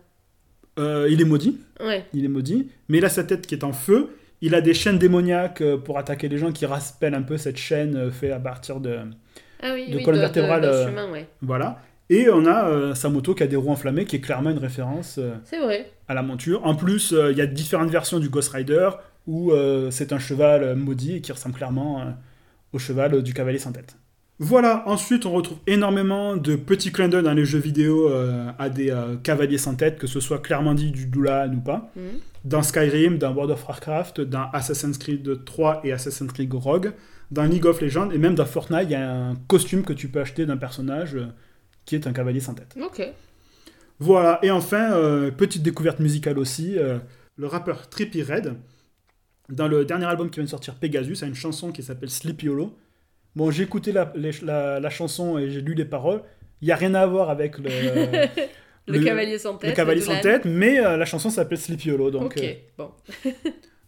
Il 0.77 1.21
est 1.21 1.25
maudit, 1.25 1.59
Ouais. 1.79 2.05
il 2.13 2.25
est 2.25 2.29
maudit, 2.29 2.71
mais 2.89 2.97
il 2.97 3.05
a 3.05 3.09
sa 3.09 3.23
tête 3.23 3.45
qui 3.45 3.53
est 3.55 3.63
en 3.63 3.73
feu. 3.73 4.09
Il 4.41 4.55
a 4.55 4.61
des 4.61 4.73
chaînes 4.73 4.97
démoniaques 4.97 5.61
pour 5.85 5.99
attaquer 5.99 6.27
les 6.29 6.37
gens 6.37 6.51
qui 6.51 6.65
rappellent 6.65 7.13
un 7.13 7.21
peu 7.21 7.37
cette 7.37 7.57
chaîne 7.57 8.09
faite 8.11 8.31
à 8.31 8.39
partir 8.39 8.79
de... 8.79 8.99
Ah 9.61 9.73
oui, 9.73 9.89
De 9.91 9.97
oui, 9.97 10.03
colonne 10.03 10.19
de- 10.19 10.25
vertébrale, 10.25 10.61
de- 10.61 10.67
d'os 10.67 10.75
euh, 10.97 11.11
ouais. 11.11 11.27
Voilà. 11.41 11.79
Et 12.09 12.29
on 12.29 12.45
a 12.45 12.67
euh, 12.67 12.93
sa 12.95 13.09
moto 13.09 13.33
qui 13.35 13.43
a 13.43 13.47
des 13.47 13.55
roues 13.55 13.71
enflammées, 13.71 14.05
qui 14.05 14.17
est 14.17 14.19
clairement 14.21 14.49
une 14.49 14.57
référence 14.57 15.17
euh, 15.17 15.35
vrai. 15.63 15.89
à 16.07 16.13
la 16.13 16.21
monture. 16.23 16.65
En 16.65 16.75
plus, 16.75 17.13
euh, 17.13 17.31
il 17.31 17.37
y 17.37 17.41
a 17.41 17.45
différentes 17.45 17.89
versions 17.89 18.19
du 18.19 18.27
Ghost 18.29 18.49
Rider 18.51 18.89
où 19.27 19.51
c'est 19.91 20.13
un 20.13 20.19
cheval 20.19 20.75
maudit 20.75 21.17
et 21.17 21.21
qui 21.21 21.31
ressemble 21.31 21.53
clairement 21.55 22.03
au 22.73 22.79
cheval 22.79 23.21
du 23.21 23.33
cavalier 23.35 23.59
sans 23.59 23.71
tête. 23.71 23.95
Voilà, 24.39 24.81
ensuite 24.87 25.27
on 25.27 25.31
retrouve 25.31 25.59
énormément 25.67 26.35
de 26.37 26.55
petits 26.55 26.91
clins 26.91 27.07
d'œil 27.07 27.21
dans 27.21 27.33
les 27.35 27.45
jeux 27.45 27.59
vidéo 27.59 28.11
à 28.57 28.69
des 28.69 28.91
cavaliers 29.21 29.59
sans 29.59 29.75
tête, 29.75 29.99
que 29.99 30.07
ce 30.07 30.19
soit 30.19 30.39
clairement 30.39 30.73
dit 30.73 30.89
du 30.89 31.05
Dulan 31.05 31.53
ou 31.53 31.61
pas. 31.61 31.91
Mhm. 31.95 32.01
Dans 32.45 32.63
Skyrim, 32.63 33.19
dans 33.19 33.31
World 33.31 33.51
of 33.51 33.63
Warcraft, 33.67 34.21
dans 34.21 34.49
Assassin's 34.53 34.97
Creed 34.97 35.45
3 35.45 35.81
et 35.83 35.93
Assassin's 35.93 36.31
Creed 36.33 36.51
Rogue, 36.51 36.91
dans 37.31 37.43
League 37.45 37.65
of 37.65 37.81
Legends 37.81 38.11
et 38.11 38.17
même 38.17 38.35
dans 38.35 38.45
Fortnite, 38.45 38.83
il 38.83 38.91
y 38.91 38.95
a 38.95 39.09
un 39.11 39.35
costume 39.47 39.83
que 39.83 39.93
tu 39.93 40.07
peux 40.09 40.19
acheter 40.21 40.45
d'un 40.45 40.57
personnage 40.57 41.15
euh, 41.15 41.27
qui 41.85 41.95
est 41.95 42.05
un 42.07 42.13
cavalier 42.13 42.39
sans 42.41 42.53
tête. 42.53 42.75
Ok. 42.81 43.01
Voilà, 43.99 44.39
et 44.41 44.51
enfin, 44.51 44.93
euh, 44.93 45.31
petite 45.31 45.61
découverte 45.63 45.99
musicale 45.99 46.39
aussi, 46.39 46.77
euh, 46.77 46.97
le 47.37 47.47
rappeur 47.47 47.87
Trippie 47.89 48.23
Red, 48.23 48.55
dans 49.49 49.67
le 49.67 49.85
dernier 49.85 50.05
album 50.05 50.29
qui 50.29 50.39
vient 50.39 50.45
de 50.45 50.49
sortir, 50.49 50.75
Pegasus, 50.75 51.23
a 51.23 51.27
une 51.27 51.35
chanson 51.35 51.71
qui 51.71 51.83
s'appelle 51.83 52.09
Sleepy 52.09 52.49
Hollow. 52.49 52.75
Bon, 53.35 53.51
j'ai 53.51 53.63
écouté 53.63 53.91
la, 53.91 54.11
les- 54.15 54.31
la- 54.41 54.79
la 54.79 54.89
chanson 54.89 55.37
et 55.37 55.49
j'ai 55.51 55.61
lu 55.61 55.73
les 55.73 55.85
paroles. 55.85 56.21
Il 56.61 56.65
n'y 56.65 56.71
a 56.71 56.75
rien 56.75 56.93
à 56.95 57.05
voir 57.05 57.29
avec 57.29 57.57
le, 57.59 57.69
Le, 58.87 58.99
cavalier 59.03 59.37
sans 59.37 59.55
tête. 59.57 59.69
le 59.69 59.75
cavalier 59.75 60.01
sans 60.01 60.19
tête, 60.19 60.45
mais 60.45 60.79
euh, 60.83 60.97
la 60.97 61.05
chanson 61.05 61.29
s'appelle 61.29 61.57
Sleepy 61.59 61.91
Hollow. 61.91 62.11
Donc 62.11 62.23
Ok, 62.37 62.43
bon. 62.77 62.91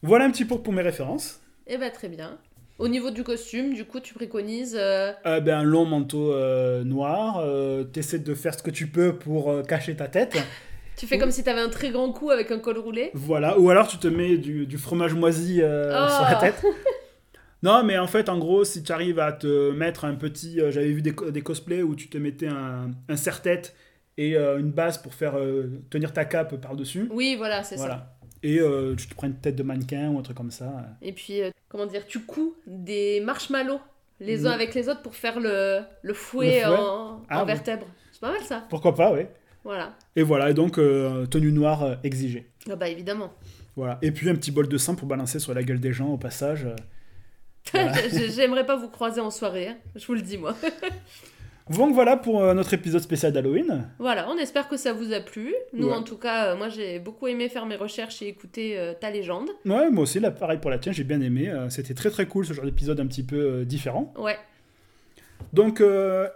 voilà 0.01 0.25
un 0.25 0.31
petit 0.31 0.45
peu 0.45 0.57
pour 0.59 0.73
mes 0.73 0.81
références. 0.81 1.41
Eh 1.67 1.77
ben 1.77 1.91
très 1.91 2.07
bien. 2.09 2.37
Au 2.79 2.87
niveau 2.87 3.11
du 3.11 3.23
costume, 3.23 3.73
du 3.73 3.85
coup, 3.85 3.99
tu 3.99 4.13
préconises. 4.13 4.75
euh, 4.79 5.11
Euh, 5.25 5.39
ben, 5.39 5.59
un 5.59 5.63
long 5.63 5.85
manteau 5.85 6.33
euh, 6.33 6.83
noir, 6.83 7.43
t'essaies 7.91 8.19
de 8.19 8.33
faire 8.33 8.53
ce 8.57 8.63
que 8.63 8.71
tu 8.71 8.87
peux 8.87 9.15
pour 9.15 9.61
cacher 9.67 9.95
ta 9.95 10.07
tête. 10.07 10.37
Tu 10.95 11.07
fais 11.07 11.17
comme 11.17 11.31
si 11.31 11.43
t'avais 11.43 11.59
un 11.59 11.69
très 11.69 11.89
grand 11.89 12.11
cou 12.11 12.29
avec 12.29 12.51
un 12.51 12.59
col 12.59 12.77
roulé. 12.77 13.09
Voilà, 13.15 13.57
ou 13.59 13.71
alors 13.71 13.87
tu 13.87 13.97
te 13.97 14.07
mets 14.07 14.37
du, 14.37 14.67
du 14.67 14.77
fromage 14.77 15.15
moisi 15.15 15.59
Oh. 15.63 16.07
sur 16.09 16.21
la 16.23 16.37
tête. 16.39 16.61
Non, 17.63 17.81
mais 17.83 17.97
en 17.97 18.07
fait, 18.07 18.27
en 18.29 18.37
gros, 18.37 18.63
si 18.65 18.83
tu 18.83 18.91
arrives 18.91 19.19
à 19.19 19.31
te 19.31 19.71
mettre 19.71 20.03
un 20.05 20.15
petit. 20.15 20.59
J'avais 20.69 20.91
vu 20.91 21.01
des, 21.01 21.15
des 21.31 21.41
cosplays 21.41 21.81
où 21.81 21.95
tu 21.95 22.09
te 22.09 22.17
mettais 22.17 22.47
un, 22.47 22.91
un 23.09 23.15
serre-tête 23.15 23.73
et 24.17 24.35
une 24.35 24.69
base 24.71 24.97
pour 24.99 25.13
faire 25.15 25.35
tenir 25.89 26.11
ta 26.13 26.25
cape 26.25 26.57
par-dessus. 26.57 27.07
Oui, 27.09 27.35
voilà, 27.37 27.63
c'est 27.63 27.77
ça. 27.77 28.17
Et 28.43 28.59
euh, 28.59 28.93
tu 28.95 29.07
te 29.07 29.15
prends 29.15 29.27
une 29.27 29.35
tête 29.35 29.55
de 29.55 29.63
mannequin 29.63 30.09
ou 30.09 30.19
un 30.19 30.21
truc 30.21 30.37
comme 30.37 30.51
ça. 30.51 30.71
Et 31.01 31.13
puis, 31.13 31.41
euh, 31.41 31.49
comment 31.69 31.85
dire, 31.85 32.05
tu 32.05 32.19
couds 32.19 32.55
des 32.67 33.21
marshmallows 33.21 33.79
les 34.19 34.45
uns 34.45 34.49
Oui. 34.49 34.55
avec 34.55 34.75
les 34.75 34.89
autres 34.89 35.01
pour 35.01 35.15
faire 35.15 35.39
le, 35.39 35.79
le 36.01 36.13
fouet, 36.13 36.59
Le 36.61 36.65
fouet 36.65 36.75
en, 36.77 37.21
Ah, 37.29 37.41
en 37.41 37.45
vertèbre. 37.45 37.87
C'est 38.11 38.21
pas 38.21 38.31
mal 38.31 38.41
ça. 38.41 38.63
Pourquoi 38.69 38.93
pas, 38.95 39.11
oui. 39.13 39.21
Voilà. 39.63 39.95
Et 40.17 40.23
voilà, 40.23 40.49
et 40.49 40.53
donc 40.53 40.77
euh, 40.77 41.25
tenue 41.25 41.51
noire 41.53 41.83
euh, 41.83 41.95
exigée. 42.03 42.49
Ah 42.69 42.75
bah 42.75 42.89
évidemment. 42.89 43.33
Voilà. 43.77 43.97
Et 44.01 44.11
puis 44.11 44.29
un 44.29 44.35
petit 44.35 44.51
bol 44.51 44.67
de 44.67 44.77
sang 44.77 44.95
pour 44.95 45.07
balancer 45.07 45.39
sur 45.39 45.53
la 45.53 45.63
gueule 45.63 45.79
des 45.79 45.93
gens 45.93 46.09
au 46.09 46.17
passage. 46.17 46.65
euh. 46.65 46.75
Voilà. 47.73 47.93
J'aimerais 48.29 48.65
pas 48.65 48.75
vous 48.75 48.89
croiser 48.89 49.21
en 49.21 49.31
soirée, 49.31 49.69
hein. 49.69 49.77
je 49.95 50.05
vous 50.05 50.15
le 50.15 50.21
dis 50.21 50.37
moi. 50.37 50.53
Donc 51.69 51.93
voilà 51.93 52.17
pour 52.17 52.41
euh, 52.43 52.53
notre 52.53 52.73
épisode 52.73 53.01
spécial 53.01 53.31
d'Halloween. 53.31 53.87
voilà, 53.97 54.29
on 54.29 54.37
espère 54.37 54.67
que 54.67 54.75
ça 54.77 54.91
vous 54.93 55.13
a 55.13 55.19
plu. 55.21 55.53
Nous, 55.71 55.87
Ouais. 55.87 55.93
en 55.93 56.03
tout 56.03 56.17
cas, 56.17 56.47
euh, 56.49 56.57
moi 56.57 56.67
j'ai 56.69 56.99
beaucoup 56.99 57.27
aimé 57.27 57.47
faire 57.47 57.65
mes 57.65 57.77
recherches 57.77 58.21
et 58.21 58.27
écouter 58.27 58.77
euh, 58.77 58.93
ta 58.93 59.09
légende. 59.09 59.49
Ouais, 59.65 59.89
moi 59.89 60.03
aussi, 60.03 60.19
là, 60.19 60.31
pareil 60.31 60.59
pour 60.59 60.69
la 60.71 60.77
tienne, 60.77 60.93
j'ai 60.93 61.03
bien 61.05 61.21
aimé. 61.21 61.51
C'était 61.69 61.93
très 61.93 62.09
très 62.09 62.25
cool 62.25 62.45
ce 62.45 62.53
genre 62.53 62.65
d'épisode 62.65 62.99
un 62.99 63.07
petit 63.07 63.23
peu 63.23 63.63
différent. 63.65 64.13
Ouais. 64.17 64.37
Donc, 65.53 65.81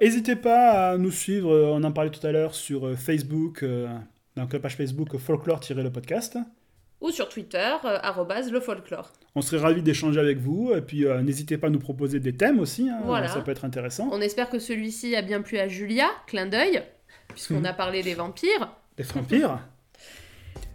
n'hésitez 0.02 0.36
pas 0.36 0.92
à 0.92 0.98
nous 0.98 1.12
suivre, 1.12 1.50
on 1.74 1.84
en 1.84 1.92
parlait 1.92 2.12
tout 2.12 2.26
à 2.26 2.32
l'heure, 2.32 2.54
sur 2.56 2.98
Facebook, 2.98 3.64
donc 4.36 4.54
la 4.54 4.60
page 4.60 4.76
Facebook 4.76 5.18
folklore-le 5.18 5.90
podcast. 5.90 6.38
Ou 7.00 7.12
sur 7.12 7.30
Twitter, 7.30 7.74
euh, 7.86 8.00
le 8.52 8.60
folklore. 8.60 9.12
On 9.36 9.42
serait 9.42 9.62
ravis 9.62 9.84
d'échanger 9.84 10.20
avec 10.20 10.40
vous, 10.40 10.74
et 10.76 10.82
puis 10.82 11.06
euh, 11.06 11.22
n'hésitez 11.22 11.58
pas 11.58 11.68
à 11.68 11.70
nous 11.70 11.80
proposer 11.80 12.20
des 12.20 12.36
thèmes 12.36 12.60
aussi, 12.60 12.90
hein, 12.90 13.00
Voilà. 13.06 13.28
ça 13.28 13.42
peut 13.42 13.52
être 13.52 13.66
intéressant. 13.66 14.10
On 14.12 14.20
espère 14.22 14.50
que 14.50 14.58
celui-ci 14.60 15.16
a 15.16 15.22
bien 15.22 15.42
plu 15.42 15.60
à 15.60 15.68
Julia, 15.68 16.08
clin 16.26 16.48
d'œil, 16.48 16.82
puisqu'on 17.30 17.64
a 17.66 17.74
parlé 17.74 18.02
des 18.02 18.16
vampires. 18.16 18.74
Des 18.98 19.04
vampires. 19.04 19.60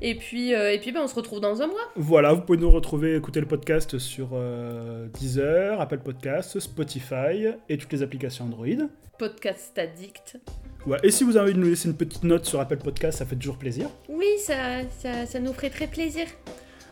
Et 0.00 0.16
puis, 0.16 0.52
euh, 0.52 0.72
et 0.72 0.78
puis 0.80 0.90
ben, 0.90 1.02
on 1.02 1.06
se 1.06 1.14
retrouve 1.14 1.40
dans 1.40 1.62
un 1.62 1.68
mois. 1.68 1.92
Voilà, 1.94 2.32
vous 2.32 2.42
pouvez 2.42 2.58
nous 2.58 2.70
retrouver, 2.70 3.14
écouter 3.14 3.38
le 3.38 3.46
podcast 3.46 3.98
sur 3.98 4.30
euh, 4.32 5.06
Deezer, 5.14 5.80
Apple 5.80 5.98
Podcasts, 5.98 6.58
Spotify 6.58 7.46
et 7.68 7.78
toutes 7.78 7.92
les 7.92 8.02
applications 8.02 8.46
Android. 8.46 8.88
Podcast 9.16 9.78
addict. 9.78 10.38
Ouais, 10.86 10.98
et 11.02 11.10
si 11.10 11.24
vous 11.24 11.36
avez 11.36 11.50
envie 11.50 11.54
de 11.54 11.60
nous 11.60 11.68
laisser 11.68 11.88
une 11.88 11.96
petite 11.96 12.24
note 12.24 12.44
sur 12.44 12.60
Apple 12.60 12.78
Podcasts, 12.78 13.18
ça 13.18 13.26
fait 13.26 13.36
toujours 13.36 13.56
plaisir. 13.56 13.88
Oui, 14.08 14.26
ça, 14.38 14.82
ça, 14.98 15.26
ça 15.26 15.38
nous 15.38 15.52
ferait 15.52 15.70
très 15.70 15.86
plaisir. 15.86 16.26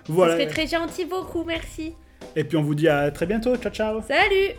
Voilà. 0.06 0.36
Ça 0.36 0.40
serait 0.40 0.50
très 0.50 0.66
gentil, 0.66 1.04
beaucoup, 1.04 1.44
merci. 1.44 1.94
Et 2.36 2.44
puis 2.44 2.56
on 2.56 2.62
vous 2.62 2.74
dit 2.74 2.88
à 2.88 3.10
très 3.10 3.26
bientôt. 3.26 3.56
Ciao, 3.56 3.72
ciao. 3.72 4.00
Salut 4.02 4.54